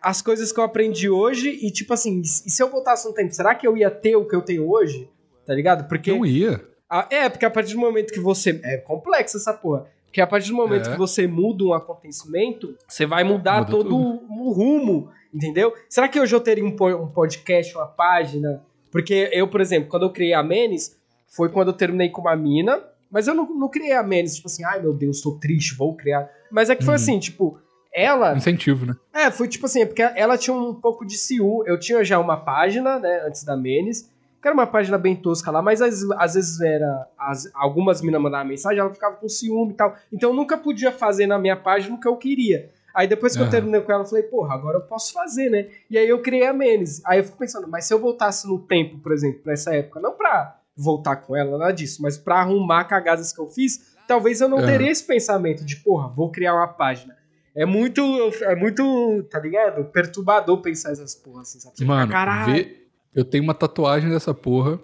as 0.01 0.21
coisas 0.21 0.51
que 0.51 0.59
eu 0.59 0.63
aprendi 0.63 1.09
hoje? 1.09 1.49
E 1.61 1.71
tipo 1.71 1.93
assim, 1.93 2.21
e 2.21 2.25
se 2.25 2.61
eu 2.61 2.69
voltasse 2.69 3.07
no 3.07 3.13
tempo, 3.13 3.33
será 3.33 3.53
que 3.53 3.67
eu 3.67 3.75
ia 3.75 3.91
ter 3.91 4.15
o 4.15 4.25
que 4.27 4.35
eu 4.35 4.41
tenho 4.41 4.69
hoje? 4.69 5.09
Tá 5.45 5.53
ligado? 5.53 5.87
Porque. 5.87 6.11
Não 6.11 6.25
ia. 6.25 6.63
Ah, 6.89 7.07
é, 7.09 7.29
porque 7.29 7.45
a 7.45 7.49
partir 7.49 7.73
do 7.73 7.79
momento 7.79 8.11
que 8.13 8.19
você. 8.19 8.59
É 8.63 8.77
complexo 8.77 9.37
essa 9.37 9.53
porra. 9.53 9.85
Porque 10.05 10.19
a 10.21 10.27
partir 10.27 10.49
do 10.49 10.55
momento 10.55 10.89
É. 10.89 10.91
que 10.91 10.97
você 10.97 11.25
muda 11.25 11.63
um 11.63 11.73
acontecimento, 11.73 12.75
você 12.87 13.05
vai 13.05 13.23
mudar 13.23 13.59
Muda 13.59 13.71
todo 13.71 13.89
tudo. 13.89 14.23
o 14.29 14.51
rumo, 14.51 15.09
entendeu? 15.33 15.73
Será 15.89 16.07
que 16.09 16.19
hoje 16.19 16.35
eu 16.35 16.41
teria 16.41 16.63
um, 16.65 16.67
um 16.67 17.07
podcast, 17.07 17.73
uma 17.75 17.85
página? 17.87 18.61
Porque 18.91 19.29
eu, 19.31 19.47
por 19.47 19.61
exemplo, 19.61 19.89
quando 19.89 20.03
eu 20.03 20.09
criei 20.11 20.33
a 20.33 20.43
Menes, 20.43 20.99
foi 21.27 21.47
quando 21.47 21.69
eu 21.69 21.73
terminei 21.73 22.09
com 22.09 22.19
uma 22.19 22.35
mina, 22.35 22.83
mas 23.11 23.27
eu 23.27 23.33
não, 23.35 23.45
não 23.53 23.67
criei 23.69 23.91
a 23.93 24.01
Menes, 24.03 24.35
tipo 24.35 24.47
assim, 24.47 24.63
ai 24.63 24.79
meu 24.81 24.93
Deus, 24.93 25.21
tô 25.21 25.31
triste, 25.39 25.75
vou 25.75 25.95
criar. 25.95 26.29
Mas 26.51 26.69
é 26.69 26.75
que 26.75 26.83
foi 26.83 26.93
Uhum. 26.93 26.95
assim, 26.95 27.19
tipo, 27.19 27.59
ela. 27.93 28.35
Incentivo, 28.35 28.85
né? 28.85 28.95
É, 29.13 29.29
foi 29.29 29.47
tipo 29.47 29.65
assim, 29.65 29.81
é 29.81 29.85
porque 29.85 30.01
ela 30.01 30.37
tinha 30.37 30.55
um 30.55 30.73
pouco 30.73 31.05
de 31.05 31.17
ciúme. 31.17 31.63
Eu 31.67 31.79
tinha 31.79 32.03
já 32.03 32.17
uma 32.19 32.37
página, 32.37 32.97
né, 32.99 33.23
antes 33.27 33.43
da 33.43 33.55
Menes, 33.57 34.09
que 34.41 34.47
era 34.47 34.53
uma 34.53 34.65
página 34.65 34.97
bem 34.97 35.15
tosca 35.15 35.51
lá, 35.51 35.61
mas 35.61 35.81
às, 35.81 36.01
às 36.17 36.33
vezes 36.33 36.59
era. 36.61 37.07
as- 37.17 37.51
algumas 37.53 38.01
minas 38.01 38.21
mandavam 38.21 38.47
mensagem, 38.47 38.79
ela 38.79 38.93
ficava 38.93 39.15
com 39.17 39.27
ciúme 39.29 39.73
e 39.73 39.75
tal. 39.75 39.95
Então 40.11 40.29
eu 40.31 40.35
nunca 40.35 40.57
podia 40.57 40.91
fazer 40.91 41.27
na 41.27 41.37
minha 41.37 41.55
página 41.55 41.95
o 41.95 41.99
que 41.99 42.07
eu 42.07 42.15
queria. 42.17 42.69
Aí 42.93 43.07
depois 43.07 43.33
que 43.35 43.39
eu 43.41 43.43
Aham. 43.43 43.51
terminei 43.51 43.79
com 43.81 43.91
ela, 43.91 44.03
eu 44.03 44.07
falei, 44.07 44.23
porra, 44.23 44.53
agora 44.53 44.77
eu 44.77 44.81
posso 44.81 45.13
fazer, 45.13 45.49
né? 45.49 45.67
E 45.89 45.97
aí 45.97 46.09
eu 46.09 46.21
criei 46.21 46.45
a 46.47 46.51
Menes. 46.53 47.01
Aí 47.05 47.19
eu 47.19 47.23
fico 47.23 47.37
pensando, 47.37 47.67
mas 47.67 47.85
se 47.85 47.93
eu 47.93 47.99
voltasse 47.99 48.47
no 48.47 48.59
tempo, 48.59 48.97
por 48.99 49.11
exemplo, 49.13 49.41
nessa 49.45 49.73
época, 49.75 49.99
não 50.01 50.11
pra 50.13 50.59
voltar 50.81 51.17
com 51.17 51.35
ela, 51.35 51.57
nada 51.57 51.71
disso, 51.71 52.01
mas 52.01 52.17
pra 52.17 52.39
arrumar 52.39 52.85
cagadas 52.85 53.31
que 53.31 53.39
eu 53.39 53.47
fiz, 53.47 53.95
talvez 54.07 54.41
eu 54.41 54.49
não 54.49 54.57
Aham. 54.59 54.67
teria 54.67 54.91
esse 54.91 55.03
pensamento 55.05 55.63
de, 55.65 55.75
porra, 55.77 56.07
vou 56.09 56.31
criar 56.31 56.53
uma 56.55 56.67
página. 56.67 57.15
É 57.55 57.65
muito, 57.65 58.01
é 58.41 58.55
muito, 58.55 59.23
tá 59.29 59.39
ligado? 59.39 59.83
Perturbador 59.85 60.61
pensar 60.61 60.91
essas 60.91 61.13
porras 61.13 61.49
assim, 61.49 61.59
sabe? 61.59 61.75
Você 61.75 61.83
fica, 61.83 61.93
Mano, 61.93 62.11
caralho. 62.11 62.53
vê, 62.53 62.77
eu 63.13 63.25
tenho 63.25 63.43
uma 63.43 63.53
tatuagem 63.53 64.09
dessa 64.09 64.33
porra. 64.33 64.79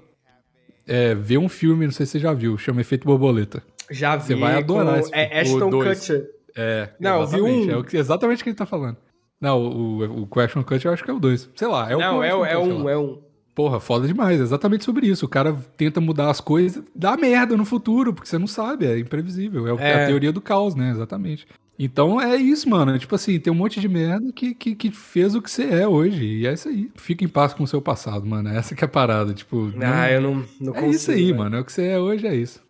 É, 0.85 1.15
vê 1.15 1.37
um 1.37 1.49
filme, 1.49 1.85
não 1.85 1.91
sei 1.91 2.05
se 2.05 2.13
você 2.13 2.19
já 2.19 2.33
viu, 2.33 2.57
chama 2.57 2.81
Efeito 2.81 3.05
Borboleta. 3.05 3.63
Já 3.89 4.15
vi. 4.15 4.27
Você 4.27 4.35
vai 4.35 4.55
adorar 4.55 4.99
esse 4.99 5.09
filme. 5.11 5.23
É 5.25 5.39
Ashton. 5.41 5.69
Kutcher. 5.69 6.29
É, 6.55 6.89
Não, 6.99 7.25
vi 7.27 7.41
um- 7.41 7.69
É 7.79 7.97
exatamente 7.97 8.41
o 8.41 8.43
que 8.43 8.49
ele 8.49 8.57
tá 8.57 8.65
falando. 8.65 8.97
Não, 9.39 9.61
o, 9.61 10.23
o, 10.23 10.27
Question 10.27 10.63
Cut 10.63 10.83
eu 10.83 10.91
acho 10.91 11.03
que 11.03 11.11
é 11.11 11.13
o 11.13 11.19
2. 11.19 11.49
Sei 11.55 11.67
lá, 11.67 11.91
é 11.91 11.95
o 11.95 11.99
não, 11.99 12.23
é, 12.23 12.29
é 12.29 12.31
que 12.31 12.57
um, 12.57 12.89
é 12.89 12.97
um. 12.97 13.21
Porra, 13.57 13.79
foda 13.79 14.05
demais. 14.07 14.39
É 14.39 14.43
exatamente 14.43 14.85
sobre 14.85 15.07
isso. 15.07 15.25
O 15.25 15.27
cara 15.29 15.51
tenta 15.75 15.99
mudar 15.99 16.29
as 16.29 16.39
coisas, 16.39 16.83
dá 16.95 17.17
merda 17.17 17.57
no 17.57 17.65
futuro, 17.65 18.13
porque 18.13 18.29
você 18.29 18.37
não 18.37 18.45
sabe, 18.45 18.85
é 18.85 18.99
imprevisível. 18.99 19.67
É, 19.79 19.83
é 19.83 19.89
É. 19.93 20.03
a 20.03 20.07
teoria 20.07 20.31
do 20.31 20.39
caos, 20.39 20.75
né? 20.75 20.91
Exatamente. 20.91 21.47
Então 21.79 22.21
é 22.21 22.35
isso, 22.35 22.69
mano. 22.69 22.93
É 22.95 22.99
Tipo 22.99 23.15
assim, 23.15 23.39
tem 23.39 23.51
um 23.51 23.55
monte 23.55 23.79
de 23.79 23.87
merda 23.89 24.31
que, 24.31 24.53
que, 24.53 24.75
que 24.75 24.91
fez 24.91 25.33
o 25.33 25.41
que 25.41 25.49
você 25.49 25.63
é 25.63 25.87
hoje. 25.87 26.23
E 26.23 26.45
é 26.45 26.53
isso 26.53 26.69
aí. 26.69 26.91
Fica 26.95 27.23
em 27.25 27.27
paz 27.27 27.51
com 27.55 27.63
o 27.63 27.67
seu 27.67 27.81
passado, 27.81 28.27
mano. 28.27 28.47
Essa 28.49 28.75
que 28.75 28.83
é 28.83 28.85
a 28.85 28.89
parada. 28.89 29.33
Tipo, 29.33 29.71
não- 29.75 29.87
Ah, 29.87 30.11
eu 30.11 30.21
não, 30.21 30.45
não 30.61 30.73
é 30.75 30.81
consigo. 30.81 30.91
isso 30.91 31.09
aí, 31.11 31.25
velho. 31.25 31.37
mano. 31.37 31.55
É 31.55 31.59
o 31.59 31.65
que 31.65 31.71
você 31.73 31.85
é 31.87 31.99
hoje, 31.99 32.27
é 32.27 32.35
isso. 32.35 32.61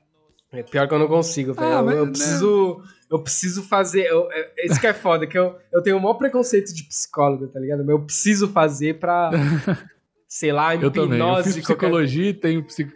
É 0.53 0.63
pior 0.63 0.88
que 0.88 0.93
eu 0.93 0.99
não 0.99 1.07
consigo, 1.09 1.53
velho. 1.53 1.67
Ah, 1.67 1.79
eu, 1.79 1.85
mas, 1.85 1.97
eu 1.97 2.05
né? 2.05 2.11
preciso. 2.11 2.81
Eu 3.11 3.19
preciso 3.19 3.63
fazer. 3.63 4.05
eu- 4.05 4.29
é- 4.31 4.65
Isso 4.65 4.79
que 4.79 4.88
é 4.88 4.93
foda, 4.93 5.27
que 5.27 5.38
eu, 5.38 5.53
eu 5.73 5.81
tenho 5.81 5.97
o 5.97 6.01
maior 6.01 6.13
preconceito 6.13 6.73
de 6.73 6.83
psicólogo, 6.83 7.47
tá 7.47 7.59
ligado? 7.59 7.79
Mas 7.79 7.89
eu 7.89 7.99
preciso 7.99 8.47
fazer 8.47 8.99
pra. 8.99 9.31
sei 10.28 10.51
lá, 10.51 10.75
Eu 10.75 10.91
também. 10.91 11.19
Eu 11.19 11.36
fiz 11.43 11.47
hipnose. 11.55 11.61
qualquer- 11.61 11.75
psicologia 11.88 12.30
e 12.30 12.34
tenho 12.34 12.63
psico... 12.63 12.91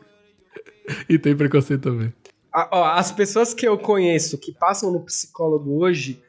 e 1.10 1.18
tenho 1.18 1.38
preconceito 1.38 1.82
também. 1.84 2.14
A- 2.54 2.70
ó, 2.72 2.86
as 2.94 3.12
pessoas 3.12 3.54
que 3.54 3.68
eu 3.68 3.78
conheço 3.78 4.38
que 4.38 4.52
passam 4.54 4.92
no 4.92 5.04
psicólogo 5.06 5.82
hoje. 5.82 6.22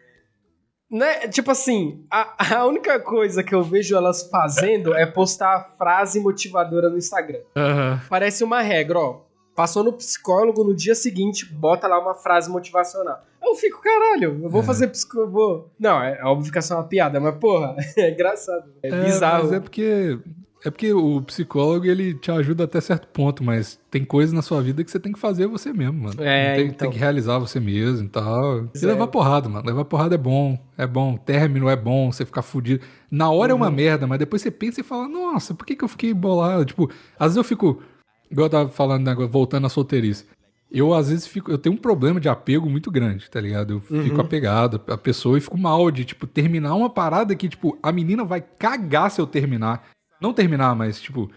Né, 0.90 1.26
tipo 1.28 1.50
assim, 1.50 2.05
a, 2.11 2.55
a 2.59 2.66
única 2.66 3.00
coisa 3.00 3.42
que 3.42 3.55
eu 3.55 3.62
vejo 3.62 3.96
elas 3.96 4.28
fazendo 4.28 4.94
é 4.94 5.07
postar 5.07 5.74
frase 5.78 6.20
motivadora 6.20 6.90
no 6.90 6.98
Instagram. 6.98 7.40
Aham. 7.57 7.98
Parece 8.11 8.44
uma 8.44 8.61
regra, 8.61 8.98
ó. 8.98 9.22
Passou 9.57 9.82
no 9.82 9.92
psicólogo, 9.94 10.62
no 10.62 10.74
dia 10.76 10.94
seguinte, 10.94 11.46
bota 11.50 11.88
lá 11.88 11.98
uma 11.98 12.14
frase 12.14 12.50
motivacional. 12.50 13.22
Eu 13.42 13.55
fico, 13.55 13.80
caralho, 13.80 14.38
eu 14.42 14.50
vou 14.50 14.61
É. 14.61 14.64
fazer 14.64 14.88
psicólogo. 14.88 15.70
Não, 15.80 16.03
é, 16.03 16.18
é 16.20 16.24
óbvio 16.24 16.53
que 16.53 16.59
é 16.59 16.62
só 16.62 16.74
uma 16.76 16.84
piada, 16.84 17.18
mas 17.18 17.36
porra, 17.36 17.74
é 17.96 18.11
engraçado. 18.11 18.70
É, 18.82 18.88
É, 18.90 19.05
bizarro. 19.05 19.44
Mas 19.44 19.53
é 19.55 19.61
porque. 19.61 20.18
É 20.64 20.70
porque 20.70 20.92
o 20.92 21.20
psicólogo 21.22 21.86
ele 21.86 22.14
te 22.14 22.30
ajuda 22.30 22.64
até 22.64 22.80
certo 22.80 23.08
ponto, 23.08 23.42
mas 23.42 23.80
tem 23.90 24.04
coisas 24.04 24.32
na 24.32 24.42
sua 24.42 24.62
vida 24.62 24.84
que 24.84 24.90
você 24.90 25.00
tem 25.00 25.12
que 25.12 25.18
fazer 25.18 25.48
você 25.48 25.72
mesmo, 25.72 26.04
mano. 26.04 26.22
É, 26.22 26.54
tem, 26.54 26.66
então. 26.66 26.76
tem 26.78 26.90
que 26.90 26.98
realizar 26.98 27.38
você 27.38 27.58
mesmo 27.58 28.06
e 28.06 28.08
tal. 28.08 28.64
E 28.74 28.84
é. 28.84 28.86
levar 28.86 29.08
porrada, 29.08 29.48
mano. 29.48 29.66
Levar 29.66 29.84
porrada 29.84 30.14
é 30.14 30.18
bom. 30.18 30.56
É 30.78 30.86
bom. 30.86 31.16
Término 31.16 31.68
é 31.68 31.74
bom. 31.74 32.12
Você 32.12 32.24
ficar 32.24 32.42
fudido. 32.42 32.84
Na 33.10 33.28
hora 33.30 33.50
é 33.50 33.54
uma 33.54 33.66
Uhum. 33.68 33.72
merda, 33.74 34.06
mas 34.06 34.20
depois 34.20 34.40
você 34.40 34.52
pensa 34.52 34.80
e 34.80 34.84
fala: 34.84 35.08
Nossa, 35.08 35.52
por 35.52 35.66
que, 35.66 35.74
que 35.74 35.82
eu 35.82 35.88
fiquei 35.88 36.14
bolado? 36.14 36.64
Tipo, 36.64 36.88
às 37.18 37.26
vezes 37.26 37.36
eu 37.38 37.44
fico. 37.44 37.82
Igual 38.30 38.46
eu 38.46 38.50
tava 38.50 38.68
falando, 38.68 39.28
voltando 39.28 39.66
à 39.66 39.68
solteirice. 39.68 40.24
Eu, 40.70 40.94
às 40.94 41.10
vezes, 41.10 41.26
fico. 41.26 41.50
Eu 41.50 41.58
tenho 41.58 41.74
um 41.74 41.78
problema 41.78 42.18
de 42.18 42.28
apego 42.30 42.70
muito 42.70 42.90
grande, 42.90 43.28
tá 43.30 43.38
ligado? 43.40 43.82
Eu 43.90 43.96
Uhum. 43.96 44.04
fico 44.04 44.20
apegado 44.20 44.80
à 44.88 44.96
pessoa 44.96 45.36
e 45.36 45.40
fico 45.40 45.58
mal 45.58 45.90
de, 45.90 46.04
tipo, 46.04 46.26
terminar 46.26 46.74
uma 46.76 46.88
parada 46.88 47.34
que, 47.34 47.46
tipo, 47.48 47.76
a 47.82 47.90
menina 47.92 48.24
vai 48.24 48.40
cagar 48.40 49.10
se 49.10 49.20
eu 49.20 49.26
terminar. 49.26 49.90
Não 50.22 50.32
terminar, 50.32 50.74
mas, 50.76 51.00
tipo, 51.00 51.30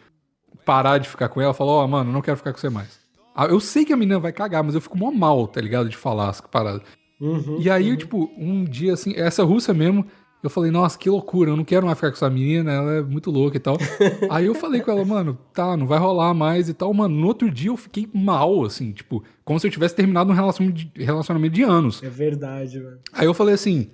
parar 0.63 0.99
de 0.99 1.09
ficar 1.09 1.27
com 1.27 1.41
ela, 1.41 1.53
falar, 1.53 1.71
ó, 1.71 1.87
mano, 1.87 2.11
não 2.11 2.21
quero 2.21 2.37
ficar 2.37 2.53
com 2.53 2.59
você 2.59 2.69
mais. 2.69 2.99
Ah, 3.35 3.45
Eu 3.45 3.59
sei 3.59 3.83
que 3.83 3.91
a 3.91 3.97
menina 3.97 4.19
vai 4.19 4.31
cagar, 4.31 4.63
mas 4.63 4.75
eu 4.75 4.81
fico 4.81 4.97
mó 4.97 5.11
mal, 5.11 5.47
tá 5.47 5.59
ligado? 5.59 5.89
De 5.89 5.97
falar 5.97 6.29
as 6.29 6.39
paradas. 6.39 6.81
Uhum. 7.19 7.57
E 7.59 7.69
aí, 7.69 7.97
tipo, 7.97 8.31
um 8.37 8.63
dia 8.63 8.93
assim, 8.93 9.13
essa 9.15 9.43
russa 9.43 9.73
mesmo, 9.73 10.05
eu 10.43 10.49
falei, 10.49 10.69
nossa, 10.69 10.97
que 10.97 11.09
loucura, 11.09 11.49
eu 11.49 11.57
não 11.57 11.63
quero 11.63 11.85
mais 11.85 11.97
ficar 11.97 12.11
com 12.11 12.15
essa 12.15 12.29
menina, 12.29 12.71
ela 12.71 12.91
é 12.97 13.01
muito 13.01 13.31
louca 13.31 13.57
e 13.57 13.59
tal. 13.59 13.77
aí 14.29 14.45
eu 14.45 14.53
falei 14.53 14.79
com 14.79 14.91
ela, 14.91 15.03
mano, 15.03 15.37
tá, 15.51 15.75
não 15.75 15.87
vai 15.87 15.97
rolar 15.97 16.33
mais 16.33 16.69
e 16.69 16.73
tal. 16.73 16.93
Mano, 16.93 17.15
no 17.15 17.27
outro 17.27 17.49
dia 17.49 17.71
eu 17.71 17.77
fiquei 17.77 18.07
mal, 18.13 18.63
assim, 18.63 18.91
tipo, 18.91 19.23
como 19.43 19.59
se 19.59 19.65
eu 19.65 19.71
tivesse 19.71 19.95
terminado 19.95 20.31
um 20.31 20.35
relacionamento 20.35 20.85
de, 20.85 21.03
relacionamento 21.03 21.55
de 21.55 21.63
anos. 21.63 22.03
É 22.03 22.09
verdade, 22.09 22.79
velho. 22.79 22.99
Aí 23.11 23.25
eu 23.25 23.33
falei 23.33 23.55
assim, 23.55 23.89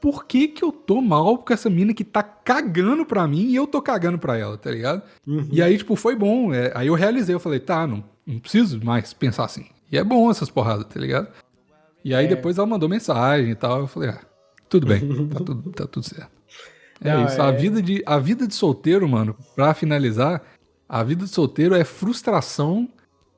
por 0.00 0.24
que 0.26 0.48
que 0.48 0.62
eu 0.64 0.70
tô 0.70 1.00
mal 1.00 1.38
com 1.38 1.52
essa 1.52 1.68
mina 1.70 1.92
que 1.94 2.04
tá 2.04 2.22
cagando 2.22 3.04
pra 3.04 3.26
mim 3.26 3.46
e 3.48 3.56
eu 3.56 3.66
tô 3.66 3.80
cagando 3.82 4.18
pra 4.18 4.36
ela, 4.36 4.56
tá 4.56 4.70
ligado? 4.70 5.02
Uhum. 5.26 5.48
E 5.50 5.62
aí, 5.62 5.76
tipo, 5.78 5.96
foi 5.96 6.14
bom. 6.14 6.52
é, 6.54 6.70
aí 6.74 6.86
eu 6.88 6.94
realizei, 6.94 7.34
eu 7.34 7.40
falei, 7.40 7.58
tá, 7.60 7.86
não, 7.86 8.04
não 8.26 8.38
preciso 8.38 8.84
mais 8.84 9.12
pensar 9.12 9.44
assim. 9.44 9.66
E 9.90 9.96
é 9.98 10.04
bom 10.04 10.30
essas 10.30 10.50
porradas, 10.50 10.86
tá 10.86 10.98
ligado? 11.00 11.28
E 12.04 12.14
aí 12.14 12.26
É. 12.26 12.28
depois 12.28 12.58
ela 12.58 12.66
mandou 12.66 12.88
mensagem 12.88 13.50
e 13.50 13.54
tal. 13.54 13.80
Eu 13.80 13.86
falei, 13.86 14.10
ah, 14.10 14.20
tudo 14.68 14.86
bem, 14.86 15.00
tá 15.28 15.38
tudo, 15.40 15.70
tá 15.72 15.86
tudo 15.86 16.06
certo. 16.06 16.30
É 17.00 17.12
Não, 17.14 17.26
isso. 17.26 17.40
A, 17.42 17.48
é- 17.48 17.52
vida 17.52 17.82
de, 17.82 18.02
a 18.06 18.18
vida 18.18 18.46
de 18.46 18.54
solteiro, 18.54 19.08
mano, 19.08 19.36
pra 19.54 19.74
finalizar, 19.74 20.42
a 20.88 21.02
vida 21.02 21.24
de 21.24 21.30
solteiro 21.30 21.74
é 21.74 21.84
frustração 21.84 22.88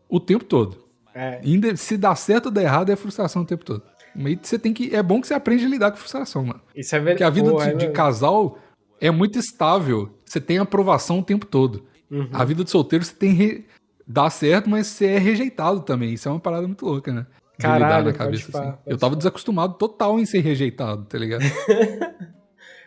o 0.08 0.20
tempo 0.20 0.44
todo. 0.44 0.84
É. 1.14 1.40
Se 1.76 1.96
dá 1.96 2.14
certo 2.14 2.46
ou 2.46 2.52
dá 2.52 2.62
errado, 2.62 2.90
é 2.90 2.96
frustração 2.96 3.42
o 3.42 3.44
tempo 3.44 3.64
todo. 3.64 3.82
Mas 4.18 4.38
você 4.42 4.58
tem 4.58 4.72
que. 4.74 4.94
É 4.94 5.02
bom 5.02 5.20
que 5.20 5.26
você 5.26 5.34
aprende 5.34 5.64
a 5.64 5.68
lidar 5.68 5.90
com 5.92 5.96
frustração, 5.96 6.44
mano. 6.44 6.60
Isso 6.74 6.94
é 6.94 6.98
verdade. 6.98 7.14
Porque 7.16 7.24
a 7.24 7.30
vida 7.30 7.50
Porra, 7.50 7.66
de, 7.66 7.84
é 7.84 7.88
de 7.88 7.92
casal 7.92 8.58
é 9.00 9.10
muito 9.10 9.38
estável. 9.38 10.10
Você 10.24 10.40
tem 10.40 10.58
aprovação 10.58 11.20
o 11.20 11.22
tempo 11.22 11.46
todo. 11.46 11.84
Uhum. 12.10 12.28
A 12.32 12.44
vida 12.44 12.64
de 12.64 12.70
solteiro 12.70 13.04
você 13.04 13.14
tem. 13.14 13.32
Re... 13.32 13.64
Dá 14.06 14.28
certo, 14.30 14.68
mas 14.70 14.86
você 14.88 15.06
é 15.06 15.18
rejeitado 15.18 15.80
também. 15.80 16.14
Isso 16.14 16.28
é 16.28 16.32
uma 16.32 16.40
parada 16.40 16.66
muito 16.66 16.84
louca, 16.84 17.12
né? 17.12 17.26
De 17.58 17.62
Caralho, 17.62 17.84
lidar 17.84 18.04
na 18.04 18.12
cabeça 18.12 18.58
assim. 18.58 18.72
Eu 18.86 18.96
tava 18.96 19.14
desacostumado 19.16 19.74
total 19.74 20.18
em 20.18 20.24
ser 20.26 20.40
rejeitado, 20.40 21.04
tá 21.04 21.18
ligado? 21.18 21.42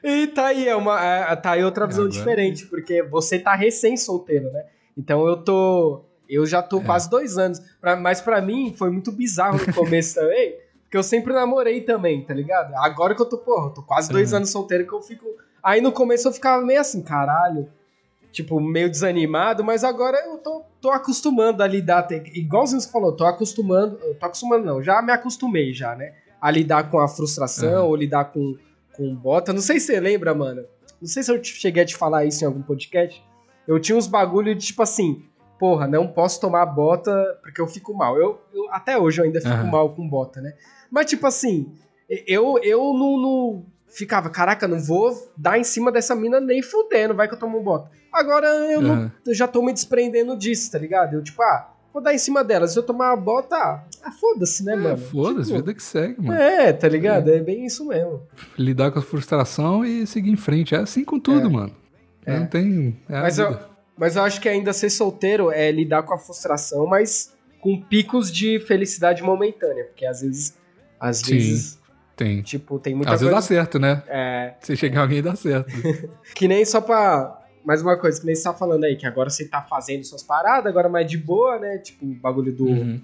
E 0.04 0.28
tá 0.28 0.48
aí, 0.48 0.68
é 0.68 0.76
uma, 0.76 1.00
é, 1.04 1.36
tá 1.36 1.52
aí 1.52 1.64
outra 1.64 1.86
visão 1.86 2.06
agora- 2.06 2.18
diferente, 2.18 2.66
porque 2.66 3.04
você 3.04 3.38
tá 3.38 3.54
recém-solteiro, 3.54 4.52
né? 4.52 4.66
Então 4.98 5.28
eu 5.28 5.38
tô. 5.38 6.06
Eu 6.28 6.46
já 6.46 6.58
É. 6.60 6.62
tô 6.64 6.82
quase 6.82 7.08
dois 7.10 7.38
anos. 7.38 7.60
Pra- 7.80 7.96
mas 7.96 8.20
pra 8.20 8.42
mim 8.42 8.74
foi 8.76 8.90
muito 8.90 9.12
bizarro 9.12 9.60
no 9.64 9.74
começo 9.74 10.16
também, 10.16 10.56
porque 10.92 10.98
eu 10.98 11.04
sempre 11.04 11.32
namorei 11.34 11.80
também, 11.80 12.22
tá 12.22 12.34
ligado? 12.34 12.74
Agora 12.76 13.16
que 13.16 13.22
eu 13.22 13.26
tô, 13.26 13.38
porra, 13.38 13.68
eu 13.68 13.74
tô 13.74 13.82
quase 13.82 14.12
dois 14.12 14.32
Uhum. 14.32 14.40
anos 14.40 14.50
solteiro 14.50 14.86
que 14.86 14.92
eu 14.94 15.02
fico. 15.02 15.26
Aí 15.64 15.80
no 15.80 15.90
começo 15.94 16.28
eu 16.28 16.34
ficava 16.34 16.62
meio 16.66 16.82
assim, 16.82 17.02
caralho. 17.02 17.70
Tipo, 18.30 18.60
meio 18.60 18.90
desanimado, 18.90 19.64
mas 19.64 19.86
agora 19.86 20.18
eu 20.26 20.38
tô, 20.40 20.64
tô 20.82 20.90
acostumando 20.92 21.64
a 21.64 21.68
lidar. 21.68 22.06
Igualzinho 22.34 22.82
você 22.82 22.92
falou, 22.92 23.14
tô 23.16 23.24
acostumando. 23.26 23.96
Tô 24.20 24.26
acostumando, 24.26 24.66
não, 24.66 24.84
já 24.84 25.02
me 25.02 25.14
acostumei 25.14 25.72
já, 25.74 25.96
né? 25.96 26.14
A 26.42 26.52
lidar 26.52 26.90
com 26.92 27.00
a 27.00 27.08
frustração, 27.08 27.84
Uhum. 27.84 27.88
ou 27.90 27.96
lidar 27.96 28.26
com, 28.26 28.58
com 28.94 29.16
bota. 29.16 29.54
Não 29.54 29.62
sei 29.62 29.80
se 29.80 29.86
você 29.88 30.00
lembra, 30.02 30.36
mano. 30.36 30.66
Não 31.02 31.08
sei 31.08 31.24
se 31.24 31.32
eu 31.32 31.42
cheguei 31.42 31.84
a 31.84 31.86
te 31.86 31.96
falar 31.96 32.26
isso 32.26 32.44
em 32.44 32.48
algum 32.48 32.62
podcast. 32.62 33.24
Eu 33.66 33.80
tinha 33.80 33.98
uns 33.98 34.08
bagulho 34.08 34.54
de 34.54 34.66
tipo 34.66 34.84
assim, 34.84 35.24
porra, 35.62 35.88
não 35.88 36.08
posso 36.08 36.42
tomar 36.42 36.66
bota 36.66 37.14
porque 37.44 37.62
eu 37.62 37.68
fico 37.68 37.94
mal. 37.94 38.18
Eu, 38.18 38.42
eu- 38.52 38.68
até 38.72 38.98
hoje 38.98 39.22
eu 39.22 39.26
ainda 39.26 39.40
fico 39.40 39.54
Aham. 39.54 39.70
mal 39.72 39.90
com 39.92 40.08
bota, 40.10 40.42
né? 40.42 40.54
Mas 40.90 41.06
tipo 41.06 41.28
assim, 41.28 41.72
eu, 42.28 42.58
eu 42.64 42.80
não, 42.96 43.18
não 43.22 43.66
ficava, 43.88 44.28
caraca, 44.30 44.68
não 44.68 44.80
vou 44.80 45.14
dar 45.38 45.60
em 45.60 45.64
cima 45.64 45.92
dessa 45.92 46.16
mina 46.16 46.40
nem 46.42 46.64
fudendo, 46.64 47.14
vai 47.14 47.28
que 47.28 47.36
eu 47.36 47.40
tomo 47.40 47.62
bota. 47.62 47.92
Agora 48.12 48.48
eu, 48.48 48.82
não- 48.82 48.94
Aham. 48.94 49.12
eu 49.26 49.34
já 49.36 49.48
tô 49.48 49.62
me 49.62 49.72
desprendendo 49.72 50.36
disso, 50.36 50.72
tá 50.72 50.80
ligado? 50.80 51.14
Eu 51.14 51.24
tipo, 51.24 51.42
ah, 51.44 51.70
vou 51.94 52.02
dar 52.02 52.14
em 52.14 52.18
cima 52.18 52.44
dela. 52.44 52.68
Se 52.68 52.78
eu 52.80 52.84
tomar 52.84 53.14
uma 53.14 53.16
bota, 53.22 53.56
ah, 53.56 53.84
ah, 54.04 54.12
foda-se, 54.12 54.66
né, 54.66 54.74
É, 54.74 54.76
mano? 54.78 54.98
Foda-se, 54.98 55.48
Tipo, 55.52 55.60
vida 55.60 55.74
que 55.76 55.84
segue, 55.84 56.22
mano. 56.26 56.42
É, 56.42 56.74
tá 56.74 56.88
ligado? 56.90 57.30
É 57.30 57.40
bem 57.40 57.66
isso 57.68 57.86
mesmo. 57.86 58.24
Lidar 58.58 58.92
com 58.92 58.98
a 59.00 59.02
frustração 59.04 59.86
e 59.86 60.08
seguir 60.08 60.32
em 60.32 60.36
frente. 60.38 60.74
É 60.74 60.80
assim 60.80 61.06
com 61.06 61.20
tudo, 61.20 61.48
É. 61.48 61.50
mano. 61.50 61.76
É. 62.26 62.40
Não 62.40 62.48
tem. 62.48 62.98
É 63.08 63.18
a 63.18 63.22
Mas 63.22 63.38
eu. 63.40 63.58
Mas 64.02 64.16
eu 64.16 64.24
acho 64.24 64.42
que 64.42 64.50
ainda 64.50 64.74
ser 64.74 64.90
solteiro 64.90 65.52
é 65.52 65.72
lidar 65.72 66.02
com 66.02 66.12
a 66.12 66.18
frustração, 66.18 66.88
mas 66.88 67.38
com 67.60 67.80
picos 67.80 68.32
de 68.32 68.60
felicidade 68.62 69.22
momentânea. 69.22 69.84
Porque 69.86 70.08
às 70.08 70.22
vezes, 70.22 70.58
às 71.00 71.18
Sim. 71.18 71.34
vezes, 71.36 71.80
Tem. 72.16 72.42
tipo, 72.42 72.80
tem 72.80 72.96
muita 72.96 73.14
Às 73.14 73.22
vezes 73.22 73.30
dá 73.30 73.36
coisa. 73.40 73.48
certo, 73.48 73.78
né? 73.78 74.02
É, 74.08 74.56
Você 74.60 74.76
chegar 74.76 75.02
alguém 75.02 75.22
dá 75.22 75.36
certo. 75.36 75.70
que 76.34 76.48
nem 76.48 76.66
só 76.66 76.82
pra. 76.82 77.38
Mais 77.64 77.80
uma 77.84 77.96
coisa, 77.96 78.20
que 78.20 78.26
nem 78.26 78.34
você 78.34 78.42
tá 78.42 78.56
falando 78.56 78.86
aí, 78.86 78.96
que 78.96 79.06
agora 79.06 79.30
você 79.30 79.48
tá 79.48 79.62
fazendo 79.62 80.04
suas 80.04 80.24
paradas, 80.24 80.66
agora 80.66 80.90
mais 80.90 81.06
de 81.06 81.16
boa, 81.20 81.60
né? 81.60 81.78
Tipo, 81.78 82.04
o 82.08 82.16
bagulho 82.16 82.52
do. 82.52 82.66
Uhum. 82.66 83.00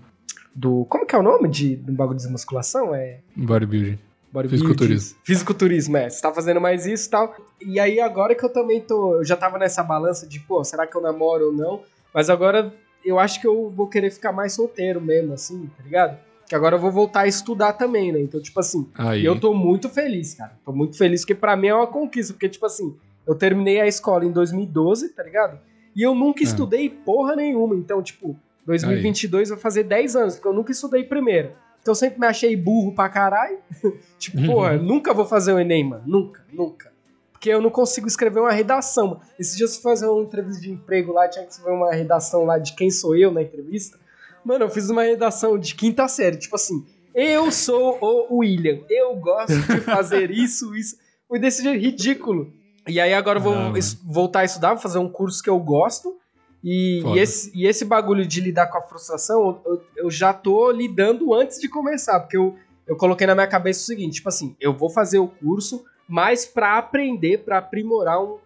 do 0.56 0.84
como 0.86 1.06
que 1.06 1.16
é 1.16 1.20
o 1.20 1.22
nome 1.22 1.48
de, 1.48 1.76
do 1.76 1.94
bagulho 1.94 2.18
de 2.18 2.28
musculação? 2.28 2.96
É. 2.96 3.20
Bodybuilding. 3.36 4.00
Bodybuilding. 4.32 4.50
Fisiculturismo. 4.66 5.18
Fisiculturismo, 5.24 5.98
é. 5.98 6.10
Você 6.10 6.22
tá 6.22 6.34
fazendo 6.34 6.60
mais 6.62 6.86
isso 6.86 7.08
e 7.08 7.12
tal. 7.12 7.36
E 7.62 7.80
aí, 7.80 8.00
agora 8.00 8.36
que 8.36 8.44
eu 8.44 8.50
também 8.50 8.82
tô. 8.82 9.16
Eu 9.16 9.24
já 9.26 9.36
tava 9.36 9.58
nessa 9.58 9.82
balança 9.84 10.28
de, 10.28 10.40
pô, 10.40 10.64
será 10.64 10.86
que 10.86 10.96
eu 10.96 11.02
namoro 11.02 11.48
ou 11.48 11.54
não? 11.54 11.82
Mas 12.14 12.30
agora 12.30 12.74
eu 13.06 13.18
acho 13.20 13.40
que 13.40 13.48
eu 13.48 13.70
vou 13.70 13.88
querer 13.88 14.12
ficar 14.12 14.32
mais 14.32 14.54
solteiro 14.54 15.00
mesmo, 15.00 15.34
assim, 15.34 15.70
tá 15.78 15.84
ligado? 15.84 16.18
Que 16.48 16.56
agora 16.56 16.76
eu 16.76 16.80
vou 16.80 16.92
voltar 16.92 17.22
a 17.22 17.28
estudar 17.28 17.74
também, 17.74 18.12
né? 18.12 18.20
Então, 18.22 18.42
tipo 18.42 18.60
assim, 18.60 18.88
Aí. 18.96 19.22
e 19.22 19.26
eu 19.26 19.40
tô 19.40 19.54
muito 19.54 19.90
feliz, 19.90 20.34
cara. 20.34 20.54
Tô 20.66 20.72
muito 20.72 20.98
feliz, 20.98 21.22
porque 21.22 21.36
pra 21.36 21.56
mim 21.56 21.68
é 21.68 21.76
uma 21.76 21.88
conquista. 21.88 22.34
Porque, 22.34 22.48
tipo 22.50 22.66
assim, 22.66 22.96
eu 23.26 23.36
terminei 23.36 23.80
a 23.82 23.88
escola 23.88 24.24
em 24.26 24.32
2012, 24.32 25.10
tá 25.10 25.24
ligado? 25.24 25.60
E 25.96 26.02
eu 26.02 26.14
nunca 26.16 26.42
É. 26.42 26.44
estudei 26.44 26.90
porra 26.90 27.36
nenhuma. 27.36 27.76
Então, 27.76 28.02
tipo, 28.02 28.38
2022 28.66 29.50
vai 29.50 29.58
fazer 29.58 29.84
10 29.84 30.16
anos, 30.16 30.36
porque 30.36 30.48
eu 30.48 30.54
nunca 30.54 30.72
estudei 30.72 31.04
primeiro. 31.04 31.52
Então 31.88 31.94
eu 31.94 31.96
sempre 31.96 32.20
me 32.20 32.28
achei 32.28 32.54
burro 32.58 32.94
pra 32.94 33.08
caralho. 33.08 33.60
tipo, 34.20 34.46
porra, 34.46 34.74
Uhum. 34.74 34.84
nunca 34.84 35.14
vou 35.14 35.26
fazer 35.26 35.54
o 35.54 35.60
Enem, 35.60 35.86
mano. 35.86 36.04
Nunca, 36.06 36.44
nunca. 36.52 36.92
Porque 37.32 37.50
eu 37.50 37.62
não 37.62 37.70
consigo 37.70 38.08
escrever 38.08 38.42
uma 38.42 38.52
redação. 38.52 39.08
mano. 39.08 39.22
Esses 39.40 39.56
dias 39.56 39.70
eu 39.76 39.82
fui 39.82 39.92
fazer 39.92 40.08
uma 40.08 40.22
entrevista 40.22 40.62
de 40.62 40.70
emprego 40.72 41.14
lá, 41.14 41.30
tinha 41.30 41.46
que 41.46 41.52
escrever 41.54 41.72
uma 41.78 41.92
redação 41.94 42.44
lá 42.44 42.58
de 42.58 42.74
quem 42.76 42.92
sou 42.92 43.16
eu 43.16 43.32
na 43.32 43.42
entrevista. 43.42 43.98
Mano, 44.44 44.66
eu 44.66 44.70
fiz 44.70 44.90
uma 44.90 45.04
redação 45.04 45.58
de 45.58 45.76
quinta 45.76 46.08
série, 46.10 46.36
tipo 46.38 46.56
assim, 46.56 46.86
eu 47.16 47.52
sou 47.52 47.98
o 48.30 48.40
William, 48.40 48.80
eu 48.90 49.16
gosto 49.16 49.54
de 49.56 49.80
fazer 49.82 50.30
isso, 50.32 50.76
isso. 50.76 50.98
Foi 51.28 51.40
desse 51.40 51.64
jeito 51.64 51.80
ridículo. 51.82 52.52
E 52.88 53.00
aí 53.00 53.14
agora 53.14 53.40
eu 53.40 53.44
vou 53.44 53.54
Ah, 53.54 53.74
voltar 54.06 54.40
a 54.42 54.46
estudar, 54.46 54.70
vou 54.74 54.82
fazer 54.82 54.98
um 55.00 55.10
curso 55.10 55.42
que 55.44 55.50
eu 55.50 55.60
gosto 55.60 56.18
E, 56.70 57.02
e, 57.16 57.20
esse, 57.20 57.52
e 57.56 57.66
esse 57.66 57.86
bagulho 57.86 58.26
de 58.26 58.42
lidar 58.42 58.68
com 58.68 58.78
a 58.78 58.82
frustração, 58.82 59.62
eu, 59.66 59.82
eu 59.96 60.12
já 60.12 60.34
tô 60.34 60.70
lidando 60.72 61.34
antes 61.34 61.60
de 61.62 61.70
começar, 61.70 62.20
porque 62.20 62.36
eu, 62.36 62.56
eu 62.86 62.98
coloquei 62.98 63.26
na 63.26 63.34
minha 63.36 63.48
cabeça 63.48 63.80
o 63.82 63.86
seguinte, 63.86 64.16
tipo 64.16 64.28
assim, 64.28 64.56
eu 64.60 64.74
vou 64.74 64.90
fazer 64.90 65.20
o 65.20 65.28
curso, 65.30 65.86
mas 66.08 66.46
pra 66.46 66.78
aprender, 66.78 67.40
pra 67.40 67.60
aprimorar 67.60 68.22
um- 68.22 68.38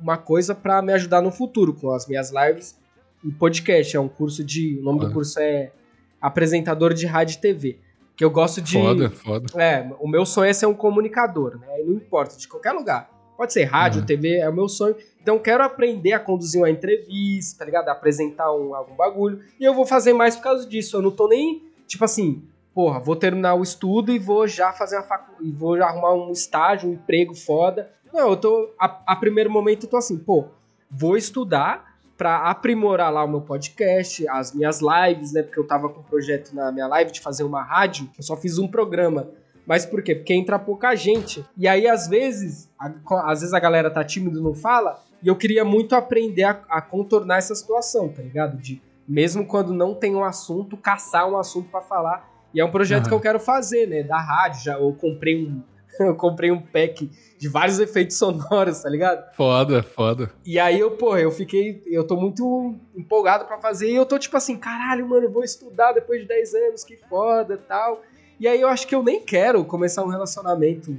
uma 0.00 0.16
coisa 0.16 0.54
pra 0.54 0.80
me 0.80 0.92
ajudar 0.92 1.20
no 1.20 1.30
futuro, 1.30 1.74
com 1.74 1.90
as 1.90 2.06
minhas 2.06 2.30
lives 2.30 2.78
e 3.24 3.30
podcast. 3.32 3.96
É 3.96 4.00
um 4.00 4.08
curso 4.08 4.44
de. 4.44 4.78
O 4.78 4.82
nome 4.82 4.98
do 4.98 5.04
Foda. 5.06 5.14
curso 5.14 5.40
é 5.40 5.72
Apresentador 6.20 6.92
de 6.94 7.06
Rádio 7.06 7.36
e 7.36 7.40
TV. 7.40 7.78
Que 8.14 8.24
eu 8.24 8.30
gosto 8.30 8.60
de. 8.60 8.74
Foda, 8.74 9.10
foda. 9.10 9.46
É, 9.62 9.90
o 9.98 10.06
meu 10.08 10.24
sonho 10.26 10.50
é 10.50 10.52
ser 10.52 10.66
um 10.66 10.74
comunicador, 10.74 11.58
né? 11.58 11.66
Não 11.84 11.94
importa, 11.94 12.36
de 12.36 12.46
qualquer 12.48 12.72
lugar. 12.72 13.10
Pode 13.36 13.52
ser 13.52 13.64
rádio, 13.64 14.00
Uhum. 14.00 14.06
TV, 14.06 14.38
é 14.38 14.48
o 14.48 14.52
meu 14.54 14.68
sonho. 14.68 14.96
Então 15.20 15.38
quero 15.38 15.62
aprender 15.62 16.12
a 16.12 16.20
conduzir 16.20 16.60
uma 16.60 16.70
entrevista, 16.70 17.58
tá 17.58 17.64
ligado? 17.64 17.88
A 17.88 17.92
apresentar 17.92 18.52
um, 18.54 18.74
algum 18.74 18.94
bagulho. 18.94 19.40
E 19.60 19.64
eu 19.64 19.74
vou 19.74 19.84
fazer 19.84 20.12
mais 20.12 20.36
por 20.36 20.42
causa 20.42 20.66
disso. 20.66 20.96
Eu 20.96 21.02
não 21.02 21.10
tô 21.10 21.28
nem, 21.28 21.62
tipo 21.86 22.04
assim, 22.04 22.42
porra, 22.74 22.98
vou 23.00 23.16
terminar 23.16 23.54
o 23.54 23.62
estudo 23.62 24.12
e 24.12 24.18
vou 24.18 24.46
já 24.46 24.72
fazer 24.72 24.96
uma 24.96 25.02
facu... 25.02 25.32
e 25.42 25.50
vou 25.50 25.76
já 25.76 25.86
arrumar 25.86 26.14
um 26.14 26.30
estágio, 26.32 26.88
um 26.88 26.92
emprego 26.94 27.34
foda. 27.34 27.90
Não, 28.12 28.30
eu 28.30 28.36
tô. 28.36 28.70
A, 28.78 29.02
a 29.12 29.16
primeiro 29.16 29.50
momento 29.50 29.84
eu 29.84 29.90
tô 29.90 29.96
assim, 29.96 30.16
pô, 30.16 30.46
vou 30.90 31.16
estudar 31.16 31.96
pra 32.16 32.48
aprimorar 32.48 33.12
lá 33.12 33.22
o 33.24 33.28
meu 33.28 33.42
podcast, 33.42 34.26
as 34.28 34.54
minhas 34.54 34.80
lives, 34.80 35.32
né? 35.32 35.42
Porque 35.42 35.58
eu 35.60 35.66
tava 35.66 35.88
com 35.90 36.00
um 36.00 36.04
projeto 36.04 36.54
na 36.54 36.72
minha 36.72 36.86
live 36.86 37.12
de 37.12 37.20
fazer 37.20 37.44
uma 37.44 37.62
rádio, 37.62 38.08
eu 38.16 38.22
só 38.22 38.36
fiz 38.36 38.58
um 38.58 38.66
programa. 38.66 39.28
Mas 39.66 39.84
por 39.84 40.02
quê? 40.02 40.14
Porque 40.14 40.32
entra 40.32 40.58
pouca 40.58 40.94
gente. 40.94 41.44
E 41.56 41.66
aí, 41.66 41.88
às 41.88 42.06
vezes, 42.08 42.70
a- 42.78 42.92
às 43.30 43.40
vezes 43.40 43.52
a 43.54 43.58
galera 43.60 43.90
tá 43.90 44.04
tímido 44.04 44.38
e 44.38 44.42
não 44.42 44.54
fala, 44.54 45.02
e 45.22 45.28
eu 45.28 45.34
queria 45.36 45.64
muito 45.64 45.94
aprender 45.94 46.44
a, 46.44 46.50
a 46.68 46.80
contornar 46.80 47.38
essa 47.38 47.54
situação, 47.54 48.08
tá 48.08 48.22
ligado? 48.22 48.56
De, 48.56 48.80
mesmo 49.08 49.44
quando 49.46 49.72
não 49.72 49.94
tem 49.94 50.14
um 50.14 50.22
assunto, 50.24 50.76
caçar 50.76 51.28
um 51.28 51.36
assunto 51.36 51.68
pra 51.70 51.80
falar. 51.80 52.30
E 52.54 52.60
é 52.60 52.64
um 52.64 52.70
projeto 52.70 53.00
Aham. 53.02 53.08
que 53.08 53.14
eu 53.14 53.20
quero 53.20 53.40
fazer, 53.40 53.86
né? 53.88 54.02
Da 54.02 54.18
rádio. 54.20 54.62
Já, 54.64 54.74
eu 54.78 54.92
comprei 54.92 55.36
um. 55.46 55.62
Eu 55.98 56.14
comprei 56.14 56.50
um 56.50 56.60
pack 56.60 57.10
de 57.38 57.48
vários 57.48 57.78
efeitos 57.78 58.18
sonoros, 58.18 58.82
tá 58.82 58.88
ligado? 58.90 59.32
Foda, 59.34 59.82
foda. 59.82 60.30
E 60.44 60.58
aí 60.58 60.78
eu, 60.78 60.90
pô, 60.90 61.16
eu 61.16 61.30
fiquei. 61.30 61.82
Eu 61.86 62.06
tô 62.06 62.16
muito 62.16 62.74
empolgado 62.94 63.46
pra 63.46 63.56
fazer. 63.56 63.88
E 63.90 63.94
eu 63.94 64.04
tô 64.04 64.18
tipo 64.18 64.36
assim, 64.36 64.58
caralho, 64.58 65.08
mano, 65.08 65.30
vou 65.30 65.42
estudar 65.42 65.92
depois 65.92 66.20
de 66.20 66.28
10 66.28 66.52
anos, 66.54 66.84
que 66.84 66.98
foda 67.08 67.56
tal. 67.66 68.02
E 68.38 68.46
aí 68.46 68.60
eu 68.60 68.68
acho 68.68 68.86
que 68.86 68.94
eu 68.94 69.02
nem 69.02 69.20
quero 69.20 69.64
começar 69.64 70.02
um 70.04 70.08
relacionamento 70.08 70.96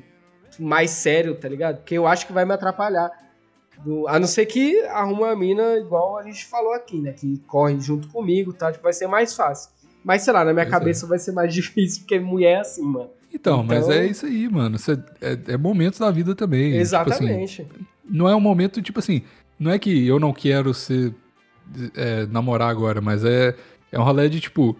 mais 0.60 0.90
sério, 0.92 1.36
tá 1.36 1.48
ligado? 1.48 1.78
Porque 1.78 1.96
eu 1.96 2.08
acho 2.08 2.26
que 2.26 2.34
vai 2.34 2.46
me 2.46 2.54
atrapalhar. 2.54 3.12
Do- 3.86 4.08
a 4.08 4.20
não 4.20 4.26
ser 4.28 4.46
que 4.48 4.82
arruma 4.86 5.28
uma 5.28 5.36
mina 5.36 5.78
igual 5.78 6.18
a 6.18 6.24
gente 6.24 6.46
falou 6.46 6.74
aqui, 6.74 7.00
né? 7.00 7.12
Que 7.14 7.38
corre 7.46 7.80
junto 7.80 8.08
comigo, 8.08 8.52
tá? 8.54 8.72
Tipo, 8.72 8.84
vai 8.84 8.94
ser 8.94 9.06
mais 9.08 9.36
fácil. 9.36 9.70
Mas 10.04 10.24
sei 10.24 10.34
lá, 10.34 10.44
na 10.44 10.52
minha 10.54 10.66
Pois 10.66 10.76
é. 10.76 10.80
cabeça 10.80 11.06
vai 11.06 11.20
ser 11.20 11.32
mais 11.32 11.54
difícil, 11.54 12.02
porque 12.02 12.20
mulher 12.20 12.54
é 12.58 12.60
assim, 12.62 12.82
mano. 12.84 13.10
Então, 13.32 13.62
mas 13.64 13.84
Então- 13.86 13.92
é 13.94 14.06
isso 14.08 14.26
aí, 14.26 14.50
mano. 14.50 14.80
Você- 14.80 14.98
é, 15.22 15.38
é 15.54 15.58
momentos 15.58 16.00
da 16.00 16.10
vida 16.10 16.34
também. 16.34 16.64
Tipo 16.72 16.76
assim, 16.78 16.82
Exatamente. 16.82 17.68
não 18.10 18.28
é 18.28 18.36
um 18.36 18.40
momento, 18.40 18.82
tipo 18.82 18.98
assim, 18.98 19.22
não 19.60 19.70
é 19.70 19.78
que 19.78 20.08
eu 20.08 20.20
não 20.20 20.34
quero 20.34 20.74
ser 20.74 21.14
é, 21.96 22.26
namorar 22.28 22.70
agora, 22.70 23.02
mas 23.02 23.26
é, 23.26 23.54
é 23.92 24.00
um 24.00 24.04
rolê 24.04 24.30
de 24.30 24.40
tipo, 24.40 24.76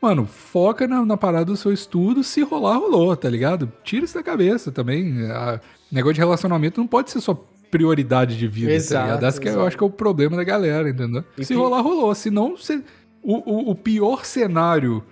mano, 0.00 0.26
foca 0.26 0.86
na, 0.86 1.04
na 1.04 1.16
parada 1.16 1.46
do 1.46 1.56
seu 1.56 1.72
estudo, 1.72 2.22
se 2.22 2.42
rolar, 2.42 2.76
rolou, 2.78 3.16
tá 3.16 3.28
ligado? 3.28 3.72
Tira 3.82 4.04
isso 4.04 4.14
da 4.14 4.22
cabeça 4.22 4.70
também. 4.72 5.26
A, 5.30 5.60
negócio 5.90 6.14
de 6.14 6.20
relacionamento 6.20 6.80
não 6.80 6.86
pode 6.86 7.10
ser 7.10 7.20
sua 7.20 7.38
prioridade 7.70 8.36
de 8.38 8.46
vida, 8.46 8.72
Exato, 8.72 9.08
tá 9.08 9.14
ligado? 9.16 9.40
Que 9.40 9.48
eu 9.48 9.52
exato. 9.52 9.66
acho 9.66 9.76
que 9.78 9.82
é 9.84 9.86
o 9.86 9.90
problema 9.90 10.36
da 10.36 10.44
galera, 10.44 10.88
entendeu? 10.88 11.24
E 11.36 11.44
se 11.44 11.52
que- 11.54 11.58
rolar, 11.60 11.80
rolou. 11.80 12.14
Senão, 12.14 12.56
você, 12.56 12.82
o, 13.22 13.34
o, 13.50 13.70
o 13.70 13.74
pior 13.74 14.24
cenário 14.24 15.02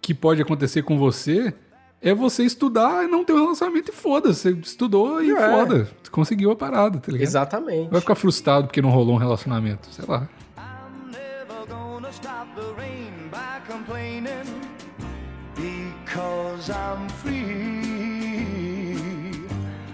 que 0.00 0.12
pode 0.12 0.42
acontecer 0.42 0.82
com 0.82 0.98
você 0.98 1.54
é 2.02 2.12
você 2.12 2.42
estudar 2.42 3.04
e 3.04 3.06
não 3.06 3.24
ter 3.24 3.32
um 3.32 3.40
relacionamento 3.42 3.90
e 3.92 3.94
foda. 3.94 4.32
Você 4.34 4.50
estudou 4.50 5.22
e 5.22 5.30
É. 5.30 5.36
foda. 5.50 5.88
Conseguiu 6.10 6.50
a 6.50 6.56
parada, 6.56 6.98
tá 6.98 7.10
ligado? 7.12 7.26
Exatamente. 7.28 7.90
Vai 7.90 8.00
ficar 8.00 8.16
frustrado 8.16 8.66
porque 8.66 8.82
não 8.82 8.90
rolou 8.90 9.14
um 9.14 9.18
relacionamento, 9.18 9.86
sei 9.90 10.04
lá. 10.06 10.28
I'm 10.58 11.10
never 11.12 11.66
gonna 11.68 12.10
stop 12.10 12.48
the 12.56 12.62
rain 12.82 12.91
complaining 13.72 14.48
because 15.54 16.68
I'm 16.68 17.08
free. 17.08 18.12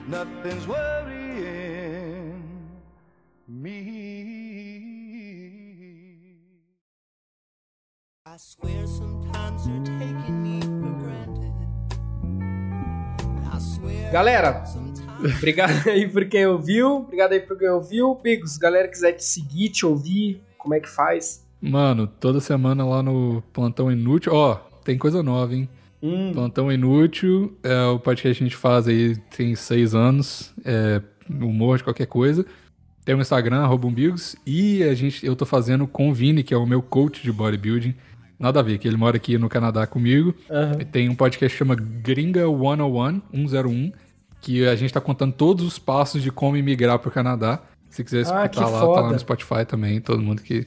Nothing's 0.09 0.67
worrying 0.67 2.43
me. 3.47 3.79
I 8.27 8.37
swear 8.37 8.87
sometimes 8.87 9.67
you're 9.67 9.85
taking 9.85 10.43
me 10.43 10.61
for 10.61 10.95
granted. 11.03 11.55
I 13.53 13.59
swear 13.61 14.13
Galera, 14.13 14.65
Obrigado 15.39 15.89
aí 15.89 16.09
por 16.09 16.25
quem 16.29 16.47
ouviu. 16.47 16.97
Obrigado 16.97 17.33
aí 17.33 17.41
por 17.41 17.57
quem 17.57 17.69
ouviu. 17.71 18.15
Bigos, 18.17 18.57
galera 18.57 18.89
quiser 18.89 19.13
te 19.13 19.25
seguir, 19.25 19.71
te 19.71 19.87
ouvir, 19.87 20.43
como 20.57 20.75
é 20.75 20.81
que 20.81 20.89
faz? 20.89 21.48
Mano, 21.61 22.07
toda 22.07 22.41
semana 22.41 22.85
lá 22.85 23.03
no 23.03 23.43
Plantão 23.53 23.91
Inútil. 23.91 24.33
Ó, 24.35 24.55
tem 24.85 24.97
coisa 24.97 25.23
nova, 25.23 25.55
hein? 25.55 25.69
Hum, 26.03 26.33
Plantão 26.33 26.71
Inútil 26.71 27.57
é 27.63 27.85
o 27.87 27.99
podcast 27.99 28.39
que 28.39 28.45
a 28.45 28.47
gente 28.47 28.57
faz 28.57 28.87
aí, 28.87 29.17
tem 29.37 29.55
seis 29.57 29.95
anos. 29.95 30.53
É 30.65 31.03
humor 31.29 31.79
de 31.79 31.85
qualquer 31.85 32.07
coisa. 32.07 32.47
Tem 33.05 33.15
o 33.15 33.21
Instagram, 33.21 33.69
umbigos. 33.69 34.37
E 34.47 34.83
a 34.85 34.95
gente, 34.95 35.25
eu 35.27 35.35
tô 35.35 35.45
fazendo 35.47 35.87
com 35.87 36.11
o 36.11 36.15
Vini, 36.15 36.43
que 36.43 36.55
é 36.55 36.57
o 36.57 36.67
meu 36.67 36.81
coach 36.83 37.23
de 37.23 37.33
bodybuilding. 37.33 37.95
Nada 38.39 38.61
a 38.61 38.63
ver, 38.63 38.79
que 38.79 38.87
ele 38.87 38.97
mora 38.97 39.17
aqui 39.17 39.37
no 39.37 39.49
Canadá 39.49 39.87
comigo. 39.87 40.35
E 40.81 40.85
Tem 40.85 41.09
um 41.09 41.15
podcast 41.15 41.53
que 41.55 41.59
chama 41.59 41.75
Gringa 41.75 42.43
101, 42.47 43.21
101, 43.49 43.93
que 44.41 44.65
a 44.69 44.77
gente 44.77 44.93
tá 44.93 45.01
contando 45.01 45.33
todos 45.33 45.65
os 45.67 45.79
passos 45.79 46.23
de 46.23 46.31
como 46.31 46.57
imigrar 46.57 46.99
pro 47.01 47.11
Canadá. 47.11 47.61
Se 47.91 48.05
quiser 48.05 48.21
escutar 48.21 48.63
Ah, 48.63 48.69
lá, 48.69 48.79
tá 48.81 48.87
foda. 48.87 49.01
lá 49.01 49.13
no 49.13 49.19
Spotify 49.19 49.65
também, 49.67 50.01
todo 50.01 50.23
mundo 50.23 50.41
que. 50.43 50.67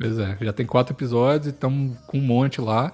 Pois 0.00 0.18
é, 0.18 0.36
já 0.40 0.52
tem 0.52 0.64
quatro 0.66 0.94
episódios 0.94 1.46
e 1.46 1.50
estamos 1.50 1.98
com 2.06 2.18
um 2.18 2.22
monte 2.22 2.60
lá. 2.60 2.92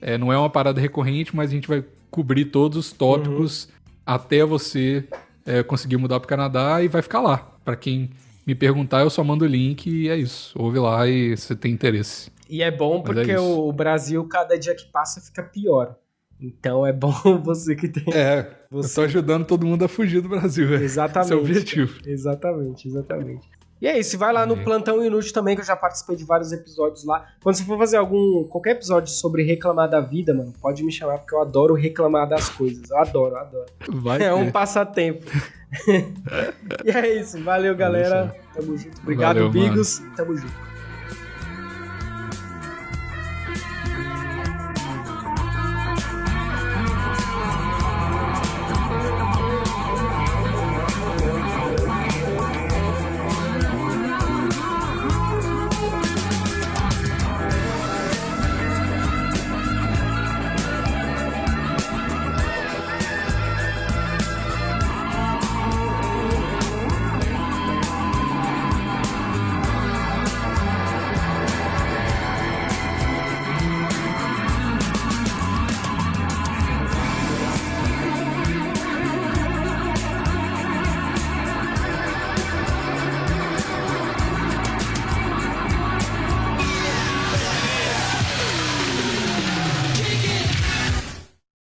É, 0.00 0.16
não 0.18 0.32
é 0.32 0.38
uma 0.38 0.50
parada 0.50 0.80
recorrente, 0.80 1.34
mas 1.36 1.50
a 1.50 1.54
gente 1.54 1.68
vai 1.68 1.84
cobrir 2.10 2.46
todos 2.46 2.76
os 2.78 2.92
tópicos 2.92 3.64
Uhum. 3.66 3.70
até 4.06 4.44
você 4.44 5.04
é, 5.46 5.62
conseguir 5.62 5.96
mudar 5.96 6.18
pro 6.20 6.28
Canadá 6.28 6.82
e 6.82 6.88
vai 6.88 7.02
ficar 7.02 7.20
lá. 7.20 7.38
Pra 7.64 7.76
quem 7.76 8.10
me 8.46 8.54
perguntar, 8.54 9.00
eu 9.02 9.10
só 9.10 9.22
mando 9.22 9.44
o 9.44 9.48
link 9.48 9.86
e 9.88 10.08
é 10.08 10.16
isso. 10.16 10.52
Ouve 10.60 10.78
lá 10.78 11.06
e 11.06 11.36
você 11.36 11.54
tem 11.54 11.72
interesse. 11.72 12.30
E 12.48 12.62
é 12.62 12.70
bom 12.70 13.02
Mas 13.06 13.16
é 13.16 13.20
porque 13.20 13.32
isso. 13.34 13.60
o 13.68 13.72
Brasil, 13.72 14.24
cada 14.26 14.58
dia 14.58 14.74
que 14.74 14.86
passa, 14.90 15.20
fica 15.20 15.42
pior. 15.42 15.94
Então 16.40 16.84
é 16.86 16.92
bom 16.92 17.12
você 17.44 17.76
que 17.76 17.86
tem. 17.88 18.02
É, 18.14 18.50
Você- 18.70 18.90
eu 18.90 18.94
tô 18.94 19.00
ajudando 19.02 19.44
todo 19.44 19.66
mundo 19.66 19.84
a 19.84 19.88
fugir 19.88 20.20
do 20.22 20.28
Brasil. 20.28 20.74
é. 20.74 20.82
Exatamente. 20.82 21.26
Esse 21.26 21.32
é 21.32 21.36
o 21.36 21.40
objetivo. 21.40 21.98
Exatamente, 22.04 22.88
exatamente. 22.88 23.46
E 23.80 23.86
é 23.86 23.98
isso, 23.98 24.18
vai 24.18 24.32
lá 24.32 24.44
no. 24.44 24.56
Plantão 24.62 25.02
Inútil 25.04 25.32
também, 25.32 25.54
que 25.54 25.62
eu 25.62 25.66
já 25.66 25.74
participei 25.74 26.14
de 26.14 26.24
vários 26.24 26.52
episódios 26.52 27.04
lá. 27.04 27.26
Quando 27.42 27.56
você 27.56 27.64
for 27.64 27.78
fazer 27.78 27.96
algum 27.96 28.44
qualquer 28.44 28.72
episódio 28.72 29.10
sobre 29.10 29.42
reclamar 29.42 29.88
da 29.88 30.00
vida, 30.00 30.34
mano, 30.34 30.52
pode 30.60 30.82
me 30.84 30.92
chamar, 30.92 31.18
porque 31.18 31.34
eu 31.34 31.40
adoro 31.40 31.74
reclamar 31.74 32.28
das 32.28 32.48
coisas. 32.50 32.90
Eu 32.90 32.98
adoro, 32.98 33.34
eu 33.34 33.40
adoro. 33.40 33.66
Vai 33.88 34.22
É 34.22 34.34
um 34.34 34.44
ter. 34.46 34.52
passatempo. 34.52 35.24
e 36.84 36.90
é 36.90 37.20
isso, 37.20 37.42
valeu, 37.42 37.74
galera. 37.74 38.34
Tamo 38.52 38.76
junto. 38.76 39.00
Obrigado, 39.00 39.36
Valeu. 39.36 39.50
Bigos. 39.50 40.02
Tamo 40.16 40.36
junto. 40.36 40.69